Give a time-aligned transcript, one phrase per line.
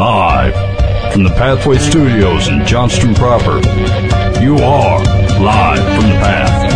[0.00, 0.54] Live
[1.12, 3.60] from the Pathway Studios in Johnston proper.
[4.40, 4.98] You are
[5.38, 6.72] live from the path.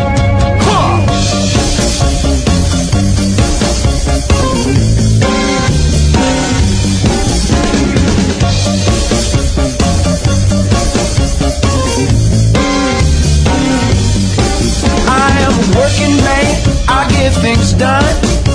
[15.09, 16.47] I am a working man,
[16.91, 18.05] I get things done.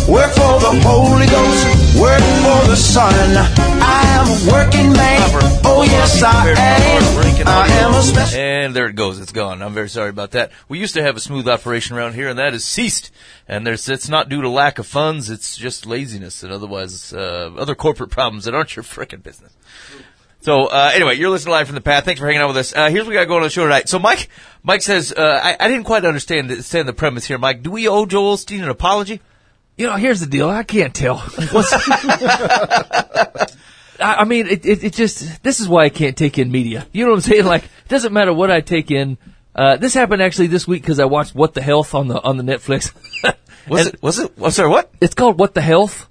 [0.07, 3.13] Work for the Holy Ghost, work for the Son.
[3.81, 5.21] I am a working man,
[5.63, 7.47] oh yes I am.
[7.47, 8.39] I am a special.
[8.39, 9.19] And there it goes.
[9.19, 9.61] It's gone.
[9.61, 10.51] I'm very sorry about that.
[10.67, 13.11] We used to have a smooth operation around here, and that has ceased.
[13.47, 15.29] And there's it's not due to lack of funds.
[15.29, 19.53] It's just laziness and otherwise uh, other corporate problems that aren't your frickin' business.
[20.41, 22.05] So uh, anyway, you're listening live from the path.
[22.05, 22.75] Thanks for hanging out with us.
[22.75, 23.89] Uh, here's what we got going on the show tonight.
[23.89, 24.29] So Mike,
[24.63, 27.63] Mike says, uh, I, I didn't quite understand understand the premise here, Mike.
[27.63, 29.21] Do we owe Joel Osteen an apology?
[29.77, 30.49] You know, here's the deal.
[30.49, 31.17] I can't tell.
[34.01, 36.87] I, I mean, it, it, it just, this is why I can't take in media.
[36.91, 37.45] You know what I'm saying?
[37.45, 39.17] Like, it doesn't matter what I take in.
[39.55, 42.37] Uh, this happened actually this week because I watched What the Health on the, on
[42.37, 42.93] the Netflix.
[43.67, 44.01] Was it?
[44.01, 44.31] Was it?
[44.41, 44.69] I'm sorry.
[44.69, 44.91] What?
[45.01, 46.07] It's called What the Health.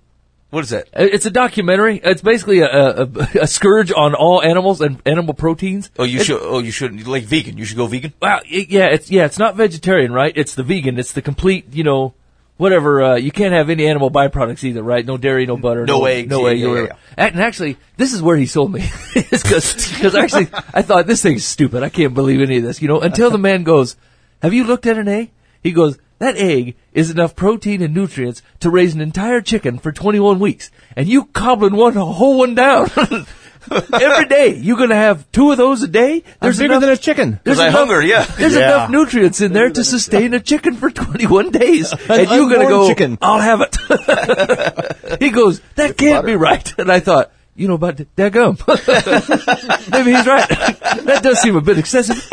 [0.51, 0.89] What is that?
[0.95, 2.01] Uh, It's a documentary.
[2.03, 3.09] It's basically a, a,
[3.43, 5.91] a scourge on all animals and animal proteins.
[5.99, 6.41] Oh, you It's- should.
[6.41, 7.07] Oh, you shouldn't.
[7.07, 7.59] Like vegan.
[7.59, 8.13] You should go vegan.
[8.23, 10.33] Well, it, yeah, it's yeah, it's not vegetarian, right?
[10.37, 10.99] It's the vegan.
[10.99, 12.15] It's the complete, you know,
[12.59, 13.03] whatever.
[13.03, 15.07] Uh, you can't have any animal byproducts either, right?
[15.07, 16.97] No dairy, no butter, No eggs, no yeah, egg, yeah, no yeah.
[17.17, 21.83] And actually, this is where he sold me, because actually I thought this thing's stupid.
[21.83, 23.01] I can't believe any of this, you know.
[23.01, 23.97] Until the man goes,
[24.43, 25.31] "Have you looked at an egg?"
[25.63, 25.99] He goes.
[26.21, 30.69] That egg is enough protein and nutrients to raise an entire chicken for 21 weeks.
[30.97, 32.91] And you cobbling one, a whole one down.
[33.93, 36.23] Every day, you're gonna have two of those a day?
[36.41, 37.31] There's bigger enough- than a chicken.
[37.45, 38.25] there's Because I enough- hunger, yeah.
[38.25, 38.67] There's Yeah.
[38.75, 41.93] enough nutrients in there to sustain a chicken for 21 days.
[42.09, 43.19] and you're going to go, chicken.
[43.23, 43.77] I'll have it.
[45.21, 46.73] he goes, that can't be right.
[46.79, 48.57] And I thought, you know, but daggum.
[49.91, 50.49] Maybe he's right.
[50.49, 52.17] that does seem a bit excessive.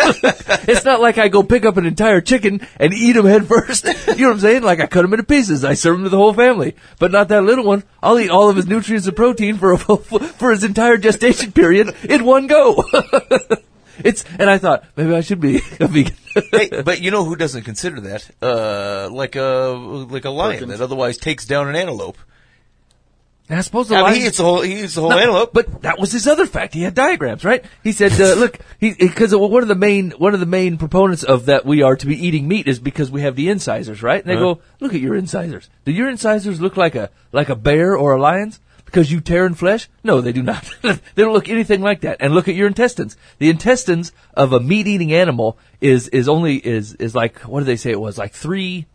[0.67, 3.87] it's not like I go pick up an entire chicken and eat him head first.
[4.15, 4.63] You know what I'm saying?
[4.63, 5.65] Like I cut him into pieces.
[5.65, 6.75] I serve him to the whole family.
[6.99, 7.83] But not that little one.
[8.01, 12.23] I'll eat all of his nutrients and protein for, for his entire gestation period in
[12.23, 12.81] one go.
[13.97, 16.15] It's and I thought maybe I should be a vegan.
[16.51, 18.29] hey, but you know who doesn't consider that?
[18.41, 22.17] Uh, like a like a lion that otherwise takes down an antelope.
[23.47, 24.61] And I suppose the I mean, lion- he eats the whole.
[24.61, 25.53] He eats the whole No, antelope.
[25.53, 26.73] But that was his other fact.
[26.73, 27.63] He had diagrams, right?
[27.83, 31.21] He said, uh, "Look, he because one of the main one of the main proponents
[31.23, 34.21] of that we are to be eating meat is because we have the incisors, right?"
[34.23, 34.55] And they Uh-huh.
[34.55, 35.69] go, "Look at your incisors.
[35.85, 39.45] Do your incisors look like a like a bear or a lion's?" Because you tear
[39.47, 39.89] in flesh?
[40.03, 40.63] No, they do not.
[40.81, 42.17] they don't look anything like that.
[42.21, 43.17] And look at your intestines.
[43.39, 47.75] The intestines of a meat-eating animal is is only is is like what do they
[47.77, 48.85] say it was like three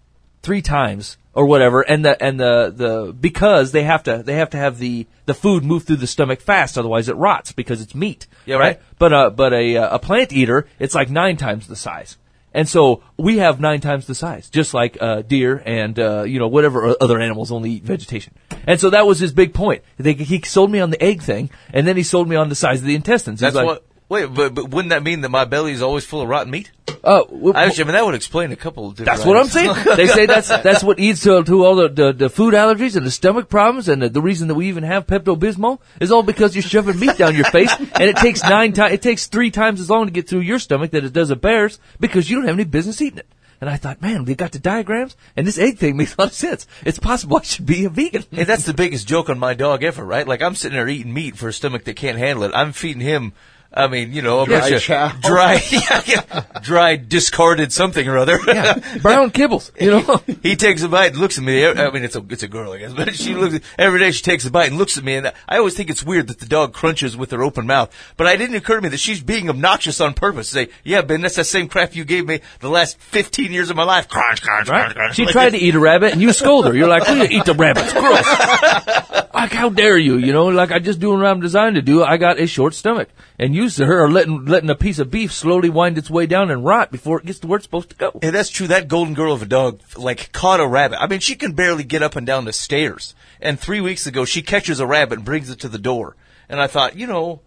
[0.43, 4.51] three times or whatever and the and the the because they have to they have
[4.51, 7.95] to have the the food move through the stomach fast otherwise it rots because it's
[7.95, 8.27] meat.
[8.47, 8.81] Yeah, right.
[8.99, 12.17] but uh but a uh, a plant eater it's like nine times the size.
[12.53, 16.41] And so we have nine times the size just like uh deer and uh you
[16.41, 18.35] know whatever other animals only eat vegetation.
[18.67, 19.83] And so that was his big point.
[19.99, 22.57] They, he sold me on the egg thing and then he sold me on the
[22.57, 23.41] size of the intestines.
[23.41, 23.87] He's That's like, what.
[24.11, 26.71] Wait, but, but wouldn't that mean that my belly is always full of rotten meat?
[27.03, 29.17] uh, w- I, mean, that would explain a couple of different.
[29.17, 29.73] That's what I'm saying.
[29.97, 33.07] they say that's that's what leads to, to all the, the, the food allergies and
[33.07, 36.23] the stomach problems, and the, the reason that we even have Pepto Bismol is all
[36.23, 39.51] because you're shoving meat down your face, and it takes nine times, it takes three
[39.51, 42.37] times as long to get through your stomach that it does a bear's because you
[42.37, 43.27] don't have any business eating it.
[43.61, 46.29] And I thought, man, they got the diagrams, and this egg thing makes a lot
[46.29, 46.67] of sense.
[46.85, 48.25] It's possible I should be a vegan.
[48.31, 50.27] Hey, that's the biggest joke on my dog ever, right?
[50.27, 52.53] Like I'm sitting there eating meat for a stomach that can't handle it.
[52.55, 53.35] I'm feeding him.
[53.73, 55.13] I mean, you know, a Dry bunch of chow.
[55.23, 58.37] dry, yeah, yeah, dry, discarded something or other.
[58.45, 60.21] yeah, Brown kibbles, you know.
[60.43, 61.65] he takes a bite, and looks at me.
[61.65, 64.11] I mean, it's a it's a girl, I guess, but she looks every day.
[64.11, 66.41] She takes a bite and looks at me, and I always think it's weird that
[66.41, 67.95] the dog crunches with her open mouth.
[68.17, 70.49] But it didn't occur to me that she's being obnoxious on purpose.
[70.49, 73.77] Say, yeah, Ben, that's that same crap you gave me the last fifteen years of
[73.77, 74.09] my life.
[74.09, 75.15] Crunch, crunch, crunch, crunch.
[75.15, 75.61] She Like tried this.
[75.61, 76.75] to eat a rabbit, and you scold her.
[76.77, 77.89] You're like, "Will you eat the rabbit?
[77.95, 80.17] Gross." like, how dare you?
[80.17, 82.03] You know, like I just doing what I'm designed to do.
[82.03, 83.09] I got a short stomach,
[83.39, 86.51] and you, sir, are letting letting a piece of beef slowly wind its way down
[86.51, 88.19] and rot before it gets to where it's supposed to go.
[88.23, 88.69] Yeah, that's true.
[88.69, 91.01] That golden girl of a dog, like, caught a rabbit.
[91.01, 93.15] I mean, she can barely get up and down the stairs.
[93.41, 96.17] And three weeks ago, she catches a rabbit and brings it to the door.
[96.49, 97.41] And I thought, you know,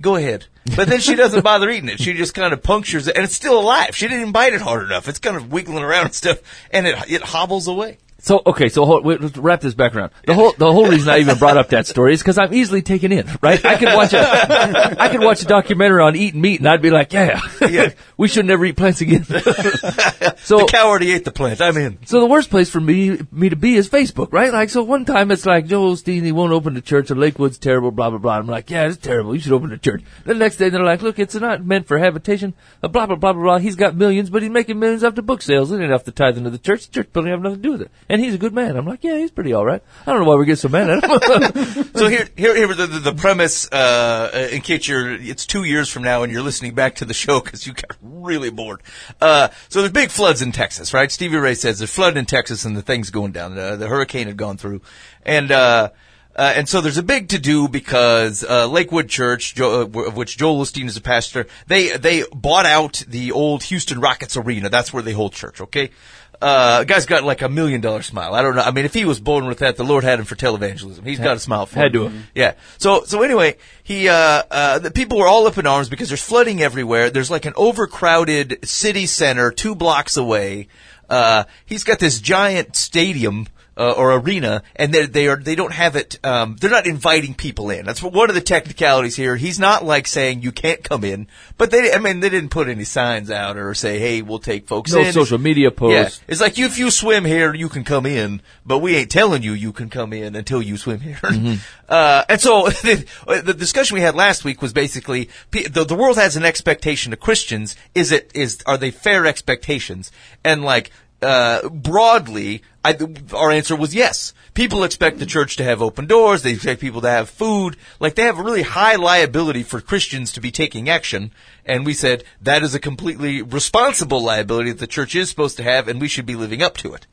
[0.00, 0.46] go ahead.
[0.76, 2.00] But then she doesn't bother eating it.
[2.00, 3.96] She just kind of punctures it, and it's still alive.
[3.96, 5.08] She didn't even bite it hard enough.
[5.08, 6.40] It's kind of wiggling around and stuff,
[6.70, 7.98] and it it hobbles away.
[8.20, 10.10] So okay, so hold, wait, let's wrap this back around.
[10.26, 12.82] The whole the whole reason I even brought up that story is because I'm easily
[12.82, 13.28] taken in.
[13.40, 13.64] Right?
[13.64, 16.90] I could watch a I could watch a documentary on eating meat, and I'd be
[16.90, 17.90] like, yeah, Yeah.
[18.16, 19.24] we should never eat plants again.
[20.38, 21.60] so The cow already ate the plant.
[21.60, 21.98] I'm in.
[22.06, 24.52] so the worst place for me me to be is Facebook, right?
[24.52, 27.58] Like, so one time it's like Joel Osteen, he won't open the church, or Lakewood's
[27.58, 28.38] terrible, blah blah blah.
[28.38, 29.32] I'm like, yeah, it's terrible.
[29.34, 30.02] You should open the church.
[30.24, 32.54] The next day they're like, look, it's not meant for habitation.
[32.82, 33.58] uh, Blah blah blah blah blah.
[33.58, 35.70] He's got millions, but he's making millions off the book sales.
[35.70, 36.88] It ain't enough to tithe into the church.
[36.88, 37.90] The church building have nothing to do with it.
[38.08, 38.76] And he's a good man.
[38.76, 39.82] I'm like, yeah, he's pretty all right.
[40.06, 41.84] I don't know why we get so mad at him.
[41.98, 43.70] So here, here, here the, the, the premise.
[43.70, 47.14] Uh, in case you're, it's two years from now and you're listening back to the
[47.14, 48.82] show because you got really bored.
[49.20, 51.10] Uh, so there's big floods in Texas, right?
[51.10, 53.58] Stevie Ray says there's flood in Texas and the thing's going down.
[53.58, 54.80] Uh, the hurricane had gone through,
[55.24, 55.90] and uh,
[56.38, 60.16] uh, and so there's a big to do because uh, Lakewood Church, jo- uh, of
[60.16, 64.68] which Joel Osteen is a pastor, they they bought out the old Houston Rockets arena.
[64.68, 65.60] That's where they hold church.
[65.60, 65.90] Okay.
[66.40, 68.32] Uh, guy's got like a million dollar smile.
[68.34, 68.62] I don't know.
[68.62, 71.04] I mean, if he was born with that, the Lord had him for televangelism.
[71.04, 71.92] He's got a smile for Had him.
[71.92, 72.30] to have.
[72.34, 72.54] Yeah.
[72.78, 76.22] So, so anyway, he, uh, uh, the people were all up in arms because there's
[76.22, 77.10] flooding everywhere.
[77.10, 80.68] There's like an overcrowded city center two blocks away.
[81.10, 83.48] Uh, he's got this giant stadium.
[83.78, 86.18] Uh, or arena, and they they are they don't have it.
[86.24, 87.86] Um, they're not inviting people in.
[87.86, 89.36] That's what, one of the technicalities here.
[89.36, 92.68] He's not like saying you can't come in, but they I mean they didn't put
[92.68, 95.12] any signs out or say hey we'll take folks no in.
[95.12, 96.18] social media posts.
[96.18, 99.44] Yeah, it's like if you swim here, you can come in, but we ain't telling
[99.44, 101.20] you you can come in until you swim here.
[101.88, 103.06] Uh, and so the,
[103.46, 107.20] the discussion we had last week was basically the, the world has an expectation of
[107.20, 107.76] Christians.
[107.94, 110.12] Is it is are they fair expectations?
[110.44, 110.90] And like
[111.22, 114.32] uh, broadly, I, our answer was yes.
[114.54, 116.42] People expect the church to have open doors.
[116.42, 117.76] They expect people to have food.
[118.00, 121.32] Like they have a really high liability for Christians to be taking action.
[121.66, 125.62] And we said that is a completely responsible liability that the church is supposed to
[125.62, 127.06] have, and we should be living up to it.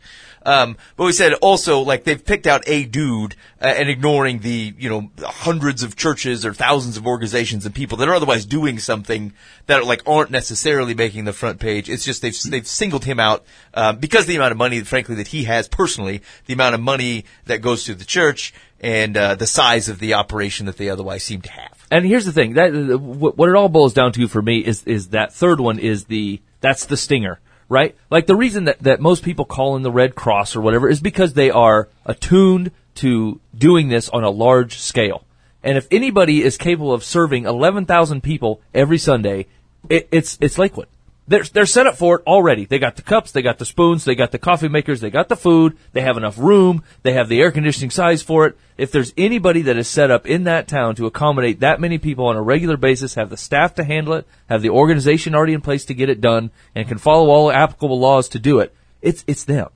[0.46, 4.74] Um, but we said also, like, they've picked out a dude uh, and ignoring the,
[4.78, 8.80] you know, hundreds of churches or thousands of organizations and people that are otherwise doing
[8.80, 9.34] something
[9.66, 11.90] that, like, aren't necessarily making the front page.
[11.90, 13.44] It's just they've, they've singled him out,
[13.74, 17.26] um, because the amount of money, frankly, that he has personally, the amount of money
[17.46, 21.24] that goes to the church, and, uh, the size of the operation that they otherwise
[21.24, 21.76] seem to have.
[21.92, 24.84] And here's the thing that uh, what it all boils down to for me is
[24.86, 27.40] is that third one is the that's the stinger,
[27.70, 27.96] right?
[28.10, 31.00] Like the reason that that most people call in the Red Cross or whatever is
[31.00, 35.24] because they are attuned to doing this on a large scale.
[35.64, 39.48] And if anybody is capable of serving 11,000 people every Sunday,
[39.90, 40.88] it, it's it's Lakewood.
[41.28, 42.66] They're they're set up for it already.
[42.66, 45.28] They got the cups, they got the spoons, they got the coffee makers, they got
[45.28, 48.58] the food, they have enough room, they have the air conditioning size for it.
[48.78, 52.28] If there's anybody that is set up in that town to accommodate that many people
[52.28, 55.62] on a regular basis, have the staff to handle it, have the organization already in
[55.62, 59.24] place to get it done, and can follow all applicable laws to do it, it's
[59.26, 59.70] it's them.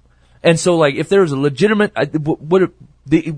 [0.43, 1.91] And so, like, if there was a legitimate,
[2.23, 2.71] what it,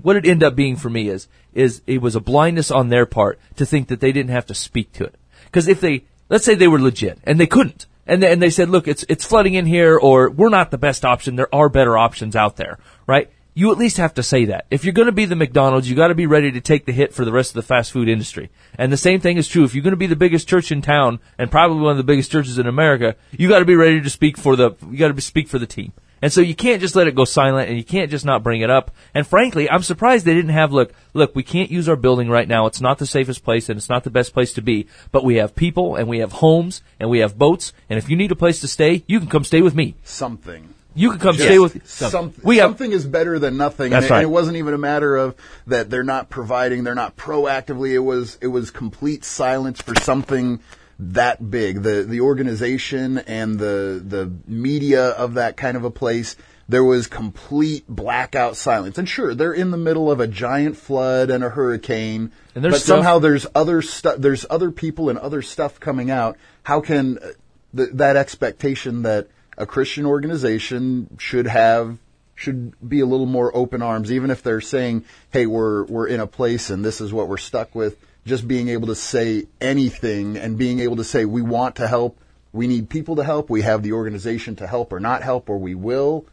[0.04, 3.06] what it ended up being for me is, is it was a blindness on their
[3.06, 5.14] part to think that they didn't have to speak to it.
[5.46, 8.50] Because if they, let's say they were legit and they couldn't, and they, and they
[8.50, 11.36] said, look, it's it's flooding in here, or we're not the best option.
[11.36, 13.30] There are better options out there, right?
[13.54, 14.66] You at least have to say that.
[14.70, 16.92] If you're going to be the McDonald's, you got to be ready to take the
[16.92, 18.50] hit for the rest of the fast food industry.
[18.78, 20.80] And the same thing is true if you're going to be the biggest church in
[20.80, 23.14] town and probably one of the biggest churches in America.
[23.30, 25.66] You got to be ready to speak for the you got to speak for the
[25.66, 25.92] team.
[26.22, 28.60] And so you can't just let it go silent and you can't just not bring
[28.60, 28.92] it up.
[29.12, 32.46] And frankly, I'm surprised they didn't have, look, look, we can't use our building right
[32.46, 32.66] now.
[32.66, 35.36] It's not the safest place and it's not the best place to be, but we
[35.36, 37.72] have people and we have homes and we have boats.
[37.90, 39.96] And if you need a place to stay, you can come stay with me.
[40.04, 40.72] something.
[40.94, 43.90] You can come Just stay with some, We have, something is better than nothing.
[43.90, 44.18] That's and, it, right.
[44.18, 45.34] and it wasn't even a matter of
[45.66, 47.92] that they're not providing, they're not proactively.
[47.92, 50.60] It was it was complete silence for something
[50.98, 51.82] that big.
[51.82, 56.36] The the organization and the the media of that kind of a place.
[56.68, 58.96] There was complete blackout silence.
[58.96, 62.32] And sure, they're in the middle of a giant flood and a hurricane.
[62.54, 64.16] And there's but stuff- somehow there's other stuff.
[64.18, 66.38] There's other people and other stuff coming out.
[66.62, 67.32] How can uh,
[67.76, 71.98] th- that expectation that a Christian organization should have
[72.34, 76.20] should be a little more open arms, even if they're saying, "Hey, we're we're in
[76.20, 80.36] a place and this is what we're stuck with." Just being able to say anything
[80.36, 82.18] and being able to say, "We want to help.
[82.52, 83.50] We need people to help.
[83.50, 86.24] We have the organization to help or not help, or we will."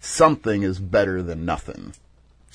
[0.00, 1.94] Something is better than nothing.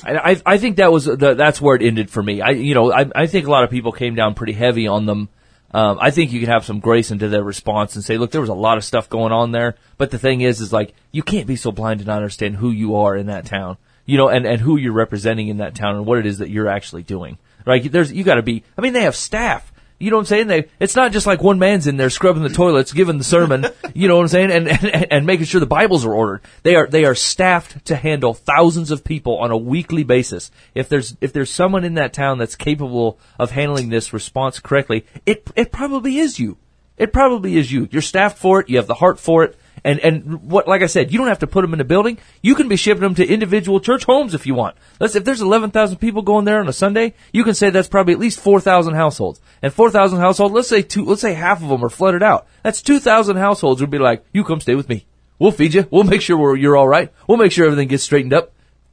[0.04, 2.42] I, I think that was the, that's where it ended for me.
[2.42, 5.06] I you know I I think a lot of people came down pretty heavy on
[5.06, 5.30] them.
[5.74, 8.42] Um, I think you can have some grace into their response and say, look, there
[8.42, 11.24] was a lot of stuff going on there, but the thing is, is like you
[11.24, 14.30] can't be so blind to not understand who you are in that town, you know,
[14.30, 17.04] and and who you're representing in that town and what it is that you're actually
[17.04, 17.38] doing.
[17.68, 17.92] Right?
[17.92, 18.64] There's you got to be.
[18.78, 20.48] I mean, they have staff You know what I'm saying?
[20.48, 23.66] They, it's not just like one man's in there scrubbing the toilets, giving the sermon,
[23.94, 26.42] you know what I'm saying, and, and, and making sure the Bibles are ordered.
[26.64, 30.50] They are, they are staffed to handle thousands of people on a weekly basis.
[30.76, 35.06] If there's, if there's someone in that town that's capable of handling this response correctly,
[35.26, 36.58] it, it probably is you.
[36.96, 37.90] It probably is you.
[37.92, 38.70] You're staffed for it.
[38.70, 39.58] You have the heart for it.
[39.88, 42.18] And, and what, like I said, you don't have to put them in a building.
[42.42, 44.76] You can be shipping them to individual church homes if you want.
[45.00, 48.12] Let's, if there's 11,000 people going there on a Sunday, you can say that's probably
[48.12, 49.40] at least 4,000 households.
[49.62, 52.48] And 4,000 households, let's say two, let's say half of them are flooded out.
[52.64, 55.06] That's 2,000 households would be like, you come stay with me.
[55.40, 55.88] We'll feed you.
[55.90, 57.14] We'll make sure we're, you're alright.
[57.26, 58.52] We'll make sure everything gets straightened up.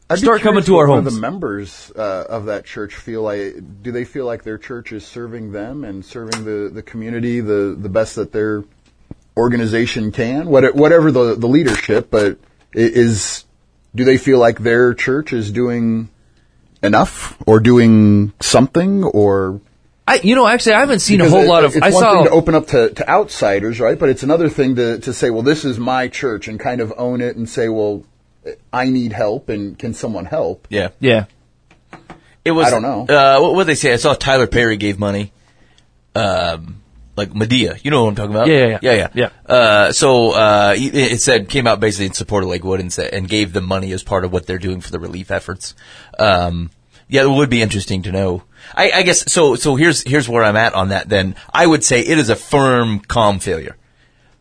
[0.09, 1.13] I'd Start coming to our homes.
[1.13, 3.83] The members uh, of that church feel like.
[3.83, 7.75] Do they feel like their church is serving them and serving the, the community the,
[7.77, 8.65] the best that their
[9.37, 10.47] organization can?
[10.47, 12.39] Whatever the, the leadership, but
[12.73, 13.45] is
[13.95, 16.09] do they feel like their church is doing
[16.83, 19.61] enough or doing something or
[20.07, 21.75] I, you know, actually, I haven't seen a whole it- lot of.
[21.75, 22.13] It's I one saw.
[22.13, 23.99] thing to open up to, to outsiders, right?
[23.99, 26.93] But it's another thing to, to say, well, this is my church and kind of
[26.99, 28.05] own it and say, well,
[28.71, 30.69] I need help and can someone help?
[30.69, 30.91] Yeah.
[31.01, 31.25] yeah.
[32.45, 32.67] It was.
[32.67, 33.07] I don't know.
[33.09, 33.95] Uh, what would they say?
[33.95, 35.33] I saw Tyler Perry gave money.
[36.15, 36.83] Um,
[37.17, 38.47] like Madea, you know what I'm talking about?
[38.49, 38.93] Yeah, yeah, yeah.
[38.93, 39.55] yeah, yeah.
[39.55, 43.29] Uh, so uh, it said came out basically in support of Lakewood and said and
[43.29, 45.75] gave them money as part of what they're doing for the relief efforts.
[46.19, 46.71] Um,
[47.09, 48.43] yeah, it would be interesting to know.
[48.75, 49.55] I, I guess so.
[49.57, 51.09] So here's here's where I'm at on that.
[51.09, 53.77] Then I would say it is a firm calm failure.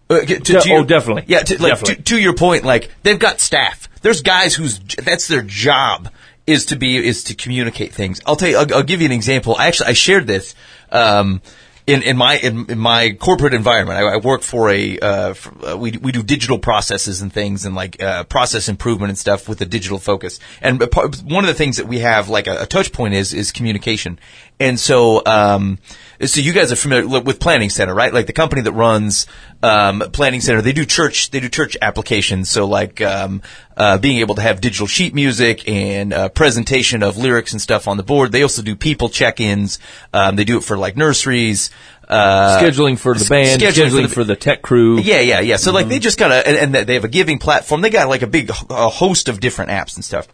[0.09, 1.23] Uh, to- to De- your- oh, definitely.
[1.27, 1.95] Yeah, to, like, Definitely.
[1.95, 3.89] To, to your point, like they've got staff.
[4.01, 6.09] There's guys whose that's their job
[6.47, 8.21] is to be is to communicate things.
[8.25, 8.57] I'll tell you.
[8.57, 9.55] I'll, I'll give you an example.
[9.57, 10.55] I actually I shared this.
[10.91, 11.41] Um,
[11.85, 15.67] in, in my in, in my corporate environment, I, I work for a uh, for,
[15.67, 19.49] uh, we we do digital processes and things and like uh, process improvement and stuff
[19.49, 20.39] with a digital focus.
[20.61, 23.51] And one of the things that we have like a, a touch point is is
[23.51, 24.19] communication.
[24.59, 25.79] And so um,
[26.25, 28.13] so you guys are familiar with Planning Center, right?
[28.13, 29.27] Like the company that runs
[29.61, 32.49] um, Planning Center, they do church they do church applications.
[32.49, 33.41] So like um,
[33.75, 37.87] uh, being able to have digital sheet music and uh, presentation of lyrics and stuff
[37.87, 38.31] on the board.
[38.31, 39.79] They also do people check-ins.
[40.13, 41.69] Um, they do it for like nurseries.
[42.07, 44.99] Uh, scheduling for the band, scheduling, for, the, tech crew.
[44.99, 45.55] yeah, yeah, yeah.
[45.55, 47.81] So like they just got a, and, and they have a giving platform.
[47.81, 50.27] They got like a big a host of different apps and stuff.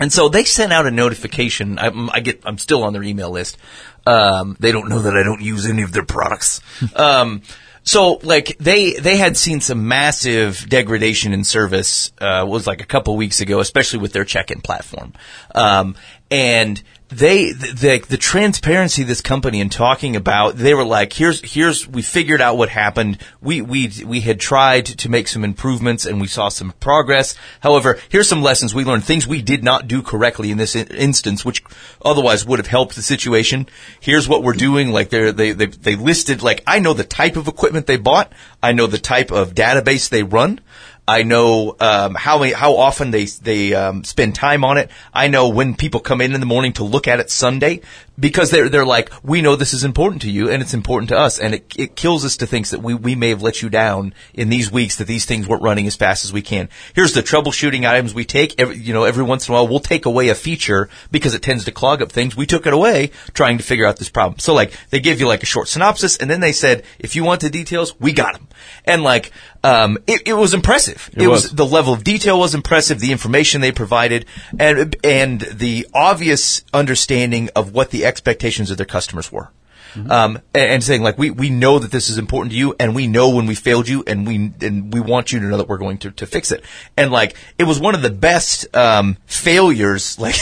[0.00, 1.78] And so they sent out a notification.
[1.78, 3.58] I, I get, I'm still on their email list.
[4.06, 6.60] Um, they don't know that I don't use any of their products.
[6.96, 7.42] um,
[7.84, 12.12] so like they they had seen some massive degradation in service.
[12.18, 15.12] Uh, was like a couple weeks ago, especially with their check-in platform.
[15.54, 15.94] Um,
[16.30, 16.82] and
[17.16, 22.02] they the, the transparency this company and talking about they were like here's here's we
[22.02, 23.18] figured out what happened.
[23.40, 27.34] We we we had tried to make some improvements and we saw some progress.
[27.60, 30.88] However here's some lessons we learned things we did not do correctly in this in-
[30.88, 31.62] instance which
[32.04, 33.68] otherwise would have helped the situation.
[34.00, 37.36] Here's what we're doing like they they they they listed like I know the type
[37.36, 38.32] of equipment they bought.
[38.62, 40.60] I know the type of database they run
[41.06, 44.90] I know um, how many, how often they they um, spend time on it.
[45.12, 47.82] I know when people come in in the morning to look at it Sunday
[48.18, 51.18] because they're they're like, we know this is important to you and it's important to
[51.18, 53.68] us, and it it kills us to think that we we may have let you
[53.68, 56.70] down in these weeks that these things weren't running as fast as we can.
[56.94, 58.58] Here's the troubleshooting items we take.
[58.58, 61.42] Every, you know, every once in a while we'll take away a feature because it
[61.42, 62.34] tends to clog up things.
[62.34, 64.38] We took it away trying to figure out this problem.
[64.38, 67.24] So like they give you like a short synopsis, and then they said, if you
[67.24, 68.48] want the details, we got them,
[68.84, 69.32] and like
[69.62, 71.10] um, it, it was impressive.
[71.14, 71.44] It, was.
[71.44, 71.52] was.
[71.52, 73.00] the level of detail was impressive.
[73.00, 74.26] The information they provided,
[74.58, 79.50] and and the obvious understanding of what the expectations of their customers were.
[79.94, 82.94] Um, and, and saying like we, we know that this is important to you, and
[82.94, 85.68] we know when we failed you, and we and we want you to know that
[85.68, 86.64] we're going to, to fix it.
[86.96, 90.36] And like it was one of the best um, failures, like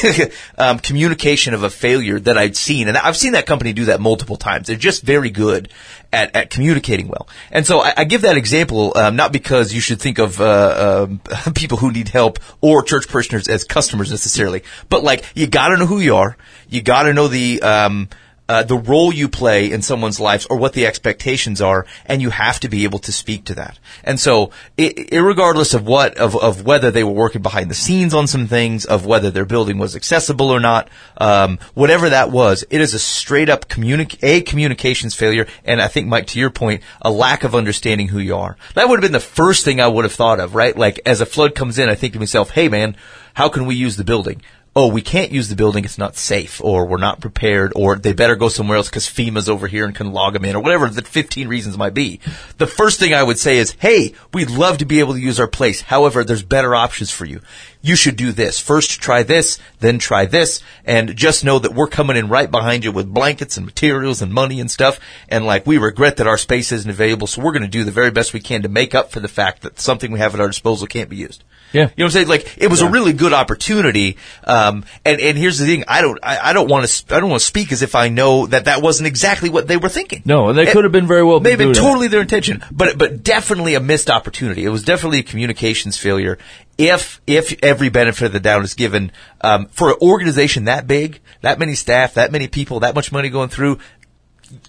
[0.59, 4.01] um, communication of a failure that I'd seen, and I've seen that company do that
[4.01, 4.67] multiple times.
[4.67, 5.71] They're just very good
[6.13, 7.29] at, at communicating well.
[7.51, 11.07] And so I, I give that example um, not because you should think of uh,
[11.09, 11.21] um,
[11.55, 15.77] people who need help or church parishioners as customers necessarily, but like you got to
[15.77, 16.37] know who you are,
[16.69, 18.09] you got to know the um,
[18.53, 22.29] uh, the role you play in someone's lives or what the expectations are, and you
[22.29, 23.79] have to be able to speak to that.
[24.05, 28.13] And so, i irregardless of what, of, of whether they were working behind the scenes
[28.13, 32.63] on some things, of whether their building was accessible or not, um, whatever that was,
[32.69, 36.51] it is a straight up communi- a communications failure, and I think, Mike, to your
[36.51, 38.59] point, a lack of understanding who you are.
[38.75, 40.77] That would have been the first thing I would have thought of, right?
[40.77, 42.97] Like, as a flood comes in, I think to myself, hey man,
[43.33, 44.43] how can we use the building?
[44.75, 48.15] Oh, we can't use the building, it's not safe, or we're not prepared, or they
[48.15, 50.89] better go somewhere else because FEMA's over here and can log them in, or whatever
[50.89, 52.21] the 15 reasons might be.
[52.57, 55.39] The first thing I would say is, hey, we'd love to be able to use
[55.39, 55.83] our place.
[55.83, 57.41] However, there's better options for you.
[57.83, 58.59] You should do this.
[58.59, 62.85] First try this, then try this, and just know that we're coming in right behind
[62.85, 64.99] you with blankets and materials and money and stuff,
[65.29, 68.11] and like, we regret that our space isn't available, so we're gonna do the very
[68.11, 70.49] best we can to make up for the fact that something we have at our
[70.49, 71.45] disposal can't be used.
[71.73, 71.83] Yeah.
[71.83, 72.29] You know what I'm saying?
[72.29, 74.17] Like it was a really good opportunity.
[74.45, 75.85] Um, and, and here's the thing.
[75.89, 78.09] I don't, I, I don't want to, I don't want to speak as if I
[78.09, 80.23] know that that wasn't exactly what they were thinking.
[80.25, 81.81] No, and they could have been very well May have been doing that.
[81.81, 84.65] totally their intention, but, but definitely a missed opportunity.
[84.65, 86.39] It was definitely a communications failure.
[86.79, 91.21] If, if every benefit of the doubt is given, um, for an organization that big,
[91.43, 93.79] that many staff, that many people, that much money going through,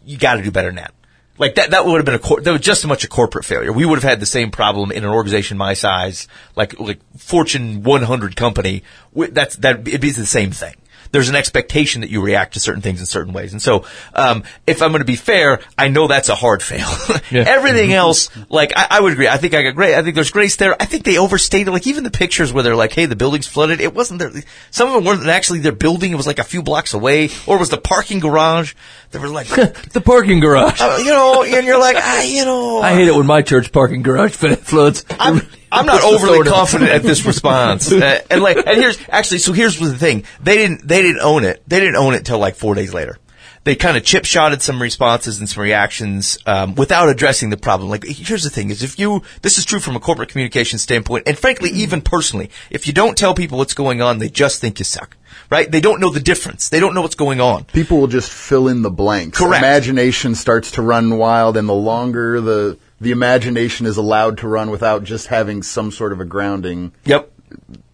[0.05, 0.93] you got to do better than that.
[1.37, 3.45] Like that, that would have been a, cor- that was just as much a corporate
[3.45, 3.73] failure.
[3.73, 7.83] We would have had the same problem in an organization my size, like, like Fortune
[7.83, 8.83] 100 company.
[9.15, 10.75] That's, that, it'd be the same thing.
[11.13, 13.53] There's an expectation that you react to certain things in certain ways.
[13.53, 16.89] And so, um, if I'm going to be fair, I know that's a hard fail.
[17.31, 17.43] Yeah.
[17.47, 19.29] Everything else, like, I, I would agree.
[19.29, 19.95] I think I got great.
[19.95, 20.75] I think there's grace there.
[20.81, 23.79] I think they overstated, like, even the pictures where they're like, hey, the building's flooded.
[23.79, 24.31] It wasn't there.
[24.71, 26.11] Some of them weren't actually their building.
[26.11, 28.73] It was like a few blocks away, or it was the parking garage.
[29.11, 29.47] There was like,
[29.93, 30.81] the parking garage.
[30.81, 33.71] uh, you know, and you're like, ah, you know, I hate it when my church
[33.71, 35.05] parking garage floods.
[35.19, 35.41] I'm,
[35.73, 37.91] I'm not overly confident at this response.
[38.03, 41.45] Uh, and like, and here's actually, so here's the thing: they didn't, they didn't own
[41.45, 41.63] it.
[41.67, 43.17] They didn't own it till like four days later.
[43.63, 47.89] They kind of chip shotted some responses and some reactions um, without addressing the problem.
[47.89, 51.27] Like, here's the thing: is if you, this is true from a corporate communication standpoint,
[51.27, 54.79] and frankly, even personally, if you don't tell people what's going on, they just think
[54.79, 55.15] you suck.
[55.49, 55.71] Right?
[55.71, 56.69] They don't know the difference.
[56.69, 57.65] They don't know what's going on.
[57.65, 59.37] People will just fill in the blanks.
[59.37, 59.63] Correct.
[59.63, 64.69] Imagination starts to run wild, and the longer the the imagination is allowed to run
[64.71, 67.31] without just having some sort of a grounding, Yep.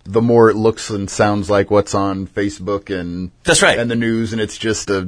[0.06, 3.78] the more it looks and sounds like what's on Facebook and That's right.
[3.78, 5.08] and the news, and it's just a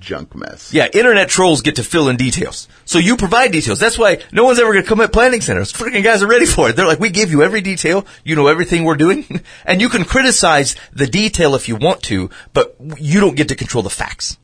[0.00, 0.72] junk mess.
[0.72, 2.68] Yeah, internet trolls get to fill in details.
[2.84, 3.80] So you provide details.
[3.80, 5.72] That's why no one's ever going to come at Planning Center's.
[5.72, 6.76] Freaking guys are ready for it.
[6.76, 8.06] They're like, we give you every detail.
[8.22, 9.40] You know everything we're doing.
[9.64, 13.56] and you can criticize the detail if you want to, but you don't get to
[13.56, 14.38] control the facts.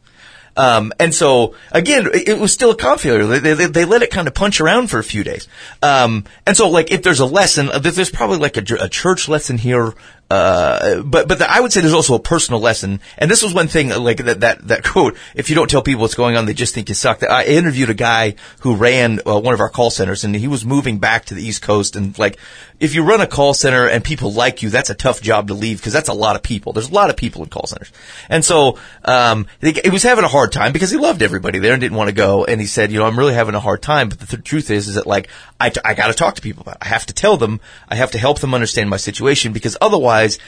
[0.57, 3.27] Um, and so again, it was still a comp failure.
[3.27, 5.49] They, they, they let it kind of punch around for a few days.
[5.83, 9.59] Um, and so like if there's a lesson, uh, there's probably like a church lesson
[9.59, 9.95] here.
[10.31, 13.01] Uh, but but the, I would say there's also a personal lesson.
[13.19, 16.01] And this was one thing like that that that quote: "If you don't tell people
[16.01, 19.39] what's going on, they just think you suck." I interviewed a guy who ran uh,
[19.39, 21.95] one of our call centers, and he was moving back to the East Coast.
[21.95, 22.39] And like,
[22.81, 25.55] if you run a call center and people like you, that's a tough job to
[25.55, 26.73] leave because that's a lot of people.
[26.73, 27.93] There's a lot of people in call centers,
[28.31, 31.81] and so um, he was having a hard time because he loved everybody there and
[31.83, 32.47] didn't want to go.
[32.47, 34.71] And he said, "You know, I'm really having a hard time." But the th- truth
[34.71, 35.29] is, is that like
[35.61, 36.77] I, I got to talk to people about.
[36.77, 36.87] It.
[36.87, 37.61] I have to tell them.
[37.91, 40.39] I have to help them understand my situation because otherwise realize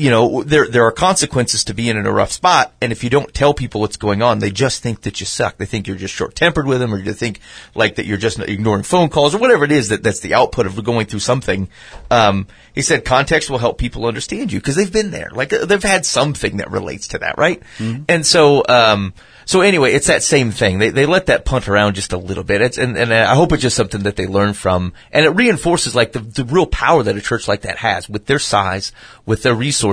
[0.00, 3.10] you know, there there are consequences to being in a rough spot, and if you
[3.10, 5.58] don't tell people what's going on, they just think that you suck.
[5.58, 7.40] They think you're just short tempered with them, or they think
[7.74, 10.64] like that you're just ignoring phone calls, or whatever it is that that's the output
[10.64, 11.68] of going through something.
[12.10, 15.66] Um, he said context will help people understand you because they've been there, like uh,
[15.66, 17.62] they've had something that relates to that, right?
[18.08, 18.64] And so.
[18.66, 19.12] Um,
[19.50, 20.78] so anyway, it's that same thing.
[20.78, 22.60] They they let that punt around just a little bit.
[22.60, 25.92] It's and, and I hope it's just something that they learn from, and it reinforces
[25.92, 28.92] like the the real power that a church like that has with their size,
[29.26, 29.89] with their resources,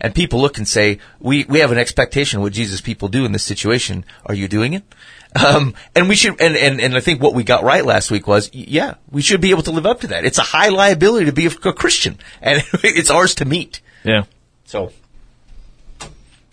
[0.00, 3.24] and people look and say, we we have an expectation of what Jesus people do
[3.24, 4.04] in this situation.
[4.26, 4.82] Are you doing it?
[5.34, 8.28] Um, and we should, and, and, and I think what we got right last week
[8.28, 10.24] was, yeah, we should be able to live up to that.
[10.24, 13.80] It's a high liability to be a, a Christian, and it's ours to meet.
[14.04, 14.24] Yeah.
[14.64, 14.92] So,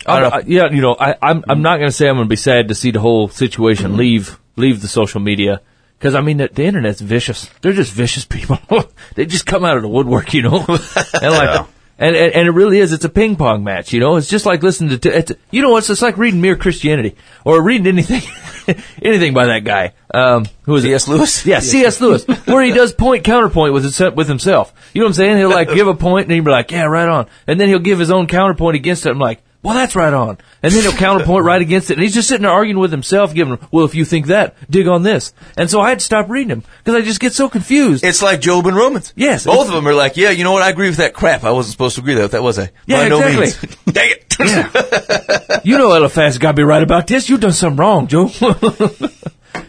[0.05, 0.37] I don't know.
[0.37, 2.35] I- yeah, you know, I, I'm I'm not going to say I'm going to be
[2.35, 5.61] sad to see the whole situation leave leave the social media
[5.99, 7.49] because I mean the, the internet's vicious.
[7.61, 8.57] They're just vicious people.
[9.15, 10.65] they just come out of the woodwork, you know,
[11.21, 11.67] and like.
[12.01, 12.93] And, and, and it really is.
[12.93, 14.15] It's a ping pong match, you know.
[14.15, 17.15] It's just like listening to, t- it's, you know, it's just like reading Mere Christianity
[17.45, 18.23] or reading anything,
[19.03, 19.93] anything by that guy.
[20.11, 20.83] Um, who is?
[20.83, 21.07] C.S.
[21.07, 21.45] Lewis?
[21.45, 22.01] Yeah, C.S.
[22.01, 24.73] Lewis, where he does point counterpoint with his, with himself.
[24.93, 25.37] You know what I'm saying?
[25.37, 27.27] He'll like give a point and he'll be like, yeah, right on.
[27.45, 29.11] And then he'll give his own counterpoint against it.
[29.11, 30.37] I'm like, well, that's right on.
[30.63, 31.93] And then he'll counterpoint right against it.
[31.95, 34.87] And he's just sitting there arguing with himself, giving, well, if you think that, dig
[34.87, 35.33] on this.
[35.57, 38.03] And so I had to stop reading him because I just get so confused.
[38.03, 39.13] It's like Job and Romans.
[39.15, 40.63] Yes, Both of them are like, yeah, you know what?
[40.63, 41.43] I agree with that crap.
[41.43, 42.71] I wasn't supposed to agree with that, was I?
[42.85, 43.69] Yeah, By no exactly.
[43.69, 43.83] means.
[43.93, 45.61] Dang it.
[45.65, 47.29] you know Eliphaz got to be right about this.
[47.29, 48.31] You've done something wrong, Job.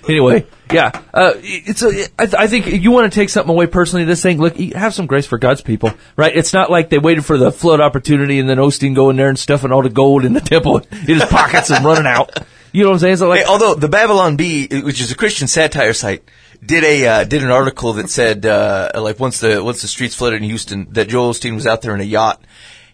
[0.08, 3.66] anyway, yeah, uh, it's a, I, th- I think you want to take something away
[3.66, 4.04] personally.
[4.04, 6.34] This thing, look, have some grace for God's people, right?
[6.34, 9.28] It's not like they waited for the flood opportunity and then Osteen go in there
[9.28, 12.38] and stuffing all the gold in the temple in his pockets and running out.
[12.72, 13.16] You know what I'm saying?
[13.16, 16.24] So like, Hey, although the Babylon Bee, which is a Christian satire site,
[16.64, 20.14] did a uh, did an article that said uh, like once the once the streets
[20.14, 22.42] flooded in Houston, that Joel Osteen was out there in a yacht,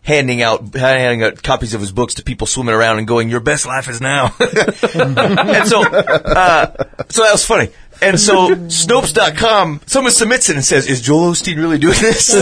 [0.08, 3.40] handing out handing out copies of his books to people swimming around and going, "Your
[3.40, 6.72] best life is now." and so, uh,
[7.10, 7.68] so that was funny.
[8.00, 12.40] And so Snopes.com, someone submits it and says, "Is Joel Osteen really doing this?" so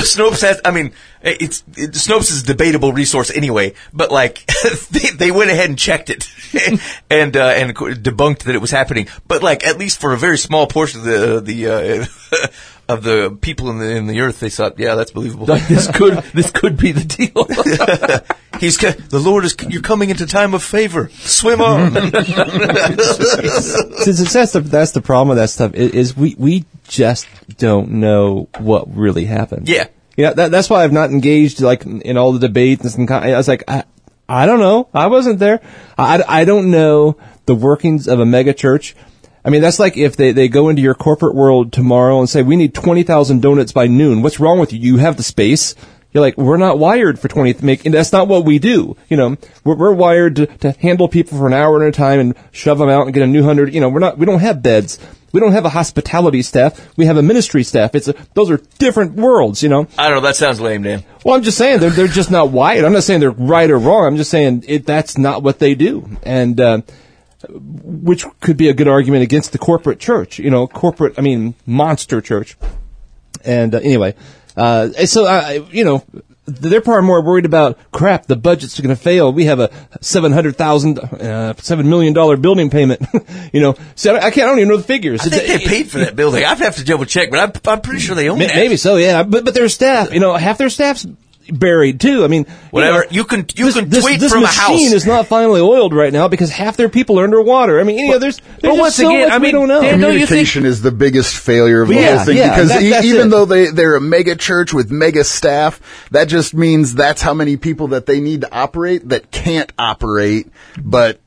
[0.00, 0.92] Snopes has, I mean,
[1.22, 4.44] it's it, Snopes is a debatable resource anyway, but like
[4.90, 6.28] they, they went ahead and checked it
[7.10, 9.08] and uh, and debunked that it was happening.
[9.26, 12.06] But like at least for a very small portion of the the uh,
[12.88, 15.46] of the people in the in the earth, they thought, yeah, that's believable.
[15.46, 18.24] this could this could be the deal.
[18.60, 21.10] He's ca- the Lord is you're coming into time of favor.
[21.12, 21.92] Swim on.
[23.02, 27.26] Since that's the that's the problem with that stuff is, is we we just
[27.58, 29.68] don't know what really happened.
[29.68, 29.86] yeah.
[30.16, 33.36] Yeah, that, that's why I've not engaged like in all the debates and con- I
[33.36, 33.84] was like, I,
[34.28, 34.88] I don't know.
[34.92, 35.60] I wasn't there.
[35.96, 37.16] I, I don't know
[37.46, 38.96] the workings of a mega church.
[39.44, 42.42] I mean, that's like if they, they go into your corporate world tomorrow and say,
[42.42, 44.22] we need 20,000 donuts by noon.
[44.22, 44.80] What's wrong with you?
[44.80, 45.76] You have the space.
[46.12, 48.96] You're like, we're not wired for 20, make, and that's not what we do.
[49.10, 52.18] You know, we're, we're wired to, to handle people for an hour at a time
[52.18, 53.74] and shove them out and get a new hundred.
[53.74, 54.98] You know, we're not, we don't have beds.
[55.32, 56.96] We don't have a hospitality staff.
[56.96, 57.94] We have a ministry staff.
[57.94, 59.86] It's a, those are different worlds, you know.
[59.98, 60.20] I don't know.
[60.22, 61.04] That sounds lame, Dan.
[61.24, 62.86] Well, I'm just saying they're they're just not wired.
[62.86, 64.06] I'm not saying they're right or wrong.
[64.06, 66.80] I'm just saying it, that's not what they do, and uh,
[67.50, 70.38] which could be a good argument against the corporate church.
[70.38, 71.18] You know, corporate.
[71.18, 72.56] I mean, monster church.
[73.44, 74.14] And uh, anyway,
[74.58, 76.04] uh, so I, you know,
[76.48, 78.26] they're probably more worried about crap.
[78.26, 79.32] The budget's going to fail.
[79.32, 83.02] We have a seven hundred thousand, uh, seven million dollar building payment.
[83.52, 84.38] you know, so I can't.
[84.38, 85.20] I don't even know the figures.
[85.20, 86.44] I think they paid for that building.
[86.44, 88.54] I'd have to double check, but I'm, I'm pretty sure they own Ma- it.
[88.54, 89.22] Maybe so, yeah.
[89.24, 91.06] But but their staff, you know, half their staff's
[91.52, 92.24] buried too.
[92.24, 93.00] I mean, Whatever.
[93.00, 94.56] know, You can- you this, can tweet this from a house.
[94.56, 94.94] This machine house.
[94.94, 97.80] is not finally oiled right now because half their people are underwater.
[97.80, 99.68] I mean, you know, there's, there's but once so again, much I we mean, don't
[99.68, 99.80] know.
[99.80, 102.68] Dan, don't think- Communication is the biggest failure of the Yeah, whole thing yeah, because
[102.68, 103.30] that- e- even it.
[103.30, 105.80] though they they're a mega church with mega staff,
[106.10, 110.48] that just means that's how many people that they need to operate that can't operate,
[110.82, 111.20] but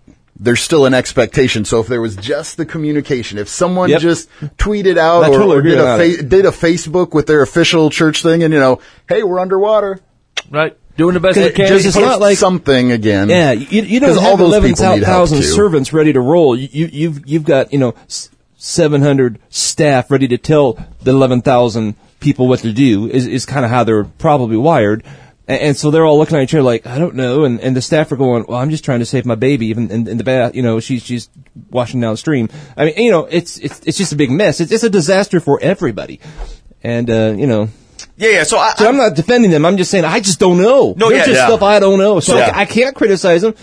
[0.43, 1.65] there's still an expectation.
[1.65, 4.01] So if there was just the communication, if someone Yep.
[4.01, 7.43] just tweeted out I or, totally or did, a fa- did a Facebook with their
[7.43, 9.99] official church thing, and you know, hey, we're underwater.
[10.51, 10.77] Right?
[10.97, 11.67] Doing the best we can.
[11.67, 13.29] Just- it's not like- something again.
[13.29, 15.43] Yeah, you, you don't 'Cause all have those eleven people need help, thousand too.
[15.45, 16.55] servants ready to roll.
[16.55, 17.95] You, you, you've you've got you know
[18.57, 23.07] seven hundred staff ready to tell the eleven thousand people what to do.
[23.09, 25.03] Is is kind of how they're probably wired.
[25.47, 27.45] And, and so they're all looking at each other like, I don't know.
[27.45, 29.89] And, and the staff are going, well, I'm just trying to save my baby even
[29.89, 30.53] in, in the bath.
[30.53, 31.29] You know, she's, she's
[31.71, 32.47] washing downstream.
[32.77, 34.61] I mean, you know, it's, it's, it's just a big mess.
[34.61, 36.19] It's, it's a disaster for everybody.
[36.83, 37.69] And, uh, you know,
[38.21, 38.43] Yeah, yeah.
[38.43, 39.65] So I, so I'm not defending them.
[39.65, 40.93] I'm just saying I just don't know.
[40.95, 41.47] No, There's yeah, just yeah.
[41.47, 42.19] stuff I don't know.
[42.19, 42.51] So Yeah.
[42.53, 43.55] I, I can't criticize them.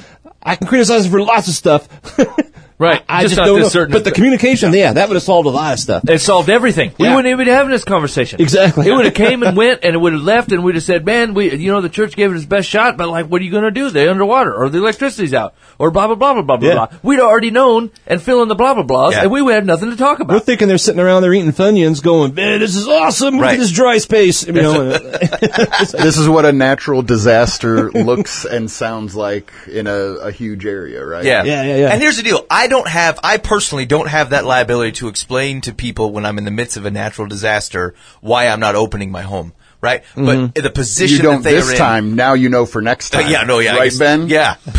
[0.42, 1.88] I can criticize them for lots of stuff.
[2.79, 3.03] Right.
[3.09, 3.69] I Just just, don't know.
[3.69, 6.09] certain- but the communication, yeah, that would have solved a lot of stuff.
[6.09, 6.93] It solved everything.
[6.99, 8.41] We wouldn't even be having this conversation.
[8.41, 8.87] Exactly.
[8.88, 11.05] It would have came and went, and it would have left, and we'd have said,
[11.05, 13.45] "Man, we, you know, the church gave it its best shot, but like, what are
[13.45, 13.91] you going to do?
[13.91, 16.75] They're underwater, or the electricity's out, or blah blah blah blah blah blah." Yeah.
[16.75, 16.88] blah.
[17.03, 19.23] We'd already known and fill in the blah blah blahs, Yeah.
[19.23, 20.35] and we would have nothing to talk about.
[20.35, 23.35] We're thinking they're sitting around there eating Funyuns going, man, this is awesome.
[23.35, 23.55] Look Right.
[23.55, 24.47] at this dry space.
[24.47, 30.31] You know, This is what a natural disaster looks and sounds like in a, a
[30.31, 31.25] huge area, right?
[31.25, 31.43] Yeah.
[31.43, 31.88] Yeah, yeah, yeah.
[31.93, 32.47] And here's the deal.
[32.49, 36.38] I don't have, I personally don't have that liability to explain to people when I'm
[36.38, 39.52] in the midst of a natural disaster why I'm not opening my home.
[39.81, 40.02] Right?
[40.16, 41.78] But the position You don't that they this are in.
[41.78, 42.16] time.
[42.16, 43.31] Now you know for next Uh, time.
[43.31, 43.76] yeah, no, yeah.
[43.76, 44.26] Right, guess- Ben?
[44.28, 44.57] Yeah.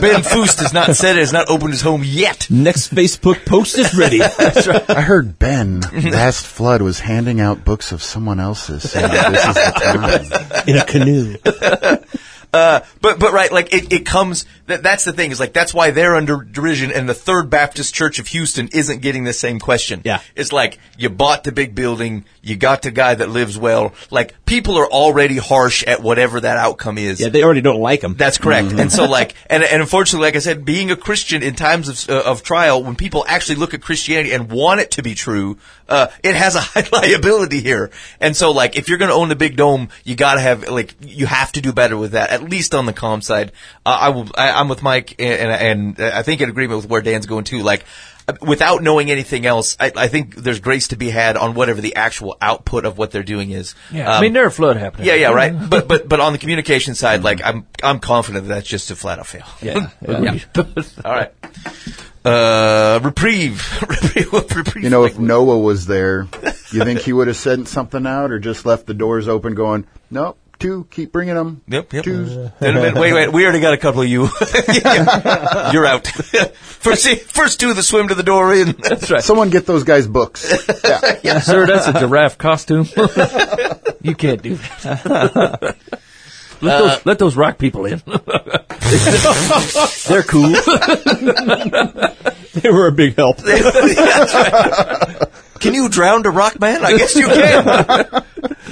[0.00, 2.46] ben Foust has not said it, has not opened his home yet.
[2.48, 4.20] next Facebook post is ready.
[4.88, 9.54] I heard Ben last flood was handing out books of someone else's saying this is
[9.54, 9.72] the
[10.62, 10.68] time.
[10.68, 11.34] in a canoe.
[12.52, 14.46] Uh, but but right, like it, it comes.
[14.66, 17.94] That, that's the thing is like that's why they're under derision, and the Third Baptist
[17.94, 20.02] Church of Houston isn't getting the same question.
[20.04, 20.20] Yeah.
[20.34, 23.92] it's like you bought the big building, you got the guy that lives well.
[24.10, 27.20] Like people are already harsh at whatever that outcome is.
[27.20, 28.14] Yeah, they already don't like them.
[28.14, 28.72] That's correct.
[28.72, 32.10] And so, like, and, and unfortunately, like I said, being a Christian in times of,
[32.10, 35.58] uh, of trial, when people actually look at Christianity and want it to be true,
[35.88, 37.90] uh, it has a high liability here.
[38.20, 40.68] And so, like, if you're going to own the big dome, you got to have,
[40.68, 43.52] like, you have to do better with that, at least on the calm side.
[43.84, 46.90] Uh, I will, I, I'm with Mike, and, and, and I think in agreement with
[46.90, 47.62] where Dan's going too.
[47.62, 47.84] Like,
[48.42, 51.96] without knowing anything else, I, I think there's grace to be had on whatever the
[51.96, 53.74] actual output of what they're doing is.
[53.90, 55.06] Yeah, I Um, mean, there are flood happening.
[55.06, 55.52] yeah, yeah, right.
[55.70, 58.96] But but but on the communication side, like I'm I'm confident that that's just a
[58.96, 59.46] flat out fail.
[59.62, 59.88] Yeah.
[61.04, 61.32] All right.
[62.24, 63.80] Uh, reprieve.
[63.88, 64.32] reprieve.
[64.32, 64.84] reprieve.
[64.84, 66.26] You know, if Noah was there,
[66.72, 69.86] you think he would have sent something out or just left the doors open going,
[70.10, 71.62] nope, two, keep bringing them.
[71.68, 72.04] Yep, yep.
[72.04, 72.36] Twos.
[72.36, 73.32] Uh, wait, a minute, wait, wait.
[73.32, 74.22] We already got a couple of you.
[75.72, 76.06] You're out.
[76.62, 78.72] first, first two that swim to the door in.
[78.72, 79.22] That's right.
[79.22, 80.50] Someone get those guys books.
[81.22, 81.40] Yeah.
[81.40, 82.86] Sir, that's a giraffe costume.
[84.02, 85.76] you can't do that.
[86.60, 88.02] Let those uh, let those rock people in.
[90.08, 90.48] They're cool.
[92.54, 93.38] They were a big help.
[95.60, 96.84] Can you drown a rock man?
[96.84, 98.24] I guess you can.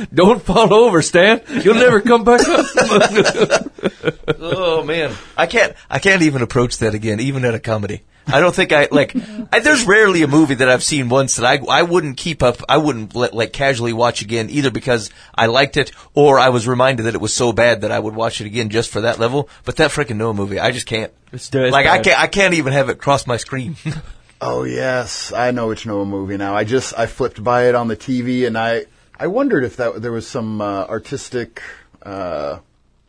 [0.14, 1.40] Don't fall over, Stan.
[1.62, 2.66] You'll never come back up.
[4.38, 5.74] oh man, I can't.
[5.90, 8.02] I can't even approach that again, even at a comedy.
[8.28, 9.14] I don't think I like.
[9.52, 12.56] I, there's rarely a movie that I've seen once that I I wouldn't keep up.
[12.68, 16.66] I wouldn't let, like casually watch again, either because I liked it or I was
[16.66, 19.18] reminded that it was so bad that I would watch it again just for that
[19.20, 19.48] level.
[19.64, 21.12] But that freaking Noah movie, I just can't.
[21.28, 22.18] It's- it's like I can't.
[22.20, 23.76] I can't even have it cross my screen.
[24.48, 26.54] Oh yes, I know which Noah movie now.
[26.54, 28.84] I just I flipped by it on the TV and I
[29.18, 31.60] I wondered if that there was some uh, artistic
[32.02, 32.58] uh,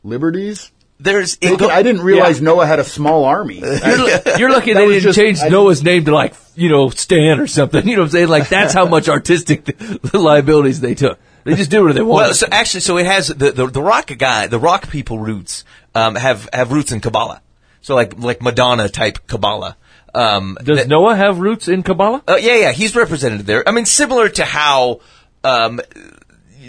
[0.03, 0.71] liberties.
[0.99, 1.37] There's.
[1.41, 3.59] It go- I didn't realize Noah had a small army.
[3.59, 6.89] You're, lu- you're lucky they didn't just- change I- Noah's name to like, you know,
[6.89, 7.87] Stan or something.
[7.87, 8.29] You know what I'm saying?
[8.29, 9.79] Like that's how much artistic
[10.13, 11.19] liabilities they took.
[11.43, 12.23] They just did what they wanted.
[12.25, 15.65] Well, so actually, so it has the, the the rock guy, the rock people roots
[15.93, 17.43] um, have have roots in Kabbalah.
[17.81, 19.77] So like like Madonna type Kabbalah.
[20.13, 22.23] Um, Does that- Noah have roots in Kabbalah?
[22.27, 23.67] Uh, yeah, yeah, he's represented there.
[23.67, 25.01] I mean, similar to how,
[25.43, 25.79] um,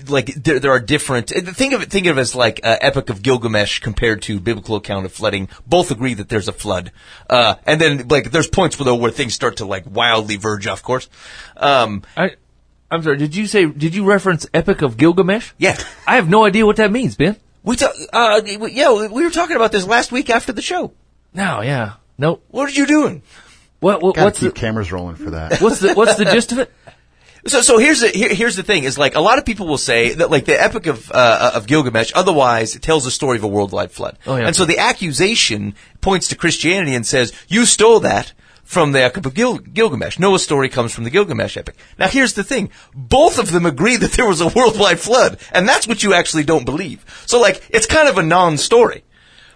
[0.08, 1.32] like there, there are different.
[1.34, 1.90] uh, Think of it.
[1.90, 5.48] Think of it as like uh, Epic of Gilgamesh compared to biblical account of flooding.
[5.66, 6.92] Both agree that there's a flood,
[7.28, 10.66] uh, and then like there's points where though where things start to like wildly verge
[10.66, 11.08] off course.
[11.56, 12.36] Um, I,
[12.90, 13.16] I'm sorry.
[13.18, 13.66] Did you say?
[13.66, 15.50] Did you reference Epic of Gilgamesh?
[15.58, 17.36] yeah, I have no idea what that means, Ben.
[17.64, 20.92] we ta- uh, yeah we were talking about this last week after the show.
[21.34, 22.40] No, yeah, no.
[22.48, 23.22] What are you doing?
[23.80, 25.60] What, what what's keep the cameras rolling for that.
[25.62, 26.72] what's the what's the gist of it?
[27.46, 29.78] So, so here's the here, here's the thing: is like a lot of people will
[29.78, 33.44] say that like the Epic of uh, of Gilgamesh, otherwise it tells the story of
[33.44, 34.18] a worldwide flood.
[34.26, 34.46] Oh, yeah.
[34.46, 38.32] And so the accusation points to Christianity and says you stole that
[38.64, 40.18] from the Epic of Gil- Gilgamesh.
[40.18, 41.76] Noah's story comes from the Gilgamesh epic.
[41.98, 45.68] Now here's the thing: both of them agree that there was a worldwide flood, and
[45.68, 47.04] that's what you actually don't believe.
[47.26, 49.04] So like it's kind of a non-story.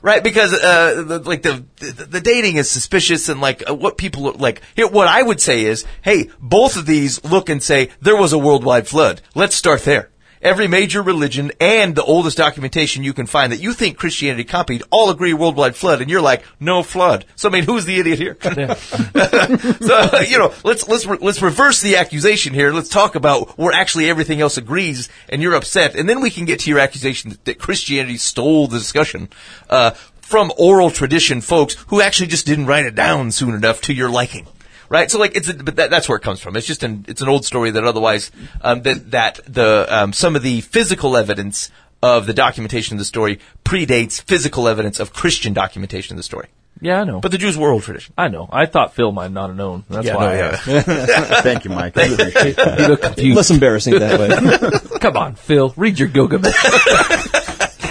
[0.02, 3.96] Right, because uh, the, like the, the the dating is suspicious, and like uh, what
[3.96, 7.62] people are- like here, what I would say is, hey, both of these look and
[7.62, 9.20] say there was a worldwide flood.
[9.36, 10.10] Let's start there.
[10.42, 14.82] Every major religion and the oldest documentation you can find that you think Christianity copied
[14.90, 17.24] all agree worldwide flood, and you're like, no flood.
[17.36, 18.36] So I mean, who's the idiot here?
[18.42, 22.72] so you know, let's let's re- let's reverse the accusation here.
[22.72, 26.44] Let's talk about where actually everything else agrees, and you're upset, and then we can
[26.44, 29.28] get to your accusation that, that Christianity stole the discussion
[29.70, 33.94] uh, from oral tradition folks who actually just didn't write it down soon enough to
[33.94, 34.46] your liking.
[34.92, 36.54] Right, so like it's a, but that, that's where it comes from.
[36.54, 40.36] It's just an it's an old story that otherwise um, that that the um, some
[40.36, 41.70] of the physical evidence
[42.02, 46.48] of the documentation of the story predates physical evidence of Christian documentation of the story.
[46.82, 47.20] Yeah, I know.
[47.20, 48.12] But the Jews were old tradition.
[48.18, 48.48] I know.
[48.52, 49.84] I thought Phil might not have known.
[49.88, 50.24] That's Yeah, why.
[50.24, 50.44] no, I yeah.
[50.66, 51.42] asked.
[51.44, 51.96] Thank you, Mike.
[51.96, 52.78] I appreciate that.
[52.80, 53.36] You look confused.
[53.36, 54.98] Less embarrassing that way.
[55.00, 55.72] Come on, Phil.
[55.76, 56.52] Read your Gilgamesh.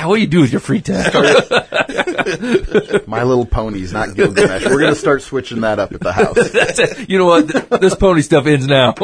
[0.01, 1.11] Yeah, what do you do with your free time?
[3.05, 4.65] My Little Ponies, not Gilgamesh.
[4.65, 7.05] We're gonna start switching that up at the house.
[7.07, 7.47] you know what?
[7.51, 8.95] Th- This pony stuff ends now.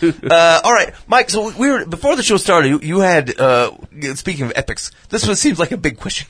[0.00, 1.28] Uh, all right, Mike.
[1.28, 2.68] So we were before the show started.
[2.68, 3.72] You, you had uh,
[4.14, 4.92] speaking of epics.
[5.08, 6.28] This one seems like a big question.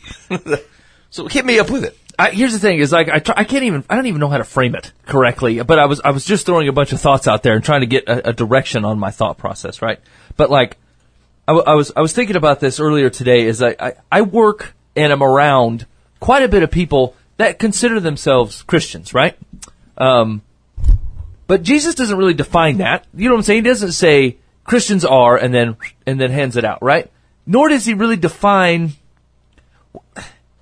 [1.10, 1.98] so hit me up with it.
[2.18, 4.28] I, here's the thing: is like I, try, I can't even I don't even know
[4.30, 5.62] how to frame it correctly.
[5.62, 7.82] But I was I was just throwing a bunch of thoughts out there and trying
[7.82, 10.00] to get a, a direction on my thought process, right?
[10.38, 10.78] But like
[11.48, 13.46] I, was I was thinking about this earlier today.
[13.46, 15.86] Is I, I I work and I'm around
[16.20, 19.36] quite a bit of people that consider themselves Christians, right?
[19.96, 20.42] Um,
[21.46, 23.06] but Jesus doesn't really define that.
[23.14, 23.64] You know what I'm saying?
[23.64, 27.10] He doesn't say Christians are and then and then hands it out, right?
[27.46, 28.92] Nor does he really define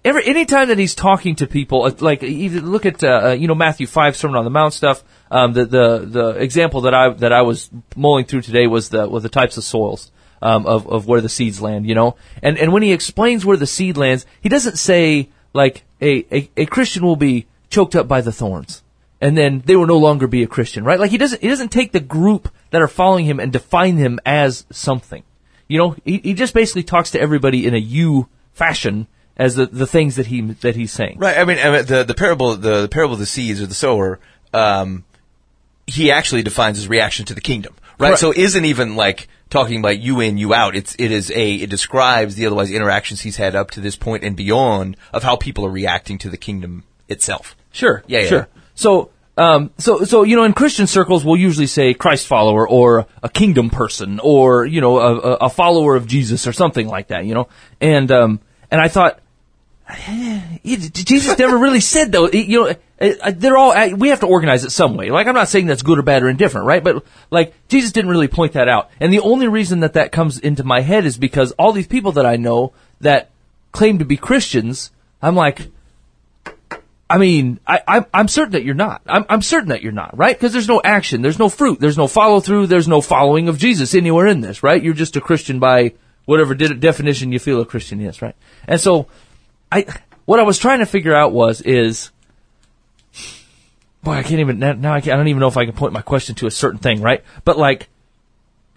[0.04, 3.48] every anytime that he's talking to people, uh, like even look at uh, uh, you
[3.48, 5.02] know Matthew five Sermon on the Mount stuff.
[5.32, 9.08] Um, the the the example that I that I was mulling through today was the
[9.08, 11.86] was the types of soils um, of of where the seeds land.
[11.86, 15.84] You know, and and when he explains where the seed lands, he doesn't say like
[16.00, 18.82] a a, a Christian will be choked up by the thorns.
[19.18, 21.00] And then they will no longer be a Christian, right?
[21.00, 24.20] Like he doesn't, he doesn't take the group that are following him and define them
[24.26, 25.22] as something.
[25.68, 29.66] You know, he, he just basically talks to everybody in a you fashion as the,
[29.66, 31.16] the things that he that he's saying.
[31.18, 31.38] Right.
[31.38, 33.74] I mean, I mean the the parable the, the parable of the seeds or the
[33.74, 34.20] sower.
[34.52, 35.04] Um,
[35.86, 37.74] he actually defines his reaction to the kingdom.
[37.98, 38.08] Right.
[38.08, 38.20] Correct.
[38.20, 40.74] So it isn't even like talking about you in you out.
[40.74, 44.24] It's it is a it describes the otherwise interactions he's had up to this point
[44.24, 47.56] and beyond of how people are reacting to the kingdom itself.
[47.72, 48.02] Sure.
[48.06, 48.26] Yeah, yeah.
[48.26, 48.48] Sure.
[48.74, 53.06] So, um, so, so, you know, in Christian circles, we'll usually say Christ follower or
[53.22, 57.26] a kingdom person or, you know, a, a- follower of Jesus or something like that,
[57.26, 57.48] you know?
[57.80, 59.20] And, um, and I thought,
[60.64, 62.28] Jesus never really said though.
[62.28, 63.94] You know, they're all.
[63.94, 65.10] We have to organize it some way.
[65.10, 66.82] Like I'm not saying that's good or bad or indifferent, right?
[66.82, 68.90] But like Jesus didn't really point that out.
[68.98, 72.12] And the only reason that that comes into my head is because all these people
[72.12, 73.30] that I know that
[73.72, 74.90] claim to be Christians,
[75.22, 75.68] I'm like,
[77.08, 79.02] I mean, I, I'm, I'm certain that you're not.
[79.06, 80.36] I'm, I'm certain that you're not, right?
[80.36, 83.58] Because there's no action, there's no fruit, there's no follow through, there's no following of
[83.58, 84.82] Jesus anywhere in this, right?
[84.82, 85.92] You're just a Christian by
[86.24, 88.34] whatever de- definition you feel a Christian is, right?
[88.66, 89.06] And so,
[89.70, 89.86] I,
[90.24, 92.10] what I was trying to figure out was, is,
[94.02, 96.02] boy, I can't even, now I, I don't even know if I can point my
[96.02, 97.24] question to a certain thing, right?
[97.44, 97.88] But like,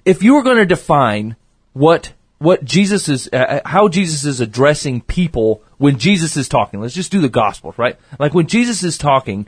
[0.06, 1.36] if you were going to define
[1.74, 6.96] what what Jesus is, uh, how Jesus is addressing people when Jesus is talking, let's
[6.96, 7.98] just do the Gospels, right?
[8.18, 9.46] Like when Jesus is talking,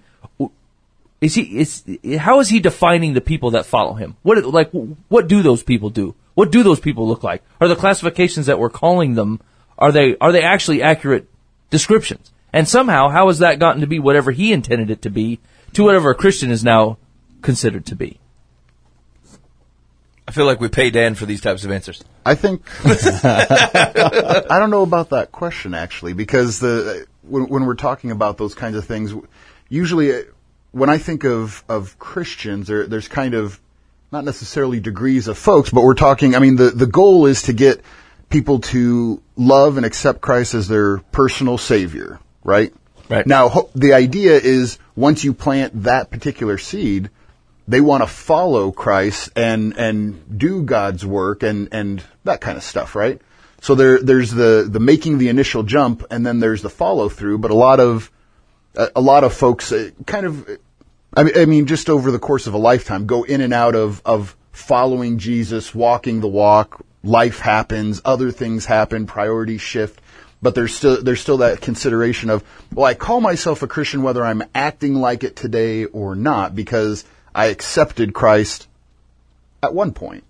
[1.22, 1.84] is he is
[2.18, 4.18] how is he defining the people that follow him?
[4.24, 4.72] What like
[5.08, 6.16] what do those people do?
[6.34, 7.44] What do those people look like?
[7.60, 9.40] Are the classifications that we're calling them
[9.82, 11.28] are they are they actually accurate
[11.72, 12.32] descriptions?
[12.54, 15.40] And somehow, how has that gotten to be whatever he intended it to be
[15.74, 16.98] to whatever a Christian is now
[17.42, 18.20] considered to be?
[20.28, 22.04] I feel like we pay Dan for these types of answers.
[22.26, 28.12] I think I don't know about that question actually because the when, when we're talking
[28.12, 29.14] about those kinds of things,
[29.68, 30.22] usually uh,
[30.72, 33.60] when I think of of Christians, there, there's kind of
[34.12, 36.36] not necessarily degrees of folks, but we're talking.
[36.36, 37.82] I mean, the the goal is to get
[38.32, 42.74] people to love and accept Christ as their personal savior, right?
[43.10, 43.28] Right.
[43.28, 47.10] Now, the idea is once you plant that particular seed,
[47.68, 52.64] they want to follow Christ and and do God's work and and that kind of
[52.64, 53.22] stuff, right?
[53.62, 57.40] So there there's the the making the initial jump and then there's the follow through,
[57.40, 58.12] but a lot of
[58.76, 60.50] a, a lot of folks uh, kind of
[61.16, 63.76] I mean, I mean just over the course of a lifetime go in and out
[63.76, 70.02] of of following Jesus, walking the walk, life happens, other things happen, priorities shift.
[70.42, 74.26] But there's still there's still that consideration of well, I call myself a Christian whether
[74.26, 78.68] I'm acting like it today or not because I accepted Christ
[79.62, 80.24] at one point,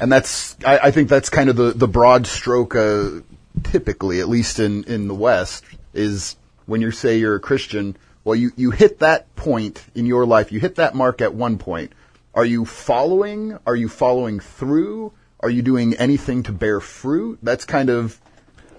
[0.00, 2.76] and that's I, I think that's kind of the the broad stroke.
[2.76, 3.22] Uh,
[3.64, 7.96] typically, at least in in the West, is when you say you're a Christian.
[8.22, 10.52] Well, you you hit that point in your life.
[10.52, 11.92] You hit that mark at one point.
[12.32, 13.58] Are you following?
[13.66, 15.12] Are you following through?
[15.40, 17.38] Are you doing anything to bear fruit?
[17.42, 18.20] That's kind of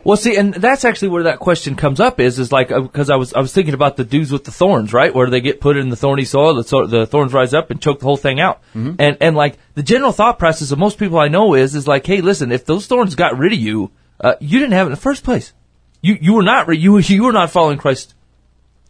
[0.04, 3.16] Well, see, and that's actually where that question comes up is, is like, because I
[3.18, 5.14] was, I was thinking about the dudes with the thorns, right?
[5.14, 7.82] Where they get put in the thorny soil, the, so, the thorns rise up and
[7.82, 8.62] choke the whole thing out.
[9.00, 12.06] And, and like, the general thought process of most people I know is, is like,
[12.06, 14.96] hey, listen, if those thorns got rid of you, uh, you didn't have it in
[14.96, 15.54] the first place.
[16.02, 18.16] You, you were not, you, you were not following Christ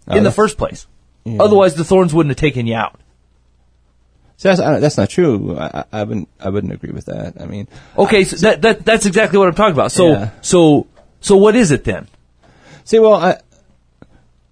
[0.07, 0.88] in the first place.
[1.25, 3.00] Otherwise, the thorns wouldn't have taken you out.
[4.41, 5.56] See, that's, I- that's not true.
[5.56, 6.27] I, I I wouldn't.
[6.39, 7.39] I wouldn't agree with that.
[7.39, 9.91] I mean, Okay, so that, that, that's exactly what I'm talking about.
[9.91, 10.30] So, Yeah.
[10.41, 10.88] so,
[11.19, 12.08] so what is it then?
[12.84, 13.38] see, well, I,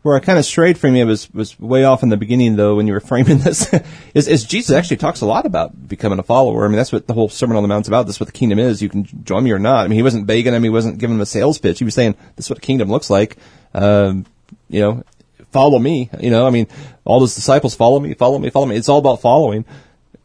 [0.03, 2.75] where I kind of strayed from you was was way off in the beginning, though,
[2.75, 3.67] when you were framing this.
[4.13, 6.65] is, is Jesus actually talks a lot about becoming a follower.
[6.65, 8.05] I mean, that's what the whole Sermon on the Mount's about.
[8.05, 8.83] That's what the kingdom is.
[8.83, 9.85] You can join me or not.
[9.85, 10.61] I mean, he wasn't begging him.
[10.63, 11.79] He wasn't giving him a sales pitch.
[11.79, 13.37] He was saying, "This is what the kingdom looks like."
[13.73, 14.27] Um,
[14.69, 15.03] you know,
[15.51, 16.09] follow me.
[16.19, 16.67] You know, I mean,
[17.05, 18.75] all those disciples follow me, follow me, follow me.
[18.75, 19.65] It's all about following,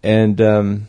[0.02, 0.40] and.
[0.40, 0.88] um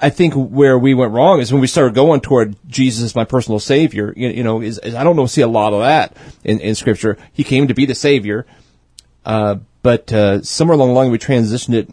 [0.00, 3.24] I think where we went wrong is when we started going toward Jesus as my
[3.24, 4.12] personal savior.
[4.16, 6.74] You, you know, is, is I don't know see a lot of that in, in
[6.74, 7.18] scripture.
[7.32, 8.46] He came to be the savior,
[9.24, 11.90] uh, but uh, somewhere along the line we transitioned it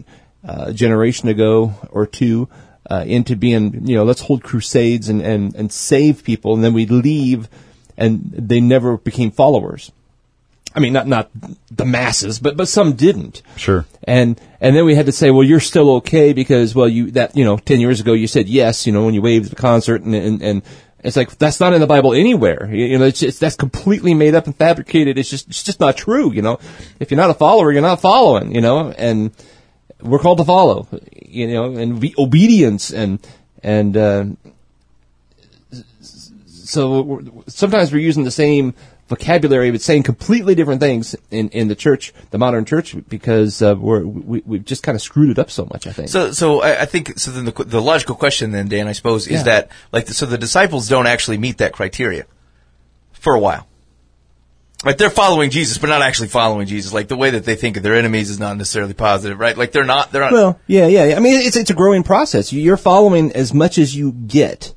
[0.47, 2.47] uh, a generation ago or two
[2.89, 6.73] uh, into being you know let's hold crusades and, and and save people, and then
[6.73, 7.49] we leave,
[7.97, 9.91] and they never became followers.
[10.75, 11.29] I mean, not not
[11.71, 13.41] the masses, but but some didn't.
[13.55, 13.85] Sure.
[14.03, 17.35] And and then we had to say, well, you're still okay because well, you that
[17.37, 19.55] you know, ten years ago you said yes, you know, when you waved at the
[19.55, 20.61] concert, and and, and
[20.99, 22.69] it's like that's not in the Bible anywhere.
[22.73, 25.17] You, know, it's just, that's completely made up and fabricated.
[25.17, 26.33] It's just it's just not true.
[26.33, 26.59] You know,
[26.99, 28.53] if you're not a follower, you're not following.
[28.53, 29.31] You know, and
[30.01, 30.87] we're called to follow.
[31.21, 33.25] You know, and be obedience and
[33.63, 33.95] and.
[33.95, 34.25] Uh,
[36.47, 38.73] so we're- sometimes we're using the same
[39.07, 43.75] vocabulary but saying completely different things in, in the church, the modern church, because uh,
[43.77, 45.85] we're, we, we've just kind of screwed it up so much.
[45.87, 46.09] I think.
[46.09, 47.31] So, so I, I think so.
[47.31, 49.43] Then the the logical question, then Dan, I suppose, is Yeah.
[49.43, 52.25] that like so the disciples don't actually meet that criteria
[53.13, 53.67] for a while.
[54.83, 56.93] Like they're following Jesus, but not actually following Jesus.
[56.93, 59.57] Like the way that they think of their enemies is not necessarily positive, right?
[59.57, 60.11] Like they're not.
[60.11, 60.31] They're not.
[60.31, 61.05] Well, yeah, yeah.
[61.05, 61.15] yeah.
[61.15, 62.53] I mean, it's it's a growing process.
[62.53, 64.74] You're following as much as you get,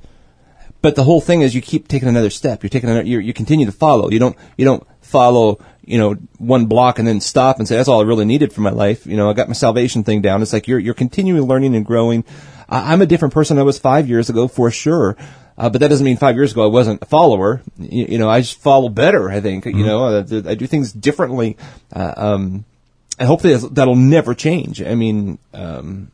[0.81, 2.63] but the whole thing is you keep taking another step.
[2.63, 3.07] You're taking another.
[3.07, 4.11] You you continue to follow.
[4.11, 5.59] You don't you don't follow.
[5.85, 8.61] You know, one block and then stop and say that's all I really needed for
[8.61, 9.07] my life.
[9.07, 10.43] You know, I got my salvation thing down.
[10.43, 12.25] It's like you're you're continually learning and growing.
[12.69, 15.17] I, I'm a different person I was five years ago for sure.
[15.57, 17.63] Uh, but that doesn't mean five years ago I wasn't a follower.
[17.79, 19.31] You, you know, I just follow better.
[19.31, 21.57] I think you know uh, I, I do things differently.
[21.93, 22.65] Uh, um,
[23.19, 24.81] and hopefully that'll never change.
[24.81, 26.13] I mean, um,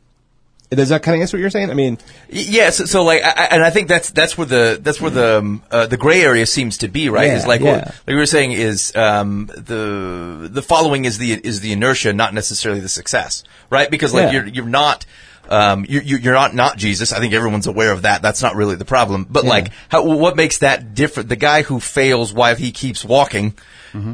[0.75, 1.71] does that kind of answer what you're saying?
[1.71, 1.99] I mean,
[2.29, 5.39] Yeah, so, so like, I, and I think that's that's where the that's where the
[5.39, 7.27] um, uh, the gray area seems to be, right?
[7.29, 7.73] Yeah, is like yeah.
[7.73, 12.13] what like we were saying is um, the the following is the is the inertia,
[12.13, 13.91] not necessarily the success, right?
[13.91, 14.41] Because like Yeah.
[14.43, 15.07] you're you're not.
[15.47, 17.13] Um, you're, you're you're not not Jesus.
[17.13, 18.23] I think everyone's aware of that.
[18.23, 19.27] That's not really the problem.
[19.29, 21.29] But like, how, what makes that different?
[21.29, 23.53] The guy who fails while he keeps walking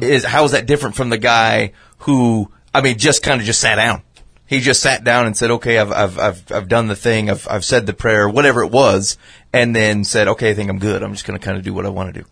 [0.01, 3.61] is how is that different from the guy who I mean just kind of just
[3.61, 4.03] sat down.
[4.51, 7.29] He just sat down and said, "Okay, I've I've I've I've done the thing.
[7.29, 9.17] I've I've said the prayer, whatever it was,"
[9.53, 11.01] and then said, "Okay, I think I'm good.
[11.01, 12.27] I'm just going to kind of do what I want to do."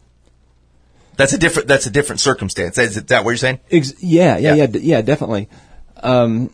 [1.16, 1.70] That's a different.
[1.70, 2.78] That's a different circumstance.
[2.78, 3.60] Is that what you're saying?
[3.72, 4.56] Ex- yeah, yeah, Yeah.
[4.56, 5.48] yeah, d- yeah, definitely.
[6.04, 6.50] Um,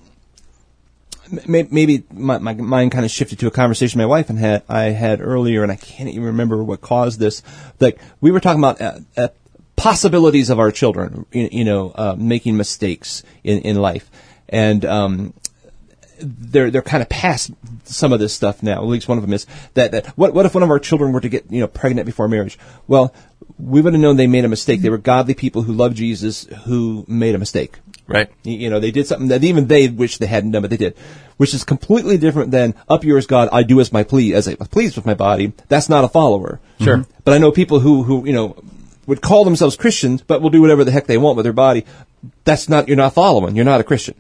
[1.48, 4.62] may- maybe my, my mind kind of shifted to a conversation my wife and had
[4.70, 7.42] I had earlier, and I can't even remember what caused this.
[7.80, 9.28] Like we were talking about uh, uh,
[9.76, 14.10] possibilities of our children, you, you know, uh, making mistakes in in life,
[14.48, 15.34] and um,
[16.20, 17.52] they're they're kind of past
[17.84, 18.82] some of this stuff now.
[18.82, 21.12] At least one of them is that, that what what if one of our children
[21.12, 22.58] were to get you know pregnant before marriage?
[22.88, 23.14] Well,
[23.58, 24.82] we would have known they made a mistake.
[24.82, 27.80] They were godly people who loved Jesus who made a mistake.
[28.08, 28.30] Right.
[28.44, 30.96] You, know, they did something that even they wish they hadn't done, but they did,
[31.38, 33.50] which is completely different than up yours, God.
[33.52, 35.54] I do as my plea as I please with my body.
[35.70, 36.60] That's not a follower.
[36.80, 36.98] Sure.
[36.98, 37.12] Mm-hmm.
[37.24, 38.64] But I know people who who you know
[39.08, 41.86] would call themselves Christians, but will do whatever the heck they want with their body.
[42.44, 43.56] That's not you're not following.
[43.56, 44.16] You're not a Christian.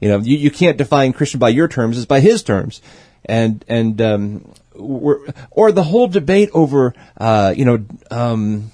[0.00, 2.80] You know, you, you can't define Christian by your terms; it's by his terms,
[3.24, 8.70] and and um, or the whole debate over uh, you know um,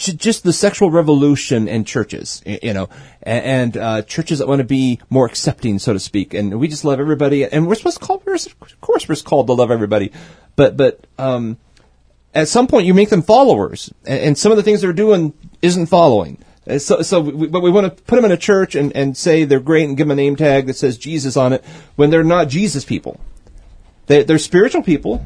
[0.00, 2.88] just the sexual revolution in churches, you know,
[3.22, 6.84] and uh, churches that want to be more accepting, so to speak, and we just
[6.84, 10.10] love everybody, and we're supposed to call, we're, of course, we're called to love everybody,
[10.56, 11.58] but but um,
[12.34, 15.86] at some point you make them followers, and some of the things they're doing isn't
[15.86, 16.42] following.
[16.70, 19.16] Uh, So, so we, but we want to put them in a church and, and
[19.16, 21.64] say they're great and give them a name tag that says Jesus on it
[21.96, 23.20] when they're not Jesus people.
[24.06, 25.24] They, they're spiritual people,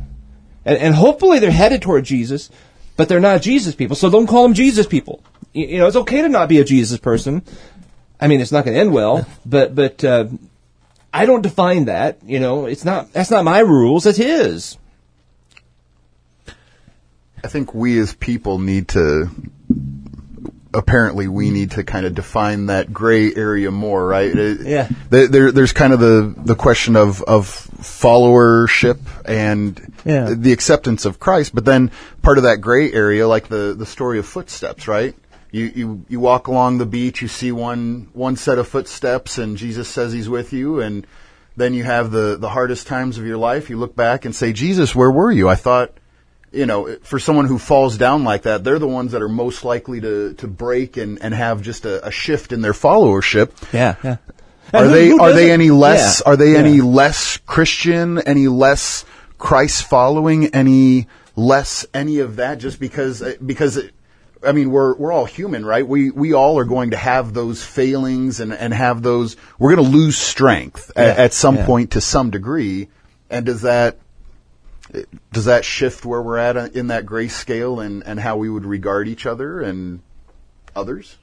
[0.65, 2.51] and, and hopefully they're headed toward Jesus,
[2.97, 3.97] but they're not Jesus people.
[3.97, 5.23] So don't call them Jesus people.
[5.53, 7.43] You, you know, it's okay to not be a Jesus person.
[8.21, 10.27] I mean, it's not going to end well, but but uh,
[11.13, 12.19] I don't define that.
[12.25, 14.07] You know, it's not that's not my rules.
[14.07, 14.79] It's his.
[17.43, 19.31] I think we as people need to
[20.75, 24.35] apparently we need to kind of define that gray area more, right?
[24.35, 24.89] It- Yeah.
[25.11, 27.47] There, there, there's kind of the, the question of, of
[27.81, 30.35] followership and Yeah.
[30.37, 31.91] the acceptance of Christ, but then
[32.23, 35.15] part of that gray area, like the, the story of footsteps, right?
[35.53, 39.57] You, you, you walk along the beach, you see one, one set of footsteps and
[39.57, 41.07] Jesus says he's with you and
[41.57, 43.71] then you have the, the hardest times of your life.
[43.71, 45.49] You look back and say, Jesus, where were you?
[45.49, 45.93] I thought,
[46.55, 49.65] you know, for someone who falls down like that, they're the ones that are most
[49.65, 53.51] likely to, to break and, and have just a, a shift in their followership.
[53.73, 54.17] Yeah, yeah.
[54.73, 56.59] Are who- they who are they any less Yeah, are they yeah.
[56.59, 59.05] any less Christian, any less
[59.39, 63.93] Christ following, any less any of that just because because it,
[64.47, 65.87] I mean we're we're all human, right?
[65.87, 69.91] We we all are going to have those failings and and have those we're going
[69.91, 72.89] to lose strength at, at some point to some degree.
[73.31, 73.99] And does that
[75.33, 78.67] does that shift where we're at in that gray scale and and how we would
[78.67, 80.01] regard each other and
[80.77, 81.17] others?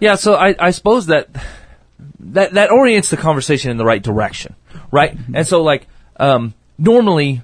[0.00, 1.28] Yeah, so I, I suppose that
[2.20, 4.54] that that orients the conversation in the right direction,
[4.90, 5.16] right?
[5.32, 7.42] And so like um, normally,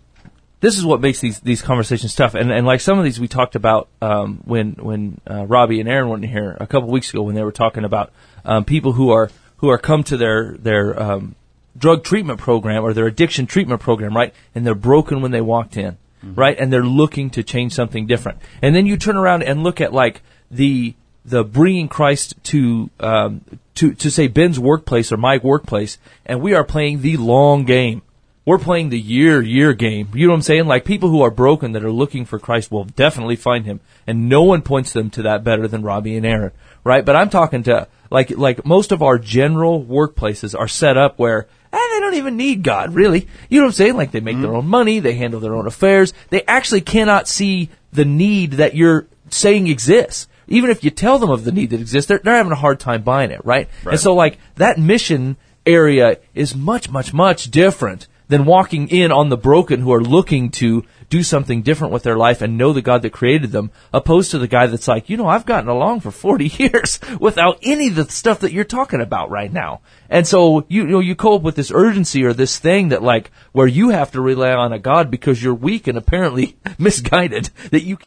[0.60, 2.34] this is what makes these these conversations tough.
[2.34, 5.88] And and like some of these we talked about um, when when uh, Robbie and
[5.88, 8.12] Aaron were in here a couple weeks ago when they were talking about
[8.44, 11.34] um, people who are who are come to their their um,
[11.76, 14.34] drug treatment program or their addiction treatment program, right?
[14.54, 16.58] And they're broken when they walked in, right?
[16.58, 18.38] And they're looking to change something different.
[18.62, 20.94] And then you turn around and look at like the
[21.24, 23.42] the bringing Christ to um,
[23.74, 28.02] to to say Ben's workplace or my workplace, and we are playing the long game.
[28.46, 30.08] We're playing the year year game.
[30.14, 30.66] You know what I'm saying?
[30.66, 34.28] Like people who are broken that are looking for Christ will definitely find him, and
[34.28, 36.52] no one points them to that better than Robbie and Aaron,
[36.84, 37.04] right?
[37.04, 41.46] But I'm talking to like like most of our general workplaces are set up where
[41.72, 43.28] eh, they don't even need God, really.
[43.48, 43.96] You know what I'm saying?
[43.96, 46.12] Like they make their own money, they handle their own affairs.
[46.30, 50.28] They actually cannot see the need that you're saying exists.
[50.48, 52.80] Even if you tell them of the need that exists, they're, they're having a hard
[52.80, 53.68] time buying it, right?
[53.92, 59.28] And so like that mission area is much, much, much different than walking in on
[59.28, 62.80] the broken who are looking to do something different with their life and know the
[62.80, 66.00] God that created them, opposed to the guy that's like, you know, I've gotten along
[66.00, 69.80] for 40 years without any of the stuff that you're talking about right now.
[70.08, 73.30] And so you, you know, you cope with this urgency or this thing that like,
[73.52, 77.82] where you have to rely on a God because you're weak and apparently misguided that
[77.82, 77.98] you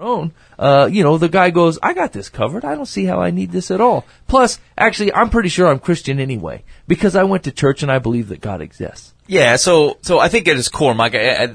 [0.00, 2.64] own, uh, you know, the guy goes, I got this covered.
[2.64, 4.06] I don't see how I need this at all.
[4.28, 7.98] Plus, actually, I'm pretty sure I'm Christian anyway because I went to church and I
[7.98, 9.12] believe that God exists.
[9.26, 11.54] Yeah, so so I think at its core, Mike, I, I,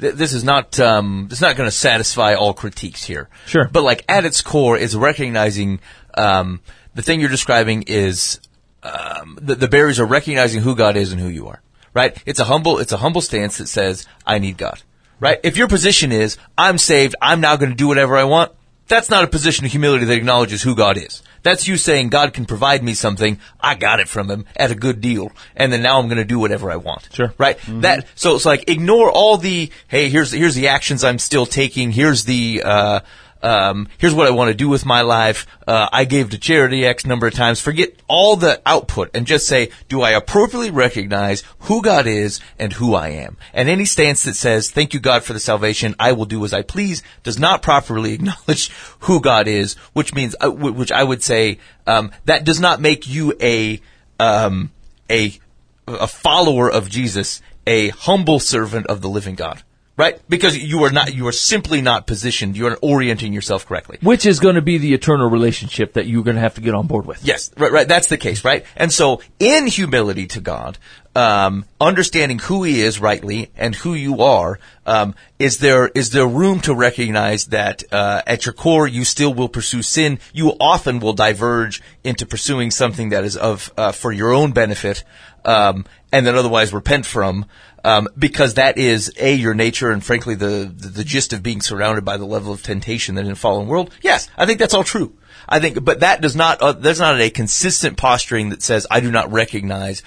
[0.00, 3.28] th- this is not um, this is not going to satisfy all critiques here.
[3.46, 3.68] Sure.
[3.70, 5.80] but like at its core it's recognizing
[6.14, 6.60] um,
[6.94, 8.40] the thing you're describing is
[8.82, 11.60] um, the, the barriers are recognizing who God is and who you are.
[11.94, 12.20] Right?
[12.26, 14.82] It's a humble it's a humble stance that says I need God.
[15.20, 15.40] Right?
[15.42, 18.52] If your position is I'm saved, I'm now going to do whatever I want.
[18.88, 21.22] That's not a position of humility that acknowledges who God is.
[21.42, 23.38] That's you saying God can provide me something.
[23.60, 26.24] I got it from Him at a good deal, and then now I'm going to
[26.24, 27.08] do whatever I want.
[27.12, 27.32] Sure.
[27.38, 27.58] Right.
[27.68, 31.92] That so it's like ignore all the hey here's here's the actions I'm still taking.
[31.92, 33.00] Here's the uh,
[33.42, 35.46] um, here's what I want to do with my life.
[35.66, 37.60] Uh, I gave to charity X number of times.
[37.60, 42.72] Forget all the output and just say, do I appropriately recognize who God is and
[42.72, 43.36] who I am?
[43.52, 46.52] And any stance that says, thank you God for the salvation, I will do as
[46.52, 48.70] I please, does not properly acknowledge
[49.00, 52.80] who God is, which means, uh, wh- which I would say, um, that does not
[52.80, 53.80] make you a,
[54.18, 54.72] um,
[55.10, 55.38] a,
[55.86, 59.62] a follower of Jesus, a humble servant of the living God.
[59.98, 60.20] Right?
[60.28, 63.98] Because you are not, you are simply not positioned, you are orienting yourself correctly.
[64.00, 66.72] Which is going to be the eternal relationship that you're going to have to get
[66.72, 67.24] on board with.
[67.24, 67.88] Yes, right, right.
[67.88, 68.64] That's the case, right?
[68.76, 70.78] And so, in humility to God,
[71.16, 76.28] um, understanding who He is rightly and who you are, um, is there is there
[76.28, 80.20] room to recognize that uh, at your core you still will pursue sin?
[80.32, 85.02] You often will diverge into pursuing something that is of uh, for your own benefit,
[85.44, 87.46] um, and then otherwise repent from.
[87.88, 91.62] Um, because that is a your nature and frankly the, the the gist of being
[91.62, 93.90] surrounded by the level of temptation that in a fallen world.
[94.02, 95.16] Yes, I think that's all true.
[95.48, 99.00] I think, but that does not uh, there's not a consistent posturing that says I
[99.00, 100.02] do not recognize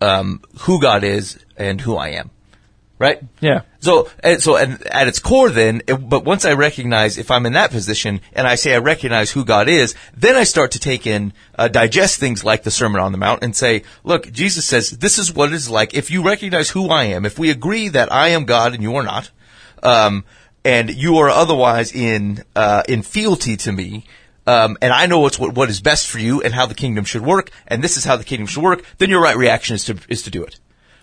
[0.00, 2.30] um, who God is and who I am.
[3.00, 3.22] Right?
[3.40, 3.62] Yeah.
[3.78, 7.46] So, and so, and at its core, then, it, but once I recognize if I'm
[7.46, 10.78] in that position and I say I recognize who God is, then I start to
[10.78, 14.66] take in, uh, digest things like the Sermon on the Mount and say, look, Jesus
[14.66, 17.24] says this is what it is like if you recognize who I am.
[17.24, 19.30] If we agree that I am God and you are not,
[19.82, 20.24] um,
[20.62, 24.04] and you are otherwise in uh, in fealty to me,
[24.46, 27.06] um, and I know what's what, what is best for you and how the kingdom
[27.06, 29.84] should work, and this is how the kingdom should work, then your right reaction is
[29.86, 30.60] to is to do it.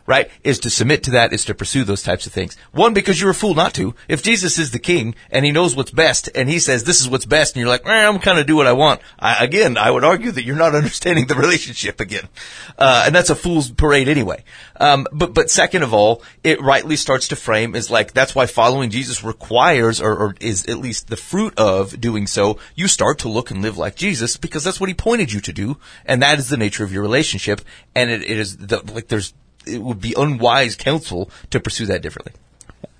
[0.08, 0.32] Right?
[0.41, 2.55] Is to submit to that, is to pursue those types of things.
[2.72, 3.93] One, because you're a fool not to.
[4.08, 7.10] If Jesus is the king and he knows what's best and he says this is
[7.10, 9.01] what's best and you're like, eh, I'm kind of do what I want.
[9.20, 12.30] I, again, I would argue that you're not understanding the relationship again.
[12.78, 14.45] Uh, and that's a fool's parade anyway.
[14.80, 18.45] Um, but, but second of all, it rightly starts to frame is like, that's why
[18.45, 22.60] following Jesus requires or, or is at least the fruit of doing so.
[22.76, 25.51] You start to look and live like Jesus because that's what he pointed you to
[25.51, 25.78] do.
[26.05, 27.60] And that is the nature of your relationship.
[27.93, 29.34] And it, it is the, like there's,
[29.68, 32.34] it would be unwise counsel to pursue that differently.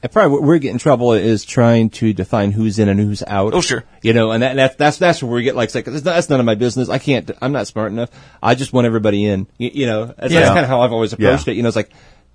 [0.03, 3.24] And probably what we get in trouble is trying to define who's in and who's
[3.26, 3.53] out.
[3.55, 3.84] Oh, sure.
[4.03, 6.30] You know, and that, that's that's that's where we get like, it's like that's, that's
[6.30, 6.88] none of my business.
[6.88, 7.30] I can't.
[7.41, 8.11] I'm not smart enough.
[8.41, 9.47] I just want everybody in.
[9.57, 10.41] You, you know, that's, Yeah.
[10.41, 11.53] that's kind of how I've always approached Yeah.
[11.53, 11.57] it.
[11.57, 11.91] You know, it's like,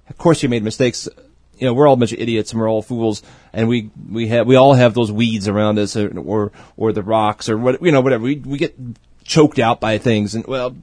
[0.08, 1.08] of course you made mistakes.
[1.58, 3.22] You know, we're all a bunch of idiots and we're all fools,
[3.52, 7.02] and we we have we all have those weeds around us, or or, or the
[7.04, 8.24] rocks, or what you know, whatever.
[8.24, 8.74] We we get
[9.22, 10.74] choked out by things, and well,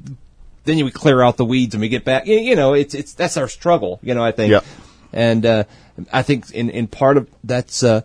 [0.69, 2.27] then we clear out the weeds and we get back.
[2.27, 3.99] You, know, it's it's that's our struggle.
[4.01, 4.51] You know, I think.
[4.51, 4.61] Yeah.
[5.11, 5.63] And uh,
[6.13, 8.01] I think in, in part of that's uh,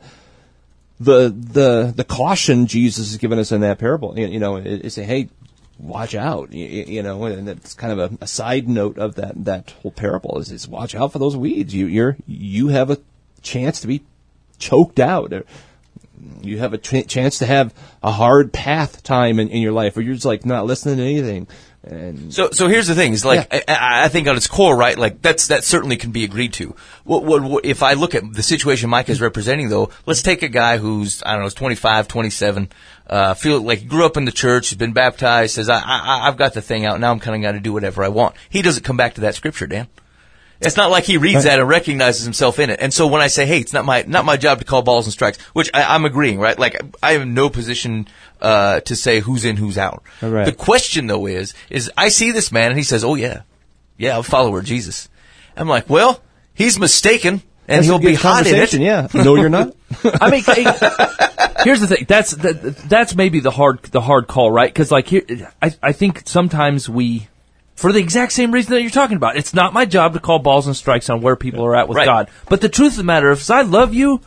[0.98, 4.18] the the the caution Jesus has given us in that parable.
[4.18, 5.28] You, you know, is say, hey,
[5.78, 6.52] watch out.
[6.52, 9.92] You, you know, and that's kind of a, a side note of that that whole
[9.92, 11.74] parable is is watch out for those weeds.
[11.74, 12.98] You you're you have a
[13.42, 14.02] chance to be
[14.58, 15.32] choked out.
[15.32, 15.44] Or
[16.42, 19.96] you have a ch- chance to have a hard path time in, in your life,
[19.96, 21.46] where you're just like not listening to anything.
[21.86, 24.74] And So, so here's the thing: is like I, I I think on its core,
[24.74, 24.96] right?
[24.96, 26.74] Like that's that certainly can be agreed to.
[27.04, 29.90] What, what, what if I look at the situation Mike is representing, though?
[30.06, 32.70] Let's take a guy who's I don't know, is 25, 27,
[33.06, 36.28] uh, feel like he grew up in the church, has been baptized, says I, I
[36.28, 37.10] I've got the thing out now.
[37.10, 38.34] I'm kind of going to do whatever I want.
[38.48, 39.88] He doesn't come back to that scripture, Dan.
[40.60, 42.80] It's not like he reads that and recognizes himself in it.
[42.80, 45.06] And so when I say, "Hey, it's not my not my job to call balls
[45.06, 46.58] and strikes," which I, I'm agreeing, right?
[46.58, 48.08] Like I am in no position
[48.40, 50.02] uh, to say who's in, who's out.
[50.22, 50.46] Right.
[50.46, 53.42] The question though is, is I see this man and he says, "Oh yeah,
[53.98, 55.08] yeah, I'm a follower of Jesus."
[55.56, 56.20] I'm like, well,
[56.54, 58.72] he's mistaken, and That's he'll be good hot in it.
[58.74, 59.74] Yeah, no, you're not.
[60.04, 60.42] I mean,
[61.64, 62.04] here's the thing.
[62.08, 64.72] That's that, that's maybe the hard the hard call, right?
[64.72, 67.28] Because like here, I I think sometimes we
[67.74, 69.36] for the exact same reason that you're talking about.
[69.36, 71.96] It's not my job to call balls and strikes on where people are at with
[71.96, 72.06] Right.
[72.06, 72.30] God.
[72.48, 74.20] But the truth of the matter, is I love you,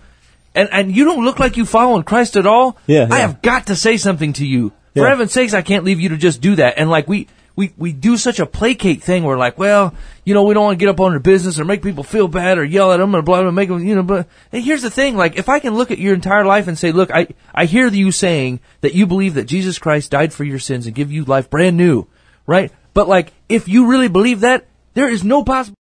[0.53, 3.67] and and you don't look like you following Christ at all, Yeah, I have got
[3.67, 4.73] to say something to you.
[4.95, 6.75] For heaven's sakes, I can't leave you to just do that.
[6.77, 7.27] And like we.
[7.55, 10.77] We, we do such a placate thing where like, well, you know, we don't want
[10.77, 13.15] to get up on their business or make people feel bad or yell at them
[13.15, 15.57] or blah, blah, make them, you know, but and here's the thing, like, if I
[15.57, 18.93] can look at your entire life and say, look, I, I hear you saying that
[18.93, 22.05] you believe that Jesus Christ died for your sins and give you life brand new,
[22.45, 22.71] right?
[22.93, 25.77] But like, if you really believe that, there is no possible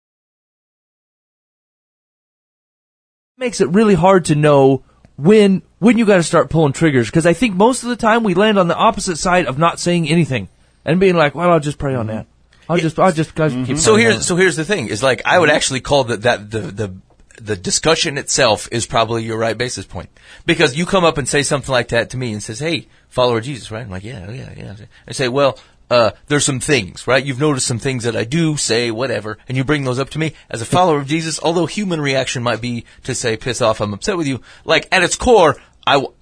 [3.41, 4.85] makes it really hard to know
[5.17, 8.23] when when you got to start pulling triggers because I think most of the time
[8.23, 10.49] we land on the opposite side of not saying anything
[10.85, 12.27] and being like, well, I'll just pray on that.
[12.69, 13.65] I'll just I'll just guys mm-hmm.
[13.65, 16.23] keep So here's it." so here's the thing: is like I would actually call that
[16.23, 16.95] that the the
[17.41, 20.11] the discussion itself is probably your right basis point
[20.45, 23.39] because you come up and say something like that to me and says, "Hey, follower
[23.39, 23.83] of Jesus," right?
[23.83, 24.75] I'm like, "Yeah, oh, yeah, yeah."
[25.09, 25.59] I say, "Well."
[25.91, 27.25] Uh, there's some things, right?
[27.25, 30.19] You've noticed some things that I do, say, whatever, and you bring those up to
[30.21, 31.41] me as a follower of Jesus.
[31.43, 34.41] Although human reaction might be to say, "Piss off," I'm upset with you.
[34.65, 36.13] Like at its core, I, w-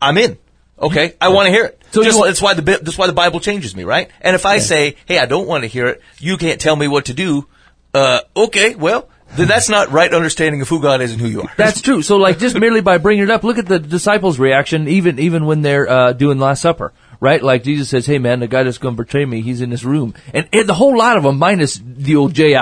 [0.00, 0.38] I'm in.
[0.80, 1.82] Okay, I want to hear it.
[1.92, 4.10] So you want- that's why the that's why the Bible changes me, right?
[4.22, 6.88] And if I say, "Hey, I don't want to hear it," you can't tell me
[6.88, 7.46] what to do.
[7.94, 11.42] Uh, okay, well, then that's not right understanding of who God is and who you
[11.42, 11.52] are.
[11.58, 12.00] That's true.
[12.02, 15.44] So like just merely by bringing it up, look at the disciples' reaction, even even
[15.44, 16.92] when they're uh, doing Last Supper,
[17.22, 17.40] right?
[17.40, 19.84] Like Jesus says, "Hey man, the guy that's going to betray me, he's in this
[19.84, 22.54] room," and, and the whole lot of them, minus the old Ji,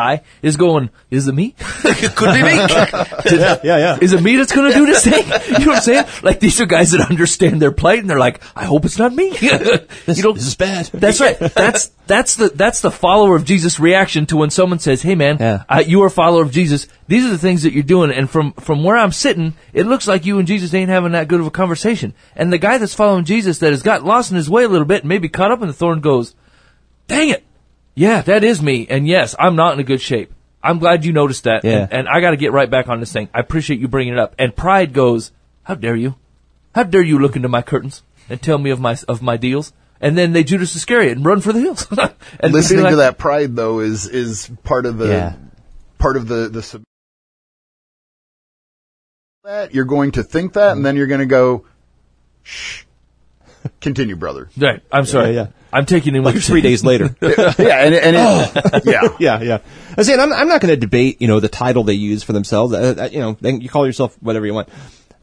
[0.43, 1.55] is going, "Is it me?
[1.59, 2.57] Could be me.
[2.57, 3.99] yeah, yeah, yeah.
[4.01, 5.25] Is it me that's going to do this thing?"
[5.61, 6.07] You know what I'm saying?
[6.23, 9.13] Like these are guys that understand their plight, and they're like, "I hope it's not
[9.13, 10.87] me." you know, this is bad.
[10.93, 11.39] That's right.
[11.39, 15.39] That's that's the that's the follower of Jesus reaction to when someone says, "Hey, man,
[15.41, 15.65] Yeah.
[15.69, 16.87] uh, you are a follower of Jesus.
[17.11, 20.07] These are the things that you're doing." And from from where I'm sitting, it looks
[20.09, 22.15] like you and Jesus ain't having that good of a conversation.
[22.37, 24.87] And the guy that's following Jesus that has got lost in his way a little
[24.87, 26.35] bit, and maybe caught up in the thorn, goes,
[27.09, 27.45] "Dang it,
[27.95, 28.87] yeah, that is me.
[28.89, 30.33] And yes, I'm not in a good shape.
[30.63, 31.65] I'm glad you noticed that.
[31.65, 31.83] Yeah.
[31.83, 33.29] And, and I got to get right back on this thing.
[33.35, 35.33] I appreciate you bringing it up." And pride goes,
[35.65, 36.15] "How dare you?
[36.75, 39.73] How dare you look into my curtains and tell me of my of my deals?"
[40.03, 41.87] And then they Judas Iscariot and run for the hills.
[42.41, 45.33] and Listening like- to that pride though is is part of the Yeah.
[45.99, 46.83] part of the the sub-
[49.45, 51.65] that you're going to think that and then you're going to go
[52.43, 52.83] shh
[53.81, 54.83] continue brother Right.
[54.93, 55.35] I'm sorry.
[55.35, 55.47] Yeah, yeah.
[55.73, 56.73] I'm taking in what Like you're three saying.
[56.73, 57.17] days later.
[57.23, 59.59] yeah and, and it, yeah yeah, yeah.
[59.97, 62.33] I saying I'm, I'm not going to debate, you know, the title they use for
[62.33, 62.75] themselves.
[62.75, 64.69] Uh, uh, you know, then you call yourself whatever you want.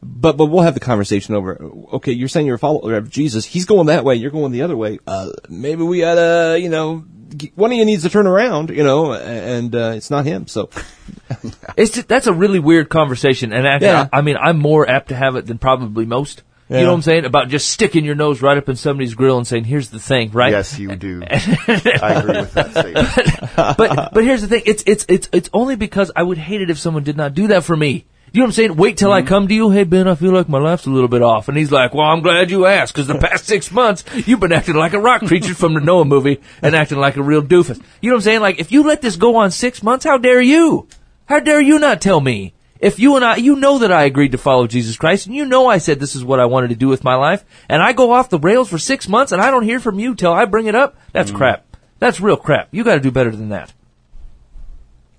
[0.02, 1.56] But but we'll have the conversation over.
[1.94, 3.44] Okay, you're saying you're a follower of Jesus.
[3.44, 4.14] He's going that way.
[4.14, 5.00] You're going the other way.
[5.06, 7.06] Uh, maybe we gotta, you know, g-
[7.54, 8.70] one of you needs to turn around.
[8.70, 10.46] You know, and uh, it's not him.
[10.46, 10.70] So
[11.76, 14.08] It's just, that's a really weird conversation, and actually, Yeah.
[14.12, 16.42] I, I mean, I'm more apt to have it than probably most.
[16.70, 19.38] You know what I'm saying about just sticking your nose right up in somebody's grill
[19.38, 20.50] and saying, "Here's the thing," right?
[20.50, 24.64] yes you do I agree with that statement but but here's the thing.
[24.66, 27.46] It's it's it's it's only because I would hate it if someone did not do
[27.46, 28.04] that for me.
[28.32, 28.76] You know what I'm saying?
[28.76, 29.28] Wait till I mm-hmm.
[29.28, 29.70] come to you.
[29.70, 32.06] Hey Ben, I feel like my life's a little bit off, and he's like, "Well,
[32.06, 35.22] I'm glad you asked because the past six months you've been acting like a rock
[35.22, 38.22] creature from the Noah movie and acting like a real doofus." You know what I'm
[38.22, 38.40] saying?
[38.40, 40.88] Like if you let this go on six months, how dare you?
[41.26, 42.54] How dare you not tell me?
[42.80, 45.44] If you and I, you know that I agreed to follow Jesus Christ, and you
[45.44, 47.92] know I said this is what I wanted to do with my life, and I
[47.92, 50.44] go off the rails for six months, and I don't hear from you till I
[50.44, 50.96] bring it up.
[51.12, 51.36] That's mm.
[51.36, 51.64] crap.
[51.98, 52.68] That's real crap.
[52.70, 53.72] You got to do better than that.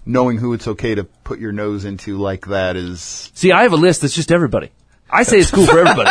[0.10, 3.74] Knowing who it's okay to put your nose into like that is See, I have
[3.74, 4.72] a list that's just everybody.
[5.10, 6.10] I say it's cool for everybody.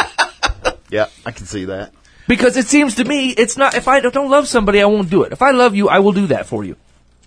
[0.90, 1.92] yeah I can see that
[2.28, 5.22] Because it seems to me, it's not, if I don't love somebody, I won't do
[5.24, 5.32] it.
[5.32, 6.76] If I love you, I will do that for you.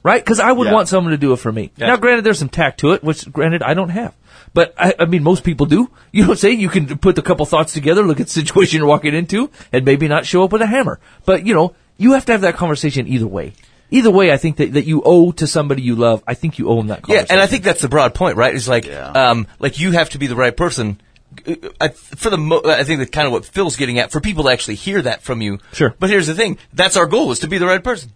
[0.04, 0.24] Right?
[0.24, 0.74] Because I would Yeah.
[0.74, 1.72] want someone to do it for me.
[1.78, 4.16] Now, granted, there's some tact to it, which, granted, I don't have.
[4.54, 5.90] But, I, I mean, most people do.
[6.12, 6.60] You know what I'm saying?
[6.60, 9.86] You can put a couple thoughts together, look at the situation you're walking into, and
[9.86, 11.00] maybe not show up with a hammer.
[11.26, 13.54] But, you know, you have to have that conversation either way.
[13.92, 16.70] Either way, I think that, that you owe to somebody you love, I think you
[16.70, 18.56] owe them that Yeah, and I think that's the broad point, right?
[18.56, 19.10] It's like, Yeah.
[19.12, 21.02] um, like you have to be the right person.
[21.46, 24.20] Uh, I, for the, mo- I think that kind of what Phil's getting at for
[24.22, 25.60] people to actually hear that from you.
[25.74, 25.94] Sure.
[26.00, 28.12] But here's the thing: that's our goal is to be the right person.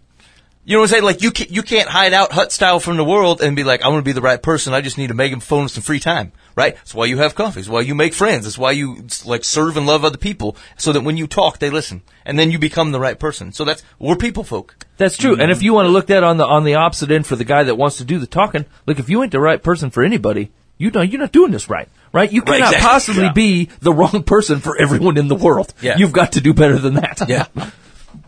[0.64, 1.04] You know what I'm saying?
[1.04, 3.82] Like you can't, you can't hide out hut style from the world and be like,
[3.82, 4.74] I want to be the right person.
[4.74, 6.74] I just need to make him phone some free time, right?
[6.74, 7.60] That's why you have coffee.
[7.60, 8.46] It's why you make friends.
[8.46, 11.70] It's why you like serve and love other people, so that when you talk, they
[11.70, 13.52] listen, and then you become the right person.
[13.52, 14.74] So that's we're people folk.
[14.96, 15.38] That's true.
[15.38, 15.64] And if mm-hmm.
[15.66, 17.76] you want to look that on the on the opposite end for the guy that
[17.76, 20.90] wants to do the talking, look, if you ain't the right person for anybody, you
[20.90, 21.88] know you're not doing this right.
[22.12, 22.32] Right?
[22.32, 22.80] You cannot exactly.
[22.80, 23.32] possibly Yeah.
[23.32, 25.74] be the wrong person for everyone in the world.
[25.82, 25.98] Yeah.
[25.98, 27.28] You've got to do better than that.
[27.28, 27.46] Yeah.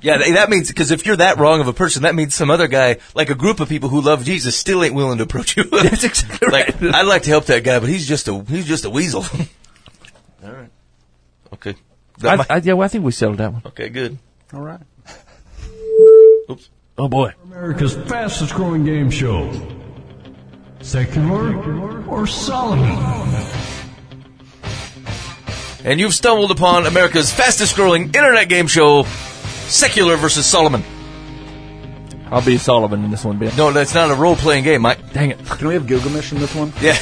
[0.01, 2.69] Yeah, that means because if you're that wrong of a person, that means some other
[2.69, 5.65] guy, like a group of people who love Jesus, still ain't willing to approach you.
[5.71, 6.95] That's exactly like, right.
[6.95, 9.25] I'd like to help that guy, but he's just a he's just a weasel.
[10.45, 10.71] All right.
[11.53, 11.75] Okay.
[12.23, 13.63] I, might- I, yeah, well, I think we settled that one.
[13.67, 13.89] okay.
[13.89, 14.19] Good.
[14.53, 14.81] all right
[16.51, 16.69] Oops.
[16.97, 17.33] Oh boy.
[17.45, 19.51] America's fastest growing game show.
[20.81, 22.89] Secular or Solomon?
[25.85, 29.05] And you've stumbled upon America's fastest growing internet game show,
[29.69, 30.83] Secular versus Solomon.
[32.31, 33.57] I'll be Solomon in this one, Ben.
[33.57, 35.13] No, that's not a role playing game, Mike.
[35.13, 35.45] Dang it.
[35.47, 36.73] Can we have Gilgamesh in this one?
[36.81, 36.93] Yeah,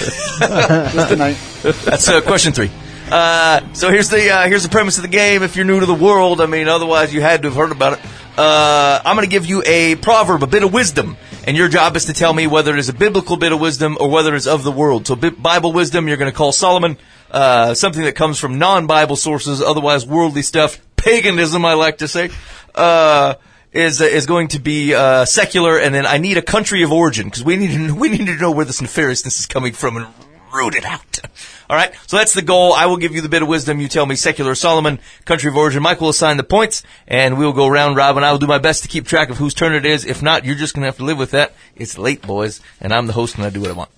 [0.93, 1.37] Just tonight.
[1.63, 2.71] that's uh, question three.
[3.11, 5.43] Uh, so here's the uh, here's the premise of the game.
[5.43, 7.95] If you're new to the world, I mean, otherwise you had to have heard about
[7.99, 8.05] it.
[8.39, 11.97] Uh, I'm going to give you a proverb, a bit of wisdom, and your job
[11.97, 14.47] is to tell me whether it is a biblical bit of wisdom or whether it's
[14.47, 15.07] of the world.
[15.07, 16.99] So Bible wisdom, you're going to call Solomon.
[17.31, 22.31] Uh, something that comes from non-Bible sources, otherwise worldly stuff, paganism, I like to say.
[22.75, 23.35] Uh,
[23.73, 27.27] is is going to be uh, secular, and then I need a country of origin
[27.27, 30.07] because we need to, we need to know where this nefariousness is coming from and
[30.53, 31.19] root it out.
[31.71, 32.73] All right, so that's the goal.
[32.73, 33.81] I will give you the bit of wisdom.
[33.81, 35.83] You tell me secular Solomon, country of origin.
[35.83, 38.25] Mike will assign the points, and we'll go round robin.
[38.25, 40.05] I will do my best to keep track of whose turn it is.
[40.05, 41.53] If not, you're just going to have to live with that.
[41.75, 43.91] It's late, boys, and I'm the host, and I do what I want.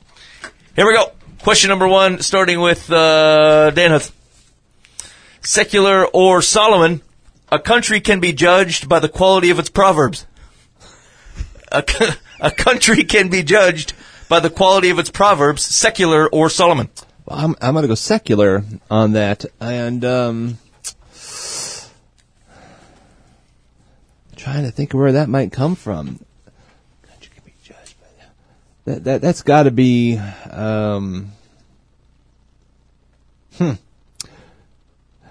[0.76, 1.12] Here we go.
[1.42, 4.17] Question number one, starting with uh, Dan Huth.
[5.41, 7.03] Secular or Solomon,
[7.51, 10.26] a country can be judged by the quality of its proverbs.
[11.70, 11.84] A,
[12.41, 13.95] a country can be judged
[14.28, 16.91] by the quality of its proverbs, secular or Solomon.
[17.24, 20.59] Well, I'm I'm gonna go secular on that, and um,
[24.36, 26.20] trying to think of where that might come from.
[28.86, 28.95] That.
[28.95, 30.18] That, that that's got to be.
[30.51, 31.32] Um,
[33.57, 33.72] hmm.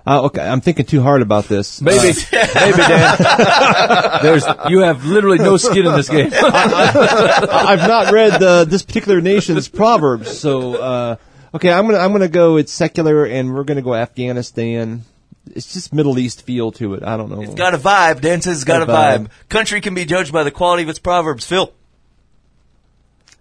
[0.08, 1.82] Uh, okay, I'm thinking too hard about this.
[1.82, 3.18] Maybe, maybe, Dan.
[4.22, 6.30] There's, you have literally no skin in this game.
[6.34, 11.16] I've not read the, this particular nation's proverbs, so uh,
[11.55, 12.55] okay, I'm gonna I'm gonna go.
[12.55, 15.03] It's secular, and we're gonna go Afghanistan.
[15.47, 17.03] It's just Middle East feel to it.
[17.03, 17.41] I don't know.
[17.41, 18.22] It's got a vibe.
[18.22, 19.26] Dan says it's got, Got a a vibe.
[19.28, 19.49] vibe.
[19.49, 21.45] Country can be judged by the quality of its proverbs.
[21.45, 21.74] Phil.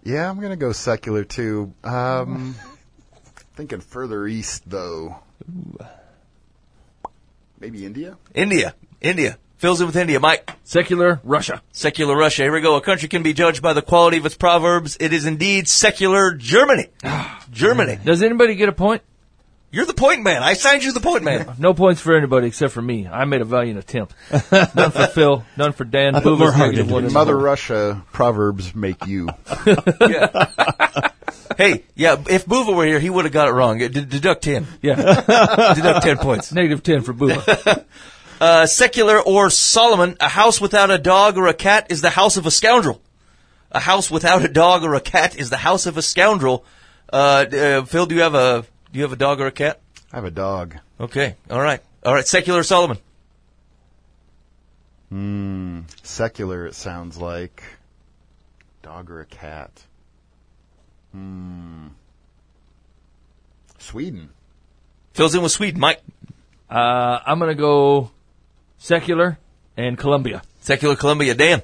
[0.03, 1.73] Yeah, I'm gonna go secular too.
[1.83, 2.55] Um,
[3.55, 5.17] thinking further east though.
[7.59, 8.17] Maybe India.
[8.35, 8.75] India.
[9.01, 9.37] India.
[9.57, 10.19] Phil's in with India.
[10.19, 10.51] Mike.
[10.63, 11.63] Secular Russia.
[11.71, 12.43] Secular Russia.
[12.43, 12.75] Here we go.
[12.75, 14.97] A country can be judged by the quality of its proverbs.
[14.99, 16.89] It is indeed secular Germany.
[17.03, 17.43] Ah.
[17.51, 17.97] Germany.
[18.03, 19.01] Does anybody get a point?
[19.71, 20.43] You're the point man.
[20.43, 21.55] I signed you the point man.
[21.57, 23.07] No points for anybody except for me.
[23.07, 24.13] I made a valiant attempt.
[24.75, 25.45] none for Phil.
[25.57, 26.15] None for Dan.
[26.15, 27.35] I put Boova's more heart negative into one Mother.
[27.35, 29.27] Russia proverbs make you.
[31.57, 33.77] Hey, yeah, if Boova were here, he would have got it wrong.
[33.77, 34.67] D- deduct 10.
[34.81, 34.95] Yeah.
[35.75, 36.51] deduct 10 points.
[36.51, 37.83] Negative 10 for Booba.
[38.39, 42.37] Uh, secular or Solomon, a house without a dog or a cat is the house
[42.37, 43.01] of a scoundrel.
[43.71, 46.63] A house without a dog or a cat is the house of a scoundrel.
[47.11, 49.79] Uh, uh, Phil, do you have a do you have a dog or a cat?
[50.13, 50.75] I have a dog.
[50.99, 52.27] Okay, all right, all right.
[52.27, 52.99] Secular Solomon.
[56.03, 57.63] Secular, it sounds like.
[58.83, 59.71] Dog or a cat?
[61.11, 61.87] Hmm.
[63.79, 64.29] Sweden.
[65.13, 65.79] Phil's in with Sweden.
[65.79, 66.01] Mike.
[66.69, 68.11] Uh, I'm going to go
[68.77, 69.37] secular
[69.77, 70.41] and Columbia.
[70.61, 71.33] Secular Columbia.
[71.33, 71.61] Dan.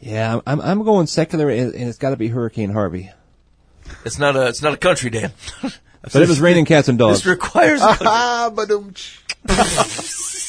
[0.00, 3.10] Yeah, I'm I'm going secular, and and it's got to be Hurricane Harvey.
[4.06, 5.32] It's not a it's not a country, Dan.
[5.62, 7.18] But it was raining cats and dogs.
[7.18, 7.82] This requires.
[7.82, 8.70] a- Ah, but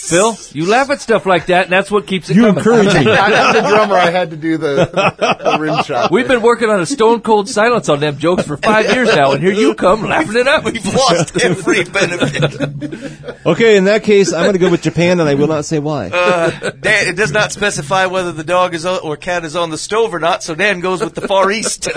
[0.02, 2.58] Phil, you laugh at stuff like that, and that's what keeps it You coming.
[2.58, 3.12] encourage me.
[3.12, 3.96] I'm the drummer.
[3.96, 6.12] I had to do the, the rim shot.
[6.12, 9.34] We've been working on a stone cold silence on them jokes for five years now,
[9.34, 10.64] and here you come laughing it up.
[10.66, 13.46] We've lost every benefit.
[13.46, 15.80] Okay, in that case, I'm going to go with Japan, and I will not say
[15.80, 16.10] why.
[16.10, 19.70] Uh, Dan, it does not specify whether the dog is on, or cat is on
[19.70, 21.88] the stove or not, so Dan goes with the far east.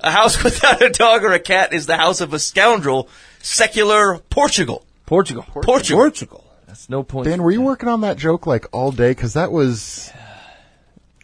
[0.00, 3.08] a house without a dog or a cat is the house of a scoundrel.
[3.42, 4.84] Secular Portugal.
[5.06, 5.44] Portugal.
[5.62, 5.98] Portugal.
[5.98, 6.39] Portugal.
[6.70, 7.26] That's no point.
[7.26, 9.10] Dan, were you working on that joke like all day?
[9.10, 10.12] Because that was.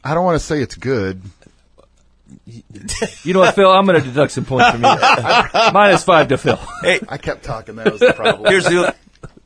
[0.02, 1.22] I don't want to say it's good.
[3.22, 3.70] You know what, Phil?
[3.70, 4.90] I'm going to deduct some points from you.
[5.72, 6.58] Minus five to Phil.
[6.82, 7.76] Hey, I kept talking.
[7.76, 8.50] That was the problem.
[8.50, 8.92] here's the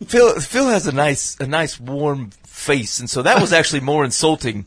[0.07, 0.41] Phil.
[0.41, 4.65] Phil has a nice, a nice warm face, and so that was actually more insulting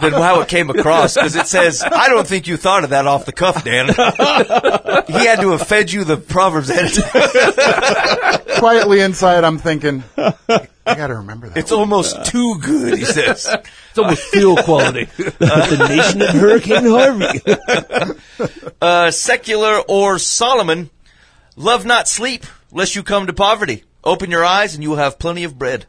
[0.00, 3.08] than how it came across because it says, "I don't think you thought of that
[3.08, 3.86] off the cuff, Dan."
[5.08, 7.02] he had to have fed you the proverbs editor.
[8.58, 10.04] Quietly inside, I'm thinking.
[10.16, 11.56] I got to remember that.
[11.56, 11.80] It's one.
[11.80, 13.48] almost too good, he says.
[13.90, 15.04] It's almost Phil quality.
[15.16, 18.18] the nation of Hurricane Harvey.
[18.80, 20.90] Uh, secular or Solomon,
[21.54, 23.84] love not sleep, lest you come to poverty.
[24.02, 25.86] Open your eyes and you will have plenty of bread.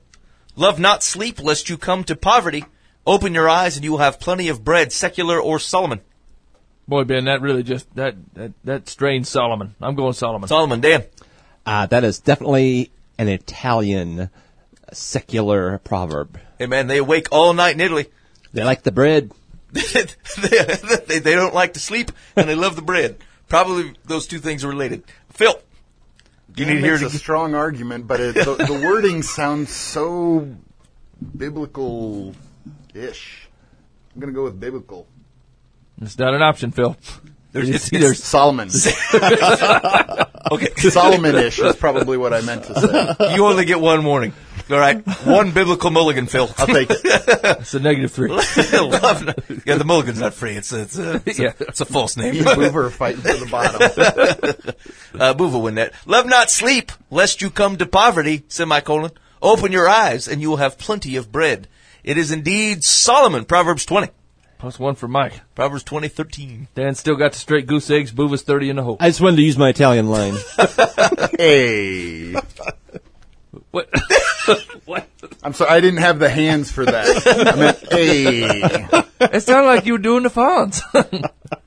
[0.55, 2.65] Love not sleep, lest you come to poverty.
[3.07, 4.91] Open your eyes and you will have plenty of bread.
[4.91, 6.01] Secular or Solomon.
[6.87, 9.73] Boy, Ben, that really just, that, that, that strains Solomon.
[9.81, 10.47] I'm going Solomon.
[10.47, 11.03] Solomon, Dan.
[11.65, 14.29] Ah, that is definitely an Italian
[14.91, 16.39] secular proverb.
[16.59, 18.07] Hey man, they awake all night in Italy.
[18.53, 19.31] They like the bread.
[19.71, 19.81] they,
[21.07, 23.17] they, they don't like to sleep and they love the bread.
[23.47, 25.03] Probably those two things are related.
[25.29, 25.59] Phil,
[26.55, 27.15] you need to hear makes it.
[27.15, 30.55] a strong argument, but it, the, the wording sounds so
[31.35, 32.35] biblical-ish.
[34.13, 35.07] I'm going to go with biblical.
[36.01, 36.95] It's not an option, Phil.
[37.53, 38.67] There's, It's it's, either Solomon.
[40.51, 40.67] okay.
[40.89, 42.79] Solomon-ish is probably what I meant to
[43.17, 43.35] say.
[43.35, 44.33] You only get one warning.
[44.71, 46.49] All right, one biblical mulligan, Phil.
[46.57, 47.01] I'll take it.
[47.03, 48.29] it's a negative three.
[48.29, 48.47] Love-
[49.65, 50.53] yeah, the mulligan's not free.
[50.53, 51.51] It's a, it's a, it's a, Yeah.
[51.59, 52.33] it's a false name.
[52.33, 54.75] Me and Boover fighting for the bottom.
[55.21, 55.93] uh, Boo win that.
[56.07, 59.11] Love not sleep, lest you come to poverty, semicolon.
[59.41, 61.67] Open your eyes, and you will have plenty of bread.
[62.03, 64.09] It is indeed Solomon, Proverbs 20.
[64.63, 65.41] Plus one for Mike.
[65.55, 66.69] Proverbs 20, 13.
[66.73, 68.13] Dan still got the straight goose eggs.
[68.13, 68.95] Boo was 30 in the hole.
[68.97, 70.35] I just wanted to use my Italian line.
[71.37, 72.33] Hey.
[73.71, 73.89] What?
[74.85, 75.09] what?
[75.43, 77.23] I'm sorry, I didn't have the hands for that.
[77.25, 79.03] I meant, hey.
[79.35, 80.79] It sounded like you were doing the Fonz.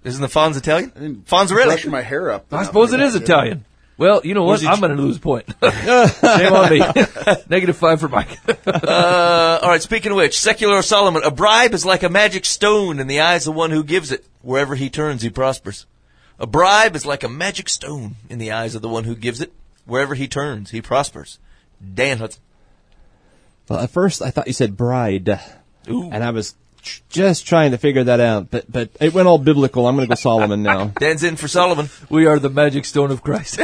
[0.02, 0.88] Isn't the Fonz Italian?
[1.28, 1.90] Brush Fonzarelli.
[1.90, 2.46] my hair up.
[2.50, 3.65] I suppose it is Italian.
[3.98, 4.64] Well, you know what?
[4.64, 5.46] I'm going to lose a point.
[5.62, 6.78] Shame on me.
[7.48, 8.28] Negative five for Mike.
[8.66, 13.00] Uh, all right, speaking of which, secular Solomon, a bribe is like a magic stone
[13.00, 14.26] in the eyes of one who gives it.
[14.42, 15.86] Wherever he turns, he prospers.
[16.38, 19.40] A bribe is like a magic stone in the eyes of the one who gives
[19.40, 19.52] it.
[19.86, 21.38] Wherever he turns, he prospers.
[21.94, 22.42] Dan Hudson.
[23.68, 25.40] well, at first I thought you said bride,
[25.88, 26.10] Ooh.
[26.10, 26.54] and I was
[26.86, 29.86] tr- just trying to figure that out, but but it went all biblical.
[29.86, 30.86] I'm going to go Solomon now.
[31.00, 31.90] Dan's in for Solomon.
[32.08, 33.60] we are the magic stone of Christ.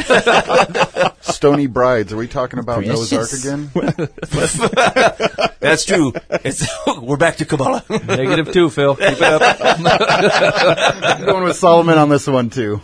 [1.21, 2.11] Stony Brides.
[2.13, 3.71] Are we talking about Noah's Ark again?
[5.59, 6.13] That's true.
[6.29, 6.67] It's,
[7.01, 7.85] we're back to Kabbalah.
[7.89, 8.95] Negative two, Phil.
[8.95, 9.57] Keep it up.
[9.61, 12.81] I'm going with Solomon on this one, too.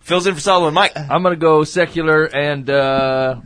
[0.00, 0.72] Phil's in for Solomon.
[0.72, 3.40] Mike, I'm going to go secular and uh,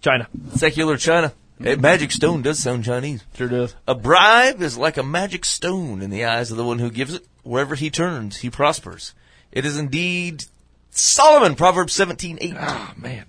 [0.00, 0.28] China.
[0.54, 1.32] secular China.
[1.60, 3.24] Hey, magic stone does sound Chinese.
[3.34, 3.74] Sure does.
[3.88, 7.14] A bribe is like a magic stone in the eyes of the one who gives
[7.14, 7.26] it.
[7.42, 9.14] Wherever he turns, he prospers.
[9.52, 10.44] It is indeed
[10.90, 12.54] Solomon, Proverbs 17, 8.
[12.58, 13.24] Oh, man.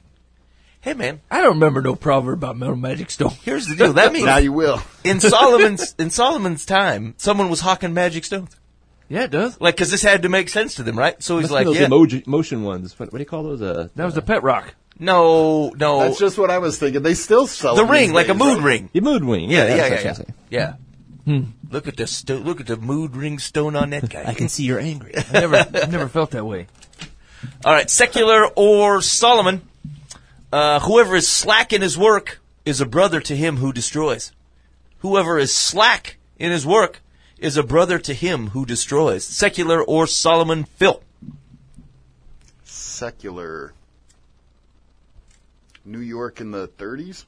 [0.82, 3.32] Hey man, I don't remember no proverb about metal magic stone.
[3.44, 3.94] here's the deal.
[3.94, 4.82] That means Now you will.
[5.04, 8.56] in Solomon's in Solomon's time, someone was hawking magic stones.
[9.10, 9.60] Yeah, it does.
[9.60, 11.22] Like, cause this had to make sense to them, right?
[11.22, 12.98] So he's Must be like, those yeah, emoji, motion ones.
[12.98, 13.62] What, what do you call those?
[13.62, 14.76] Uh, That was the pet rock.
[15.00, 17.02] No, no, That's just what I was thinking.
[17.04, 18.64] They still sell the them ring, these like a days, mood right?
[18.66, 18.90] ring.
[18.94, 19.50] the mood ring.
[19.50, 20.10] Yeah, Yeah, yeah, that's yeah, what yeah.
[20.10, 20.34] I'm saying.
[21.30, 21.44] yeah.
[21.70, 24.24] Look at the sto- look at the mood ring stone on that guy.
[24.26, 25.14] I can see you're angry.
[25.34, 26.68] I never, I never felt that way.
[27.66, 29.62] All right, secular or Solomon.
[30.52, 34.32] Uh, whoever is slack in his work is a brother to him who destroys.
[35.00, 37.02] Whoever is slack in his work
[37.38, 39.26] is a brother to him who destroys.
[39.26, 41.04] Secular or Solomon Phil.
[42.64, 43.74] Secular.
[45.88, 47.26] New York in the 30s?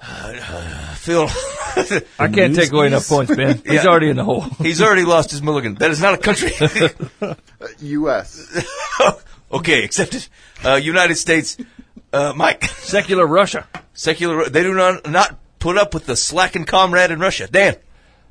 [0.96, 1.28] Phil.
[2.18, 3.60] I can't take away enough points, Ben.
[3.66, 4.40] He's already in the hole.
[4.58, 5.74] He's already lost his mulligan.
[5.74, 6.52] That is not a country.
[7.20, 7.34] Uh,
[7.80, 8.64] U.S.
[9.50, 10.26] okay, accepted.
[10.64, 11.56] Uh, United States.
[12.12, 12.64] Uh, Mike.
[12.64, 13.66] Secular Russia.
[13.94, 14.48] Secular.
[14.48, 17.48] They do not not put up with the slacking comrade in Russia.
[17.48, 17.76] Dan.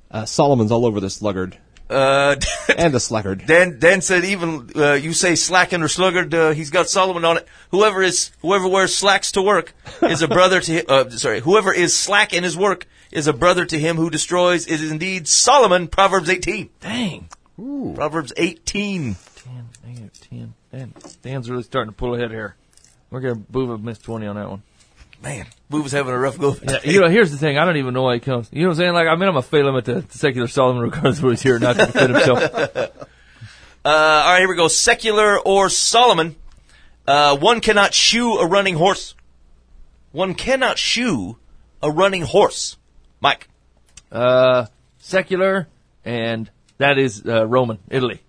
[0.09, 1.57] Uh, Solomon's all over the sluggard
[1.93, 2.35] Uh,
[2.77, 3.45] and the sluggard.
[3.45, 7.37] Dan Dan said even uh, you say slacking or sluggard, uh, he's got Solomon on
[7.37, 7.47] it.
[7.71, 11.95] Whoever is whoever wears slacks to work is a brother to uh, sorry whoever is
[11.95, 14.65] slack in his work is a brother to him who destroys.
[14.67, 15.87] It is indeed Solomon.
[15.87, 16.69] Proverbs eighteen.
[16.79, 17.29] Dang.
[17.59, 17.93] Ooh.
[17.95, 19.15] Proverbs eighteen.
[19.43, 20.53] 10, negative 10.
[20.71, 22.55] Dan, Dan's really starting to pull ahead here.
[23.11, 24.63] We're going to move a miss 20 on that one.
[25.24, 26.53] Man, we was having a rough go.
[26.61, 27.57] Yeah, you know, here's the thing.
[27.57, 28.49] I don't even know why he comes.
[28.51, 28.93] You know what I'm saying?
[28.93, 31.34] Like, I mean, I'm a fail him at the, the secular Solomon regardless of whether
[31.34, 32.91] he's here or not to defend himself.
[33.86, 34.69] Uh, all right, here we go.
[34.69, 36.38] Secular or Solomon.
[37.05, 39.13] Uh, one cannot shoe a running horse.
[40.13, 41.38] One cannot shoe
[41.82, 42.78] a running horse.
[43.19, 43.49] Mike.
[44.09, 44.67] Uh,
[44.99, 45.67] secular,
[46.05, 48.21] and that is uh, Roman, Italy.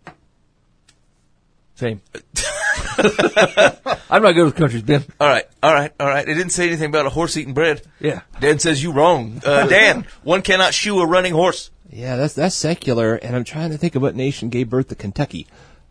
[1.77, 2.01] Same.
[4.11, 5.05] I'm not good with countries, Ben.
[5.21, 6.27] All right, all right, all right.
[6.29, 7.83] It didn't say anything about a horse eating bread.
[8.01, 8.23] Yeah.
[8.41, 9.41] Dan says you wrong.
[9.45, 11.71] Uh, Dan, one cannot shoe a running horse.
[11.91, 14.95] Yeah, that's that's secular, and I'm trying to think of what nation gave birth to
[14.95, 15.47] Kentucky.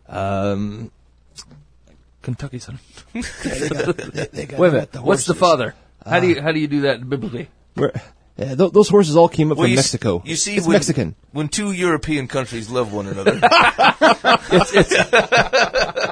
[0.08, 0.90] Um,
[2.22, 2.78] Kentucky, son.
[3.12, 3.96] they got-
[4.32, 4.92] they got Wait a minute.
[4.92, 5.74] the What's the father?
[6.04, 7.48] How do you how do you do that biblically?
[7.74, 7.92] Where,
[8.36, 10.22] yeah, th- those horses all came up Well, from you s- Mexico.
[10.24, 11.14] You see, it's when, Mexican.
[11.32, 13.38] When two European countries love one another,
[14.50, 14.92] It's it's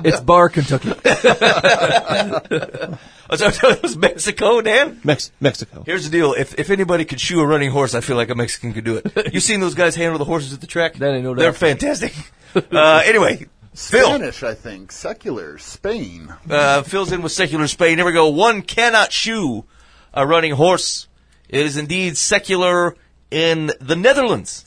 [0.05, 0.93] it's Bar Kentucky.
[3.31, 5.01] Oh, so it was Mexico, Dan.
[5.05, 5.85] Mex- Mexico.
[5.87, 8.35] Here's the deal: if if anybody could shoe a running horse, I feel like a
[8.35, 9.11] Mexican could do it.
[9.33, 10.95] You seen those guys handle the horses at the track?
[10.97, 11.41] That ain't no doubt.
[11.41, 12.12] They're fantastic.
[12.55, 14.05] Uh, anyway, Phil.
[14.07, 14.93] Spanish, I think.
[14.93, 15.57] Secular.
[15.57, 16.35] Spain.
[16.51, 17.97] uh, Phil's in with secular Spain.
[17.97, 18.29] Here we go.
[18.29, 19.64] One cannot shoe
[20.12, 21.09] a running horse.
[21.53, 22.96] It is indeed secular
[23.30, 24.64] in the Netherlands.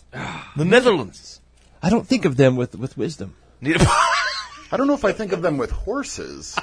[0.56, 1.42] The Netherlands.
[1.82, 3.36] I don't think of them with, with wisdom.
[3.64, 6.56] I don't know if I think of them with horses.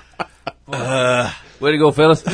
[0.69, 2.25] Way to go, fellas.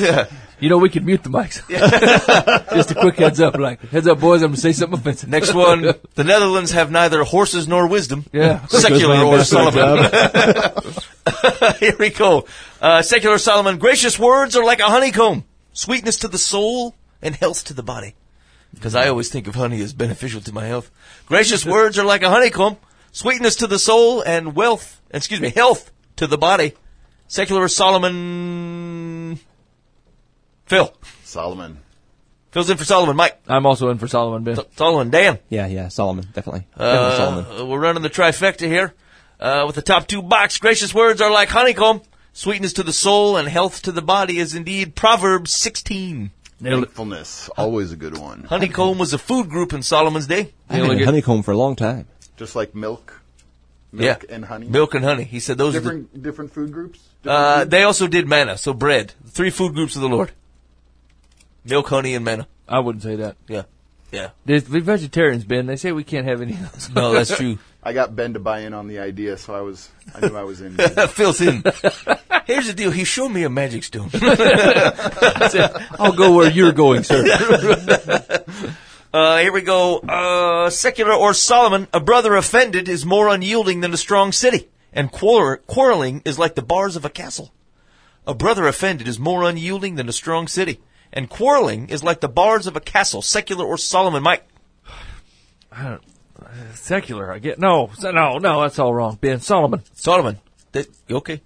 [0.61, 1.67] You know, we could mute the mics.
[2.75, 5.31] Just a quick heads up, like, heads up, boys, I'm going to say something offensive.
[5.31, 5.83] Next one.
[6.15, 8.27] The Netherlands have neither horses nor wisdom.
[8.33, 8.67] Yeah.
[8.67, 10.11] Secular or Solomon.
[11.81, 12.47] Here we go.
[12.83, 13.79] Uh, secular Solomon.
[13.79, 18.15] Gracious words are like a honeycomb, sweetness to the soul and health to the body.
[18.75, 20.91] Because I always think of honey as beneficial to my health.
[21.27, 22.77] Gracious words are like a honeycomb,
[23.13, 26.75] sweetness to the soul and wealth, excuse me, health to the body.
[27.29, 29.39] Secular Solomon.
[30.67, 30.93] Phil.
[31.25, 31.79] Solomon.
[32.51, 33.17] Phil's in for Solomon.
[33.17, 33.39] Mike.
[33.47, 34.59] I'm also in for Solomon, Ben.
[34.77, 35.11] Solomon.
[35.11, 35.39] Dan.
[35.49, 36.67] Yeah, yeah, Solomon, definitely.
[36.77, 37.61] Definitely Solomon.
[37.61, 38.95] Uh, we're running the trifecta here
[39.41, 40.59] uh, with the top two box.
[40.59, 42.01] Gracious words are like honeycomb.
[42.33, 46.31] Sweetness to the soul and health to the body is indeed Proverbs 16.
[46.61, 46.87] Nailed it.
[46.87, 47.49] Thankfulness.
[47.57, 48.45] Always a good one.
[48.45, 50.53] Honeycomb was a food group in Solomon's day.
[50.69, 52.07] I've been honeycomb for a long time.
[52.37, 53.21] Just like milk.
[53.93, 54.69] Milk and honey.
[54.69, 55.25] Milk and honey.
[55.25, 56.99] He said those are the, Different different food groups.
[57.23, 57.71] Different uh, food?
[57.71, 59.15] they also did manna, so bread.
[59.27, 60.33] Three food groups of the Lord.
[61.65, 62.47] Milk, honey, and manna.
[62.69, 63.37] I wouldn't say that.
[63.49, 63.63] Yeah.
[64.11, 64.31] Yeah.
[64.45, 65.67] There's the vegetarians, Ben.
[65.67, 66.91] They say we can't have any of those.
[66.91, 67.59] No, that's true.
[67.83, 70.43] I got Ben to buy in on the idea, so I was I knew I
[70.45, 70.77] was in.
[71.09, 71.63] Phil's in.
[72.45, 72.91] Here's the deal.
[72.91, 74.11] He showed me a magic stone.
[75.99, 77.25] I'll go where you're going, sir.
[79.13, 79.99] Uh, here we go.
[80.01, 85.11] Uh, secular or Solomon, a brother offended is more unyielding than a strong city, and
[85.11, 87.53] quarrel- quarreling is like the bars of a castle.
[88.27, 90.81] A brother offended is more unyielding than a strong city,
[91.13, 93.23] and quarreling is like the bars of a castle.
[93.23, 94.47] Secular or Solomon, Mike.
[95.71, 95.99] Uh,
[96.75, 97.59] secular, I get.
[97.59, 99.19] No, no, no, that's all wrong.
[99.21, 99.83] Ben, Solomon.
[99.95, 100.39] Solomon.
[100.73, 101.43] That, okay.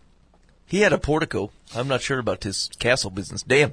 [0.66, 1.50] He had a portico.
[1.74, 3.42] I'm not sure about his castle business.
[3.42, 3.72] Damn.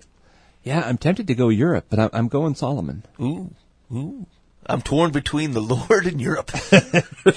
[0.63, 3.03] Yeah, I'm tempted to go Europe, but I'm, I'm going Solomon.
[3.21, 3.53] Ooh.
[3.91, 4.25] Ooh.
[4.69, 6.51] I'm torn between the Lord and Europe.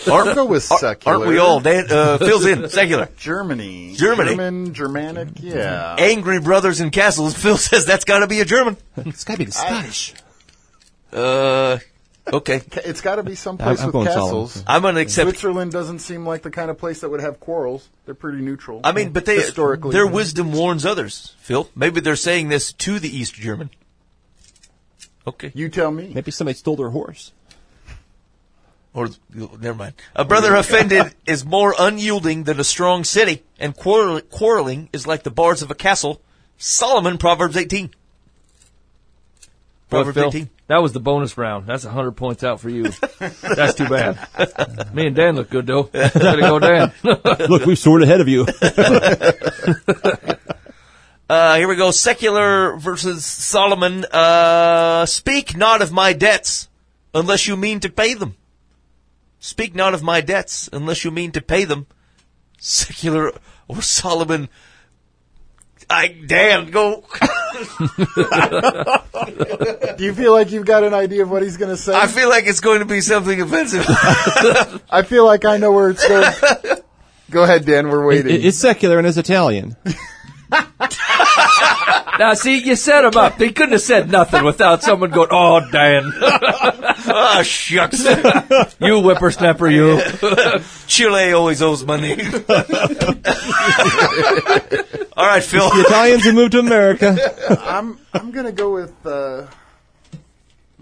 [0.07, 1.16] I'll go with secular.
[1.16, 1.61] Aren't we all?
[1.61, 2.68] Dan, uh, Phil's in.
[2.68, 3.09] Secular.
[3.16, 3.95] Germany.
[3.97, 4.30] Germany.
[4.30, 5.97] German, Germanic, yeah.
[5.99, 7.35] Angry brothers in castles.
[7.35, 8.76] Phil says that's got to be a German.
[8.97, 10.14] It's gotta be the Scottish.
[11.12, 11.78] Uh,
[12.33, 12.62] okay.
[12.85, 14.53] It's got to be someplace I'm with going castles.
[14.53, 14.66] Solomon.
[14.66, 15.28] I'm going to accept.
[15.28, 17.89] Switzerland doesn't seem like the kind of place that would have quarrels.
[18.07, 18.80] They're pretty neutral.
[18.85, 21.35] I mean, but they historically, their wisdom warns others.
[21.41, 23.70] Phil, maybe they're saying this to the East German.
[25.27, 25.53] Okay.
[25.55, 26.11] You tell me.
[26.14, 27.33] Maybe somebody stole their horse.
[28.95, 29.95] Or never mind.
[30.14, 35.23] A brother offended is more unyielding than a strong city, and quarrel, quarreling is like
[35.23, 36.20] the bars of a castle.
[36.59, 37.91] Solomon, Proverbs 18.
[39.89, 40.51] Proverbs Phil, 18.
[40.68, 41.66] that was the bonus round.
[41.66, 42.85] That's 100 points out for you.
[43.20, 44.18] That's too bad.
[44.95, 45.89] Me and Dan look good, though.
[45.93, 46.93] Way to go, Dan.
[47.03, 48.47] Look, we've soared ahead of you.
[51.33, 51.91] Uh, here we go.
[51.91, 54.05] Secular versus Solomon.
[54.05, 56.68] Uh, speak not of my debts
[57.14, 58.37] unless you mean to pay them.
[59.41, 61.87] Speak not of my debts unless you mean to pay them.
[62.59, 63.33] Secular
[63.66, 64.51] or Solomon.
[65.89, 67.03] I, Dan, go.
[69.97, 71.95] Do you feel like you've got an idea of what he's going to say?
[71.95, 73.87] I feel like it's going to be something offensive.
[73.89, 76.30] I feel like I know where it's going.
[77.30, 77.89] Go ahead, Dan.
[77.89, 78.43] We're It- waiting.
[78.45, 79.76] it's secular and it's Italian.
[82.19, 83.39] Now, see, you set him up.
[83.39, 86.13] They couldn't have said nothing without someone going, oh, Dan.
[87.05, 88.05] Ah, shucks.
[88.81, 90.01] you whippersnapper, you.
[90.87, 92.13] Chile always owes money.
[95.17, 95.69] All right, Phil.
[95.69, 97.17] The Italians who moved to America.
[97.61, 98.95] I'm I'm going to go with.
[99.05, 99.49] Uh,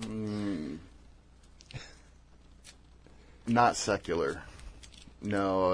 [0.00, 0.76] mm,
[3.46, 4.42] not secular.
[5.22, 5.72] No.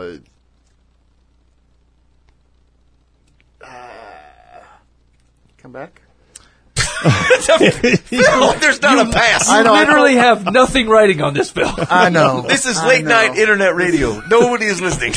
[3.61, 4.06] Uh, uh,
[5.67, 6.01] come back.
[6.77, 9.49] Phil, there's not a pass.
[9.49, 9.75] I know.
[9.75, 11.69] I Literally have nothing writing on this, Phil.
[11.91, 12.43] I know.
[12.49, 13.11] This is I late know.
[13.11, 14.21] night internet radio.
[14.29, 15.15] Nobody is listening.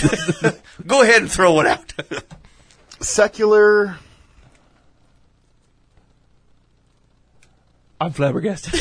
[0.88, 1.94] Go ahead and throw it out.
[3.00, 3.98] secular.
[8.02, 8.74] I'm flabbergasted.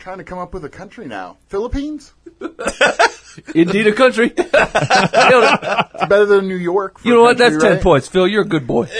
[0.00, 1.36] Trying to come up with a country now.
[1.48, 2.12] Philippines.
[3.54, 4.32] Indeed, a country.
[4.36, 4.48] It.
[6.00, 6.98] It's better than New York.
[7.00, 7.38] for You know what?
[7.38, 8.06] country, That's 10 points.
[8.08, 8.84] Phil, you're a good boy.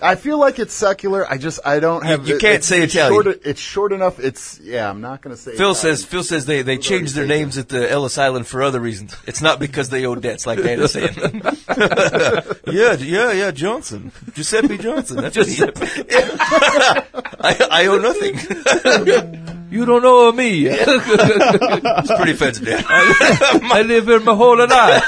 [0.00, 1.28] I feel like it's secular.
[1.30, 2.26] I just I don't have.
[2.28, 3.22] you it- can't it's say it's Italian.
[3.24, 4.18] Short, it's short enough.
[4.18, 4.88] It's yeah.
[4.90, 5.52] I'm not going to say.
[5.56, 5.96] Phil Italian.
[5.96, 9.16] says Phil says they, they changed their names at the Ellis Island for other reasons.
[9.26, 11.14] It's not because they owe debts like Dan is saying.
[12.66, 14.10] yeah, yeah, yeah, Johnson.
[14.34, 15.18] Giuseppe Johnson.
[15.18, 15.86] That's Giuseppe.
[17.44, 18.38] I, I owe nothing.
[19.72, 20.68] You don't know me.
[22.02, 22.84] It's pretty offensive, Dan.
[22.88, 25.04] I live here my whole life.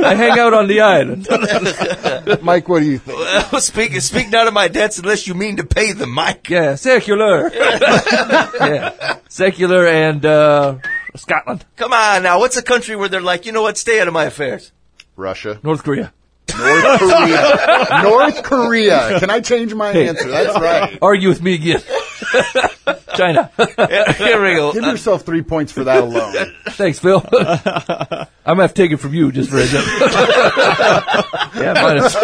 [0.00, 1.28] I hang out on the island.
[2.42, 3.60] Mike, what do you think?
[3.62, 6.50] speak, speak not of my debts unless you mean to pay them, Mike.
[6.50, 7.52] Yeah, secular.
[7.54, 10.78] yeah, secular and uh,
[11.14, 14.08] Scotland, Come on now, what's a country where they're like, you know what, stay out
[14.08, 14.72] of my affairs?
[15.16, 16.12] Russia, North Korea.
[16.58, 19.20] North Korea, North Korea.
[19.20, 20.28] Can I change my answer?
[20.28, 20.98] That's right.
[21.02, 21.80] Argue with me again.
[23.16, 23.50] China.
[23.56, 24.72] Here we go.
[24.72, 26.34] Give yourself three points for that alone.
[26.70, 27.22] Thanks, Phil.
[27.32, 28.26] I'm
[28.56, 29.88] gonna have to take it from you just for a second.
[31.56, 32.14] yeah, minus.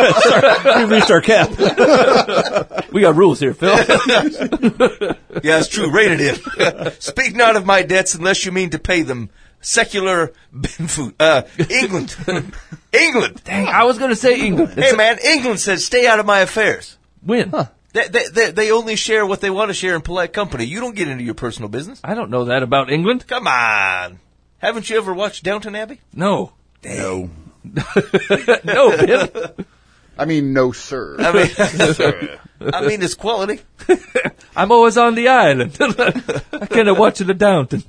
[0.76, 1.50] we reached our cap.
[2.92, 3.76] We got rules here, Phil.
[5.42, 5.90] Yeah, it's true.
[5.90, 6.92] Rate it in.
[7.00, 9.30] Speak not of my debts unless you mean to pay them.
[9.60, 10.32] Secular
[10.62, 11.14] food.
[11.20, 12.16] Uh, England.
[12.92, 13.42] England.
[13.44, 14.72] Dang, I was gonna say England.
[14.74, 16.96] Hey man, England says stay out of my affairs.
[17.22, 17.52] Win.
[17.92, 20.64] They, they, they, they only share what they want to share in polite company.
[20.64, 22.00] You don't get into your personal business.
[22.04, 23.26] I don't know that about England.
[23.26, 24.20] Come on.
[24.58, 26.00] Haven't you ever watched Downton Abbey?
[26.14, 26.52] No.
[26.84, 27.30] No.
[28.64, 29.28] No, Phil.
[30.18, 31.16] I mean, no, sir.
[31.18, 31.50] I mean,
[32.74, 33.60] I mean, it's quality.
[34.56, 35.76] I'm always on the island.
[35.80, 37.82] I can't watch the Downton.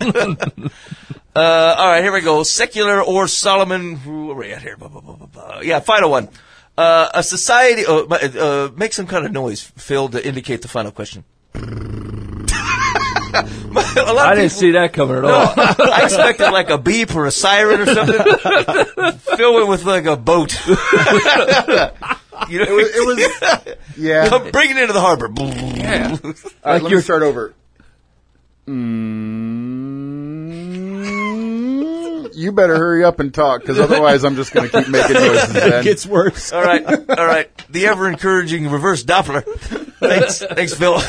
[1.36, 2.43] Uh, all right, here we go.
[2.43, 3.95] Secular or Solomon?
[3.95, 4.78] Who are we at here?
[4.78, 5.59] Blah, blah, blah, blah, blah.
[5.61, 6.30] Yeah, final one.
[6.78, 7.86] Uh, a society.
[7.86, 11.24] Uh, uh, make some kind of noise, Phil, to indicate the final question.
[13.34, 15.54] a lot of I didn't people- see that coming at all.
[15.58, 19.16] I expected like a beep or a siren or something.
[19.38, 20.54] Phil went with like a boat.
[20.68, 24.28] you know, it was, yeah.
[24.30, 25.28] Come, bring it into the harbor.
[25.38, 27.54] All right, Like let me you're- start over.
[28.68, 30.01] Mm,
[32.34, 35.56] you better hurry up and talk, because otherwise I'm just going to keep making noises.
[35.56, 35.84] it Ben.
[35.84, 36.52] gets worse.
[36.52, 37.50] All right, all right.
[37.70, 39.44] The ever encouraging reverse Doppler.
[40.00, 40.94] Thanks, thanks, Phil.
[40.94, 41.02] all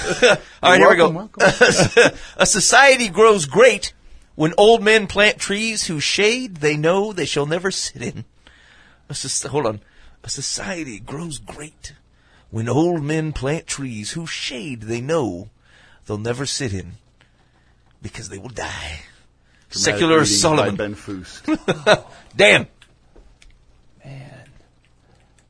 [0.63, 1.11] right, here we go.
[1.11, 2.19] Welcome, welcome.
[2.37, 3.93] a society grows great
[4.35, 8.25] when old men plant trees whose shade they know they shall never sit in.
[9.09, 9.81] A soc- hold on.
[10.25, 11.95] A society grows great
[12.51, 15.49] when old men plant trees whose shade they know
[16.07, 16.93] they'll never sit in
[18.01, 19.01] because they will die.
[19.73, 20.77] Secular Reading Solomon.
[20.77, 21.47] Ben Foust.
[22.37, 22.67] Dan.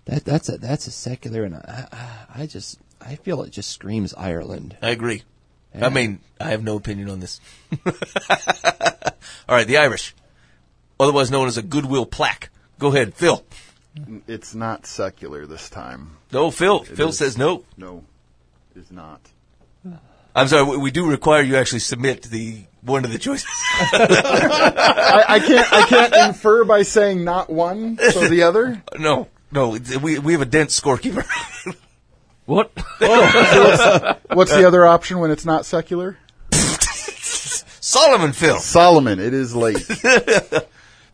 [0.05, 3.71] That, that's a that's a secular, and I, I, I just I feel it just
[3.71, 4.77] screams Ireland.
[4.83, 5.23] I agree.
[5.81, 7.41] I mean, I have no opinion on this.
[7.87, 10.15] All right, the Irish,
[11.01, 12.51] otherwise known as a goodwill plaque.
[12.79, 13.45] Go ahead, Phil.
[14.27, 16.17] It's not secular this time.
[16.33, 16.81] No, Phil.
[16.81, 17.19] Phil is.
[17.19, 17.65] says no.
[17.77, 18.05] No,
[18.75, 19.21] it's not.
[20.35, 20.65] I'm sorry.
[20.65, 23.49] We, we do require you actually submit the one of the choices.
[23.93, 25.73] I, I can't.
[25.73, 28.83] I can't infer by saying not one, so the other.
[28.99, 29.79] no, no.
[30.03, 31.27] We we have a dense scorekeeper.
[32.45, 32.73] What?
[33.01, 36.19] Oh, what's the other option when it's not secular?
[36.51, 38.59] Solomon, Phil.
[38.59, 39.21] Solomon.
[39.21, 39.79] It is late.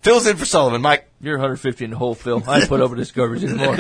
[0.00, 0.80] Phil's in for Solomon.
[0.80, 1.06] Mike.
[1.20, 2.42] You're 150 in the hole, Phil.
[2.48, 3.76] I put over with this garbage anymore.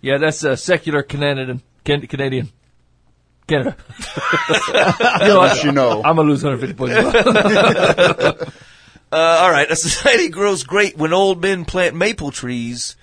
[0.00, 1.62] Yeah, that's a secular Canadian.
[1.84, 2.08] Can-
[3.50, 3.74] Canadian.
[3.74, 5.18] Canada.
[5.20, 5.64] you know what?
[5.64, 6.02] you know.
[6.04, 8.52] I'm gonna lose 150 points.
[9.12, 9.68] Uh, all right.
[9.68, 12.94] A society grows great when old men plant maple trees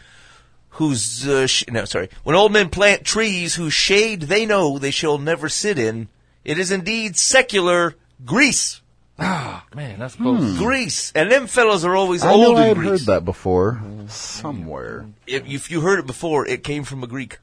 [0.69, 2.09] whose, uh, sh- no, sorry.
[2.23, 6.07] When old men plant trees whose shade they know they shall never sit in,
[6.45, 8.79] it is indeed secular Greece.
[9.19, 10.57] Ah, Man, that's close.
[10.57, 11.11] Greece.
[11.13, 15.07] And them fellows are always I old know I in had heard that before somewhere.
[15.25, 17.39] If, if you heard it before, it came from a Greek.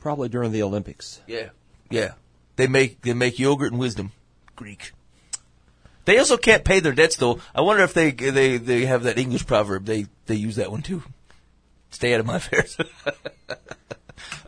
[0.00, 1.20] Probably during the Olympics.
[1.26, 1.50] Yeah.
[1.90, 2.12] Yeah.
[2.58, 4.10] They make, they make yogurt and wisdom.
[4.56, 4.90] Greek.
[6.06, 7.38] They also can't pay their debts though.
[7.54, 9.84] I wonder if they, they, they have that English proverb.
[9.84, 11.04] They, they use that one too.
[11.90, 12.76] Stay out of my affairs.
[13.06, 13.54] uh,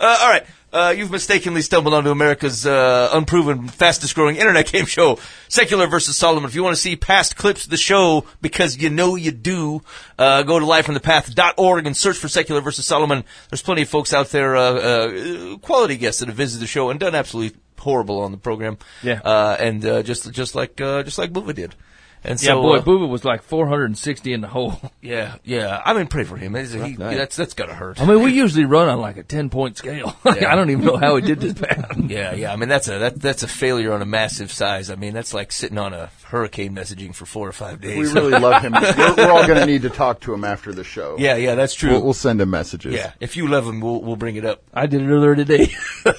[0.01, 0.45] all right.
[0.73, 6.17] Uh, you've mistakenly stumbled onto America's uh, unproven, fastest growing internet game show, Secular versus
[6.17, 6.49] Solomon.
[6.49, 9.83] If you want to see past clips of the show, because you know you do,
[10.19, 13.25] uh, go to livefromthepath.org and search for Secular versus Solomon.
[13.51, 16.91] There's plenty of folks out there, uh, uh, quality guests that have visited the show
[16.91, 18.79] and done absolutely horrible on the program.
[19.03, 19.21] Yeah.
[19.25, 21.75] Uh, and uh, just just like uh, just like Booba did.
[22.23, 24.79] And so, yeah, boy, uh, Booba was like 460 in the hole.
[25.01, 25.81] yeah, yeah.
[25.85, 26.55] I mean, pray for him.
[26.55, 28.01] He's- he- that's that's gotta hurt.
[28.01, 30.15] I mean, we usually run on like a 10 point scale.
[30.25, 31.93] I don't even know how he did this bad.
[32.11, 32.53] Yeah, yeah.
[32.53, 34.91] I mean, that's a that, that's a failure on a massive size.
[34.91, 37.97] I mean, that's like sitting on a hurricane messaging for four or five days.
[38.13, 38.73] We really love him.
[38.73, 41.17] We're, we're all going to need to talk to him after the show.
[41.19, 41.91] yeah, yeah, that's true.
[41.93, 42.93] We'll, we'll send him messages.
[42.95, 44.63] yeah, if you love him, we'll we'll bring it up.
[44.75, 45.73] I did it earlier today.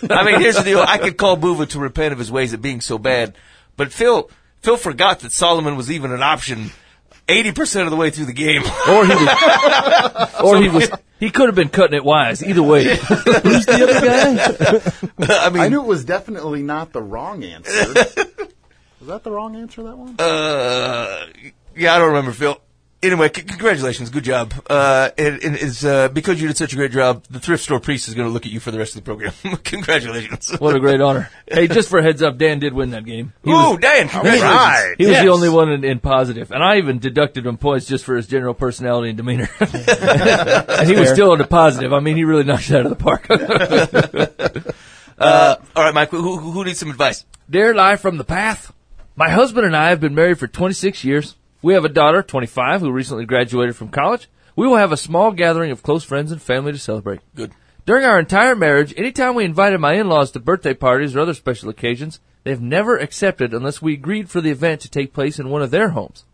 [0.10, 2.62] I mean, here's the deal: I could call Buva to repent of his ways of
[2.62, 3.36] being so bad,
[3.78, 4.30] but Phil
[4.62, 6.72] Phil forgot that Solomon was even an option.
[7.28, 8.62] Eighty percent of the way through the game.
[8.89, 10.89] or he was, or he was,
[11.20, 12.44] he could have been cutting it wise.
[12.44, 12.84] Either way.
[12.95, 15.35] Who's the other guy?
[15.45, 17.94] I mean, I knew it was definitely not the wrong answer.
[18.99, 19.84] Was that the wrong answer?
[19.84, 20.15] That one?
[20.19, 21.26] Uh,
[21.76, 22.60] yeah, I don't remember, Phil.
[23.03, 24.53] Anyway, c- congratulations, good job.
[24.69, 27.23] Uh, and, and it's uh, because you did such a great job.
[27.32, 29.06] The thrift store priest is going to look at you for the rest of the
[29.06, 29.34] program.
[29.64, 30.52] congratulations.
[30.60, 31.30] What a great honor.
[31.52, 33.34] Hey, just for a heads up, Dan did win that game.
[33.44, 34.95] He Ooh, was, Dan, congratulations.
[34.99, 35.23] he was Yes.
[35.26, 38.26] the only one in, in positive, and I even deducted him points just for his
[38.28, 39.49] general personality and demeanor.
[39.60, 41.91] and he was still in the positive.
[41.91, 43.26] I mean, he really knocked it out of the park.
[45.18, 47.26] Uh, all right, Mike, who, who, who needs some advice?
[47.49, 48.72] Dear Live from the Path,
[49.15, 51.36] my husband and I have been married for 26 years.
[51.61, 54.27] We have a daughter, 25, who recently graduated from college.
[54.55, 57.19] We will have a small gathering of close friends and family to celebrate.
[57.35, 57.51] Good.
[57.85, 61.69] During our entire marriage, anytime we invited my in-laws to birthday parties or other special
[61.69, 65.61] occasions, they've never accepted unless we agreed for the event to take place in one
[65.61, 66.25] of their homes.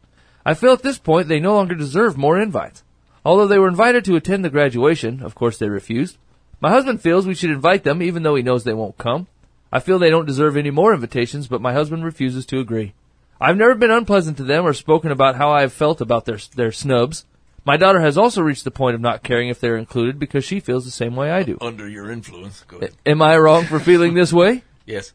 [0.45, 2.83] I feel at this point they no longer deserve more invites.
[3.25, 6.17] Although they were invited to attend the graduation, of course they refused.
[6.61, 9.27] My husband feels we should invite them even though he knows they won't come.
[9.71, 12.93] I feel they don't deserve any more invitations, but my husband refuses to agree.
[13.39, 16.39] I've never been unpleasant to them or spoken about how I have felt about their
[16.55, 17.25] their snubs.
[17.65, 20.59] My daughter has also reached the point of not caring if they're included because she
[20.61, 21.57] feels the same way I do.
[21.59, 22.63] Under your influence.
[22.67, 22.93] Go ahead.
[23.05, 24.63] Am I wrong for feeling this way?
[24.85, 25.11] Yes.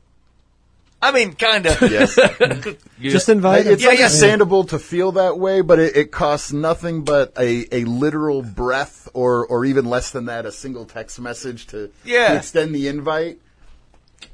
[1.00, 1.80] I mean, kind of.
[1.90, 2.14] yes.
[3.00, 3.72] Just invite them.
[3.72, 4.04] It's Yeah, yeah.
[4.04, 9.08] understandable to feel that way, but it, it costs nothing but a, a literal breath
[9.14, 12.28] or, or even less than that, a single text message to, Yeah.
[12.28, 13.38] to extend the invite.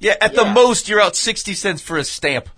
[0.01, 2.49] Yeah, at the most, you're out 60 cents for a stamp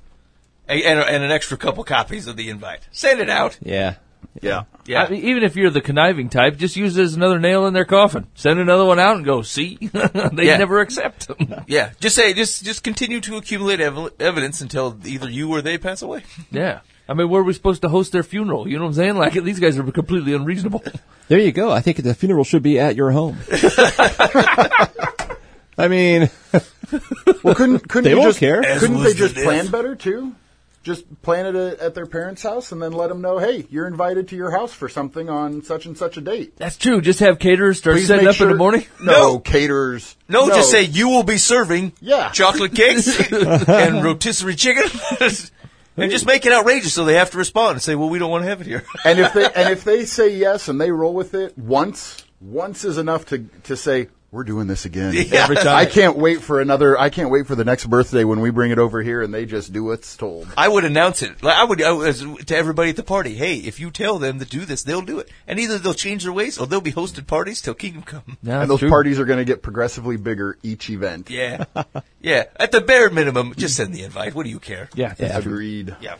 [0.70, 2.80] and, and, and an extra couple copies of the invite.
[2.92, 3.58] Send it out.
[3.62, 3.96] Yeah.
[4.40, 4.62] Yeah.
[4.86, 5.02] Yeah.
[5.04, 7.74] I mean, even if you're the conniving type, just use it as another nail in
[7.74, 8.26] their coffin.
[8.34, 9.76] Send another one out and go, see?
[10.32, 10.56] they Yeah.
[10.58, 11.64] never accept them.
[11.66, 11.90] yeah.
[12.00, 16.02] Just say, just, just continue to accumulate ev- evidence until either you or they pass
[16.02, 16.22] away.
[16.50, 16.80] yeah.
[17.08, 18.68] I mean, where are we supposed to host their funeral?
[18.68, 19.16] You know what I'm saying?
[19.16, 20.84] Like, these guys are completely unreasonable.
[21.26, 21.72] There you go.
[21.72, 23.36] I think the funeral should be at your home.
[25.76, 26.30] I mean,
[27.42, 28.64] Well, couldn't couldn't They you just care.
[28.64, 30.34] As couldn't they just plan better too?
[30.82, 33.86] Just plan it at, at their parents' house and then let them know, hey, you're
[33.86, 36.56] invited to your house for something on such and such a date.
[36.56, 37.02] That's true.
[37.02, 38.86] Just have caterers start Please setting make up in the morning.
[39.02, 39.38] No, No.
[39.40, 40.16] caterers.
[40.28, 42.30] No, just say you will be serving Yeah.
[42.30, 43.08] chocolate cakes
[43.68, 44.84] and rotisserie chicken.
[45.98, 48.30] and just make it outrageous so they have to respond and say, well, we don't
[48.30, 48.84] want to have it here.
[49.04, 52.84] and if they and if they say yes and they roll with it once, once
[52.86, 55.14] is enough to to say we're doing this again.
[55.30, 55.44] Yeah.
[55.44, 55.76] Every time.
[55.76, 56.98] I can't wait for another.
[56.98, 59.44] I can't wait for the next birthday when we bring it over here and they
[59.44, 60.48] just do what's told.
[60.56, 61.42] I would announce it.
[61.42, 63.34] Like I would I was, to everybody at the party.
[63.34, 65.30] Hey, if you tell them to do this, they'll do it.
[65.46, 68.38] And either they'll change their ways or they'll be hosted parties till kingdom come.
[68.42, 68.88] Yeah, and those true.
[68.88, 71.30] parties are going to get progressively bigger each event.
[71.30, 71.64] Yeah,
[72.20, 72.44] yeah.
[72.56, 74.34] At the bare minimum, just send the invite.
[74.34, 74.88] What do you care?
[74.94, 75.14] Yeah.
[75.18, 75.38] Yeah.
[75.38, 75.94] Agreed.
[76.00, 76.16] Yeah.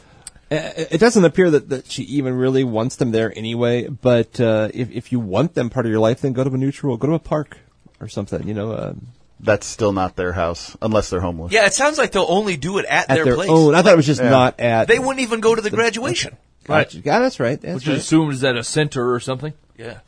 [0.53, 3.87] It doesn't appear that, that she even really wants them there anyway.
[3.89, 6.59] But uh, if if you want them part of your life, then go to a
[6.59, 7.59] neutral, go to a park
[8.01, 8.47] or something.
[8.47, 9.09] You know, um,
[9.39, 11.52] That's still not their house unless they're homeless.
[11.52, 13.51] Yeah, it sounds like they'll only do it at, at their, their, place.
[13.51, 13.74] own.
[13.74, 14.31] I thought it was just Yeah.
[14.31, 14.89] not at.
[14.89, 16.36] They wouldn't even go to the graduation.
[16.68, 16.93] Right.
[16.93, 17.60] Yeah, that's right.
[17.60, 17.97] That's Which right.
[17.97, 19.55] is assumed is at a center or something.
[19.77, 20.01] Yeah.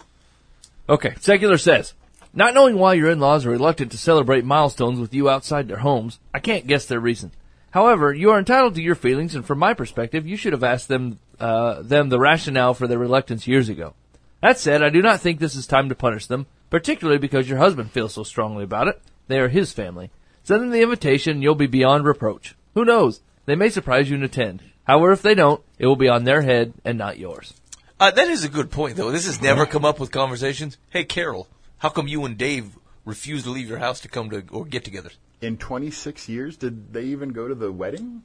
[0.89, 1.15] Okay.
[1.21, 1.95] Secular says,
[2.35, 6.19] not knowing why your in-laws are reluctant to celebrate milestones with you outside their homes,
[6.33, 7.33] I can't guess their reason.
[7.73, 10.89] However, you are entitled to your feelings, and from my perspective, you should have asked
[10.89, 13.95] them uh, them the rationale for their reluctance years ago.
[14.43, 17.59] That said, I do not think this is time to punish them, particularly because your
[17.59, 18.99] husband feels so strongly about it.
[19.29, 20.11] They are his family.
[20.43, 22.55] Send them the invitation, and you'll be beyond reproach.
[22.73, 23.21] Who knows?
[23.45, 24.63] They may surprise you and attend.
[24.85, 27.53] However, if they don't, it will be on their head and not yours.
[28.01, 29.11] Uh, that is a good point, though.
[29.11, 30.79] This has never come up with conversations.
[30.89, 31.47] Hey, Carol,
[31.77, 34.83] how come you and Dave refuse to leave your house to come to or get
[34.83, 35.11] together?
[35.43, 38.23] In 26 years, did they even go to the wedding?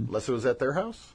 [0.00, 1.14] Unless it was at their house?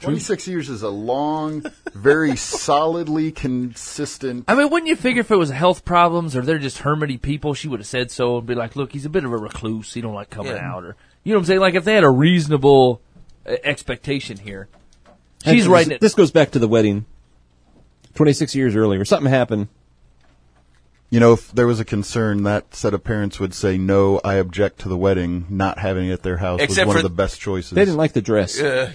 [0.00, 1.64] 26 years is a long,
[1.94, 4.44] very solidly consistent.
[4.46, 7.54] I mean, wouldn't you figure if it was health problems or they're just hermity people,
[7.54, 9.94] she would have said so and be like, look, he's a bit of a recluse.
[9.94, 10.70] He don't like coming Yeah.
[10.74, 10.84] out.
[10.84, 11.60] Or, you know what I'm saying?
[11.60, 13.00] Like, if they had a reasonable
[13.46, 14.68] uh, expectation here.
[15.44, 16.00] She's And writing it.
[16.00, 17.06] This goes back to the wedding.
[18.14, 19.68] Twenty six years earlier, something happened.
[21.10, 24.34] You know, if there was a concern, that set of parents would say, no, I
[24.34, 25.46] object to the wedding.
[25.50, 27.70] Not having it at their house Except was one for- of the best choices.
[27.72, 28.58] They didn't like the dress.
[28.60, 28.92] Uh,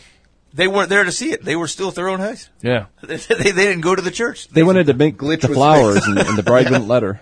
[0.53, 1.43] they weren't there to see it.
[1.43, 2.49] They were still at their own house.
[2.61, 2.85] Yeah.
[3.01, 4.47] they, they didn't go to the church.
[4.49, 7.21] They wanted to make Glitch the was flowers, and, and the bride wouldn't let her.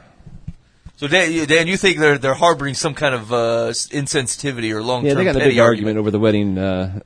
[0.99, 4.83] So Dan, you, Dan, you think they're they're harboring some kind of uh, insensitivity or
[4.83, 6.99] long term Yeah, they got a big argument over the wedding, uh,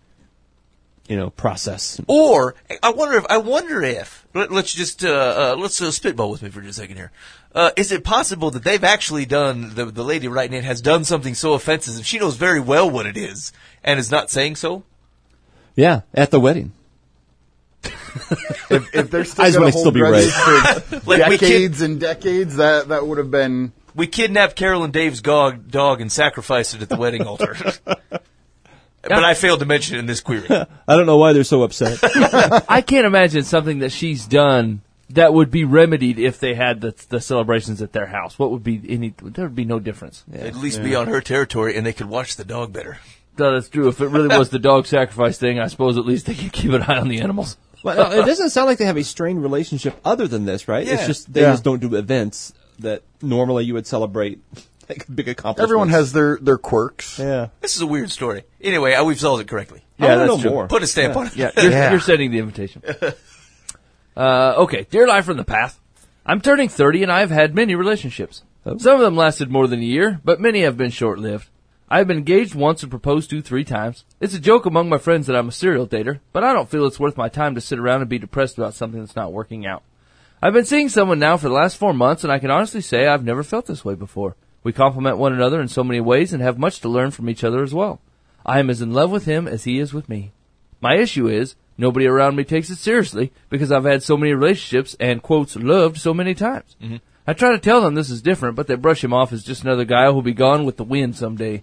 [1.07, 2.01] you know, process.
[2.07, 6.31] Or I wonder if I wonder if let, us just uh, uh, let's uh, spitball
[6.31, 7.11] with me for just a second here.
[7.53, 11.03] Uh, is it possible that they've actually done the the lady writing it has done
[11.03, 13.51] something so offensive and she knows very well what it is
[13.83, 14.83] and is not saying so?
[15.75, 16.71] Yeah, at the wedding.
[17.83, 21.39] if, if they're still Eyes going might to still be grudges for Like we kid-
[21.39, 23.73] decades and decades, that that would have been.
[23.95, 27.55] We kidnapped Carol and Dave's dog, dog and sacrificed it at the wedding altar.
[29.03, 30.47] But I failed to mention it in this query.
[30.87, 31.99] I don't know why they're so upset.
[32.69, 36.95] I can't imagine something that she's done that would be remedied if they had the
[37.09, 38.39] the celebrations at their house.
[38.39, 39.13] What would be any?
[39.21, 40.23] There would be no difference.
[40.33, 42.97] At least be on her territory, and they could watch the dog better.
[43.37, 43.87] No, that's true.
[43.87, 46.71] If it really was the dog sacrifice thing, I suppose at least they could keep
[46.71, 47.57] an eye on the animals.
[47.83, 50.85] well, no, it doesn't sound like they have a strained relationship other than this, right?
[50.85, 50.93] Yeah.
[50.95, 51.51] It's just they Yeah.
[51.51, 54.39] just don't do events that normally you would celebrate
[54.89, 55.63] like big accomplishments.
[55.69, 57.17] Everyone has their, their quirks.
[57.19, 57.47] yeah.
[57.61, 58.43] This is a weird story.
[58.61, 59.83] Anyway, uh, we've solved it correctly.
[59.97, 60.51] Yeah, wanna that's true.
[60.51, 60.67] more.
[60.67, 61.35] Put a stamp on it.
[61.35, 61.91] Yeah, you're, Yeah.
[61.91, 62.81] you're sending the invitation.
[64.15, 65.79] Uh, okay, dear Live from the Path.
[66.25, 68.43] I'm turning 30 and I've had many relationships.
[68.63, 71.47] Some of them lasted more than a year, but many have been short-lived.
[71.93, 74.03] I've been engaged once and proposed to three times.
[74.19, 76.87] It's a joke among my friends that I'm a serial dater, but I don't feel
[76.87, 79.67] it's worth my time to sit around and be depressed about something that's not working
[79.67, 79.83] out.
[80.41, 83.05] I've been seeing someone now for the last four months, and I can honestly say
[83.05, 84.35] I've never felt this way before.
[84.63, 87.43] We complement one another in so many ways and have much to learn from each
[87.43, 88.01] other as well.
[88.43, 90.31] I am as in love with him as he is with me.
[90.81, 94.95] My issue is nobody around me takes it seriously because I've had so many relationships
[94.99, 96.75] and quotes loved so many times.
[96.81, 96.95] Mm-hmm.
[97.27, 99.61] I try to tell them this is different, but they brush him off as just
[99.61, 101.61] another guy who'll be gone with the wind someday.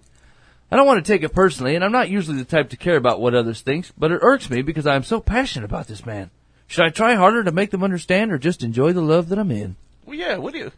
[0.71, 2.95] I don't want to take it personally, and I'm not usually the type to care
[2.95, 6.05] about what others think, but it irks me because I am so passionate about this
[6.05, 6.31] man.
[6.67, 9.51] Should I try harder to make them understand or just enjoy the love that I'm
[9.51, 9.75] in?
[10.05, 10.71] Well, yeah, what do you?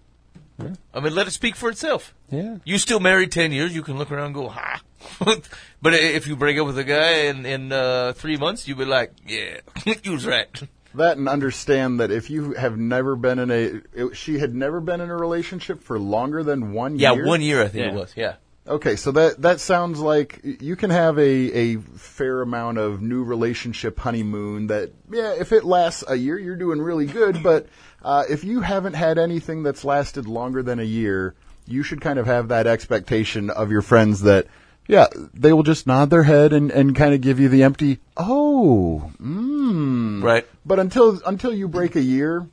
[0.94, 2.14] I mean, let it speak for itself.
[2.32, 2.58] Yeah.
[2.64, 4.82] You still married 10 years, you can look around and go, ha.
[5.20, 8.86] but if you break up with a guy in, in uh, three months, you'd be
[8.86, 9.60] like, yeah,
[10.04, 10.50] you was right.
[10.96, 14.80] That and understand that if you have never been in a, it, she had never
[14.80, 17.24] been in a relationship for longer than one Yeah, year.
[17.24, 18.36] Yeah, one year I think it was, yeah.
[18.66, 23.24] Okay, so that that sounds like you can have a a fair amount of new
[23.24, 24.68] relationship honeymoon.
[24.68, 27.44] That yeah, if it lasts a year, you're doing really good.
[27.44, 27.68] But
[28.04, 31.36] uh, if you haven't had anything that's lasted longer than a year,
[31.68, 34.48] you should kind of have that expectation of your friends that
[34.88, 38.00] yeah, they will just nod their head and and kind of give you the empty
[38.16, 40.24] oh, mm.
[40.24, 40.48] Right.
[40.66, 42.48] But until until you break a year,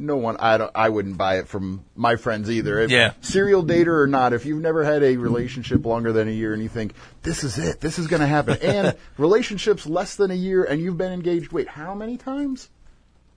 [0.00, 2.78] no one I don't I wouldn't buy it from my friends either.
[2.80, 3.12] If Yeah.
[3.20, 6.62] serial dater or not, if you've never had a relationship longer than a year and
[6.62, 10.34] you think this is it, this is going to happen, and relationships less than a
[10.34, 12.68] year and you've been engaged, wait, how many times?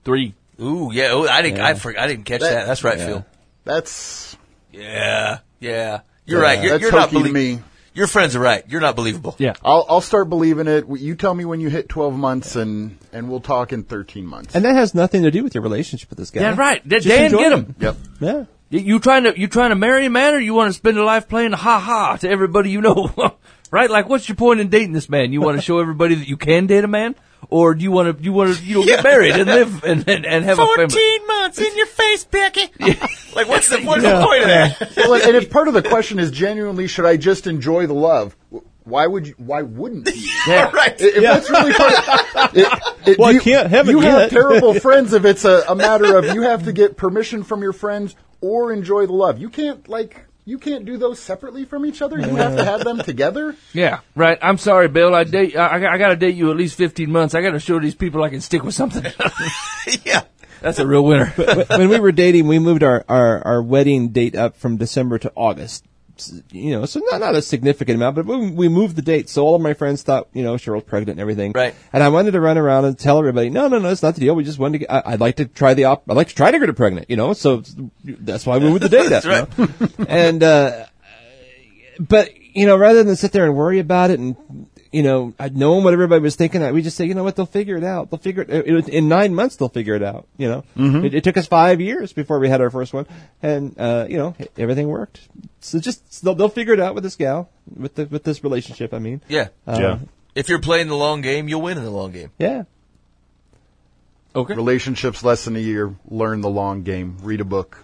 [0.04, 0.34] Three.
[0.60, 1.08] Ooh, yeah.
[1.10, 1.60] Oh, I didn't.
[1.60, 2.04] I forgot.
[2.04, 2.50] I didn't catch that.
[2.50, 3.06] That- That's right, yeah.
[3.06, 3.26] Phil.
[3.64, 4.36] That's
[4.72, 6.00] Yeah, yeah.
[6.26, 6.62] You're Yeah, right.
[6.64, 7.60] You're, you're not to me.
[7.94, 8.64] Your friends are right.
[8.68, 9.36] You're not believable.
[9.38, 9.54] Yeah.
[9.64, 10.84] I'll I'll start believing it.
[10.88, 14.54] You tell me when you hit 12 months and and we'll talk in 13 months.
[14.54, 16.40] And that has nothing to do with your relationship with this guy.
[16.42, 16.86] Yeah, right.
[16.86, 17.58] Dan, Just Dan get him.
[17.66, 17.74] him.
[17.78, 17.96] Yep.
[18.20, 18.44] Yeah.
[18.70, 20.98] You, you trying to you trying to marry a man, or you want to spend
[20.98, 23.12] a life playing ha ha to everybody you know,
[23.70, 23.88] right?
[23.90, 25.32] Like, what's your point in dating this man?
[25.32, 27.14] You want to show everybody that you can date a man,
[27.50, 30.08] or do you want to you want to you know get married and live and
[30.08, 30.76] and, and have a family?
[30.88, 32.62] Fourteen months in your face, Becky.
[33.34, 34.92] like, what's the, what's the point of that?
[34.96, 38.36] well, and if part of the question is genuinely, should I just enjoy the love?
[38.84, 39.34] Why would you?
[39.38, 40.30] Why wouldn't you?
[40.46, 40.70] Yeah.
[40.72, 40.94] right.
[40.98, 44.20] If that's really part of, it, it, Well, I you, can't have it You yet.
[44.20, 47.62] have terrible friends if it's a, a matter of you have to get permission from
[47.62, 49.38] your friends or enjoy the love.
[49.38, 52.18] You can't like you can't do those separately from each other.
[52.18, 52.64] You have to uh.
[52.64, 53.56] have them together.
[53.72, 54.38] Yeah, right.
[54.42, 55.14] I'm sorry, Bill.
[55.14, 55.56] I date.
[55.56, 57.34] I, I got to date you at least 15 months.
[57.34, 59.04] I got to show these people I can stick with something.
[60.04, 60.22] yeah.
[60.60, 61.26] That's a real winner.
[61.26, 65.32] when we were dating, we moved our, our, our wedding date up from December to
[65.36, 65.84] August.
[66.50, 69.28] You know, so not, not a significant amount, but we, we moved the date.
[69.28, 71.52] So all of my friends thought, you know, Cheryl's pregnant and everything.
[71.52, 71.74] Right.
[71.92, 74.20] And I wanted to run around and tell everybody, no, no, no, it's not the
[74.20, 74.34] deal.
[74.34, 76.34] We just wanted to get, I, I'd like to try the op, I'd like to
[76.34, 77.62] try to get her pregnant, you know, so
[78.04, 79.22] that's why we moved the date up.
[79.24, 80.06] That's you know?
[80.08, 80.86] and, uh,
[81.98, 84.36] but, you know, rather than sit there and worry about it and,
[84.94, 86.60] you know, I'd known what everybody was thinking.
[86.60, 88.10] That we just say, you know what, they'll figure it out.
[88.10, 90.64] They'll figure it, it in nine months, they'll figure it out, you know.
[91.04, 93.06] It, it took us five years before we had our first one.
[93.42, 95.20] And, uh, you know, everything worked.
[95.60, 98.94] So just, they'll, they'll figure it out with this gal, with the, with this relationship,
[98.94, 99.20] I mean.
[99.28, 99.48] Yeah.
[99.66, 99.98] Uh, Yeah.
[100.34, 102.30] If you're playing the long game, you'll win in the long game.
[102.38, 102.64] Yeah.
[104.34, 104.54] okay.
[104.54, 105.94] Relationships less than a year.
[106.08, 107.18] Learn the long game.
[107.22, 107.83] Read a book.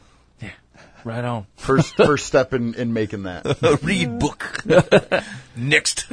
[1.05, 1.47] Right on.
[1.57, 3.81] First first step in, in making that.
[3.83, 4.65] Read book.
[5.57, 6.07] Next.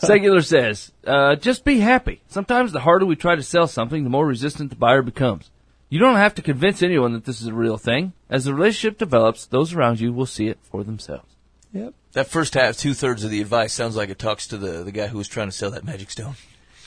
[0.00, 2.20] Secular says, uh, just be happy.
[2.28, 5.50] Sometimes the harder we try to sell something, the more resistant the buyer becomes.
[5.90, 8.12] You don't have to convince anyone that this is a real thing.
[8.28, 11.34] As the relationship develops, those around you will see it for themselves.
[11.72, 11.94] Yep.
[12.12, 14.92] That first half, two thirds of the advice sounds like it talks to the, the
[14.92, 16.34] guy who was trying to sell that magic stone.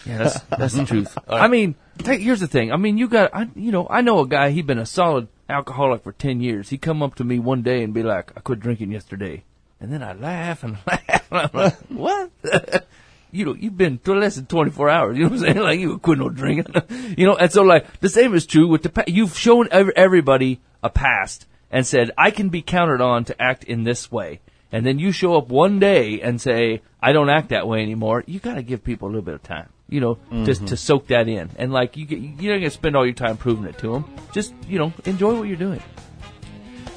[0.05, 1.17] Yeah, that's that's the truth.
[1.27, 2.71] I mean, take, here's the thing.
[2.71, 4.49] I mean, you got, I, you know, I know a guy.
[4.49, 6.69] He'd been a solid alcoholic for ten years.
[6.69, 9.43] He'd come up to me one day and be like, "I quit drinking yesterday,"
[9.79, 11.31] and then I laugh and laugh.
[11.31, 12.31] And I'm like, "What?"
[13.31, 15.17] you know, you've been to less than 24 hours.
[15.17, 15.57] You know what I'm saying?
[15.63, 16.73] Like you quit no drinking.
[17.17, 18.89] you know, and so like the same is true with the.
[18.89, 23.41] Pa- you've shown ev- everybody a past and said, "I can be counted on to
[23.41, 24.39] act in this way."
[24.71, 28.23] and then you show up one day and say, I don't act that way anymore,
[28.25, 29.69] you gotta give people a little bit of time.
[29.91, 31.51] You know, just to soak that in.
[31.57, 34.05] And like, you you're not gonna spend all your time proving it to them.
[34.31, 35.83] Just, you know, enjoy what you're doing.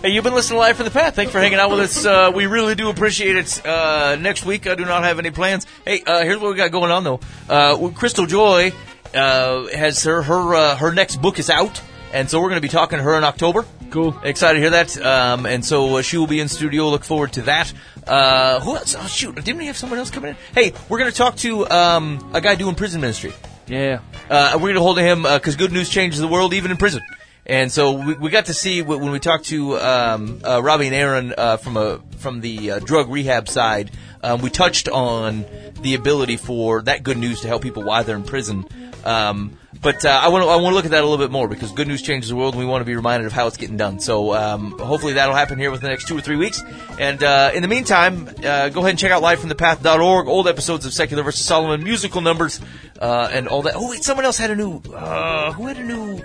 [0.00, 1.16] Hey, you've been listening to Live from the Path.
[1.16, 2.04] Thanks for hanging out with us.
[2.04, 3.66] Uh, we really do appreciate it.
[3.66, 5.66] Uh, next week, I do not have any plans.
[5.84, 7.20] Hey, uh, here's what we got going on though.
[7.48, 8.72] Uh, Crystal Joy
[9.14, 11.80] uh, has her her uh, her next book is out,
[12.14, 13.64] and so we're going to be talking to her in October.
[13.90, 14.18] Cool.
[14.22, 14.96] Excited to hear that.
[15.04, 16.88] Um, and so uh, she will be in studio.
[16.88, 17.72] Look forward to that.
[18.06, 18.94] Uh, who else?
[18.98, 19.34] Oh, shoot.
[19.34, 20.36] Didn't we have someone else coming in?
[20.54, 23.32] Hey, we're going to talk to um, a guy doing prison ministry.
[23.66, 24.00] Yeah.
[24.30, 27.02] Uh, we're going to hold him because good news changes the world, even in prison.
[27.46, 30.94] And so we, we got to see when we talked to um, uh, Robbie and
[30.94, 33.90] Aaron uh, from a from the uh, drug rehab side.
[34.22, 35.44] Um, we touched on
[35.82, 38.66] the ability for that good news to help people while they're in prison.
[39.04, 41.30] Um, but uh, I want to I want to look at that a little bit
[41.30, 43.46] more because good news changes the world, and we want to be reminded of how
[43.46, 44.00] it's getting done.
[44.00, 46.62] So um, hopefully that'll happen here within the next two or three weeks.
[46.98, 50.26] And uh, in the meantime, uh, go ahead and check out livefromthepath.org.
[50.26, 52.60] Old episodes of Secular versus Solomon, musical numbers,
[52.98, 53.74] uh, and all that.
[53.76, 54.78] Oh wait, someone else had a new.
[54.78, 56.22] Uh, who had a new?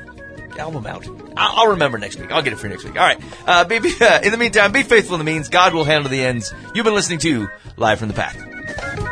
[0.57, 1.07] album out.
[1.37, 2.31] I'll, remember next week.
[2.31, 2.99] I'll get it for you next week.
[2.99, 3.21] All right.
[3.47, 5.47] Uh, uh, in the meantime, be faithful in the means.
[5.47, 6.53] God will handle the ends.
[6.75, 7.47] You've been listening to
[7.77, 9.08] Live from the Path.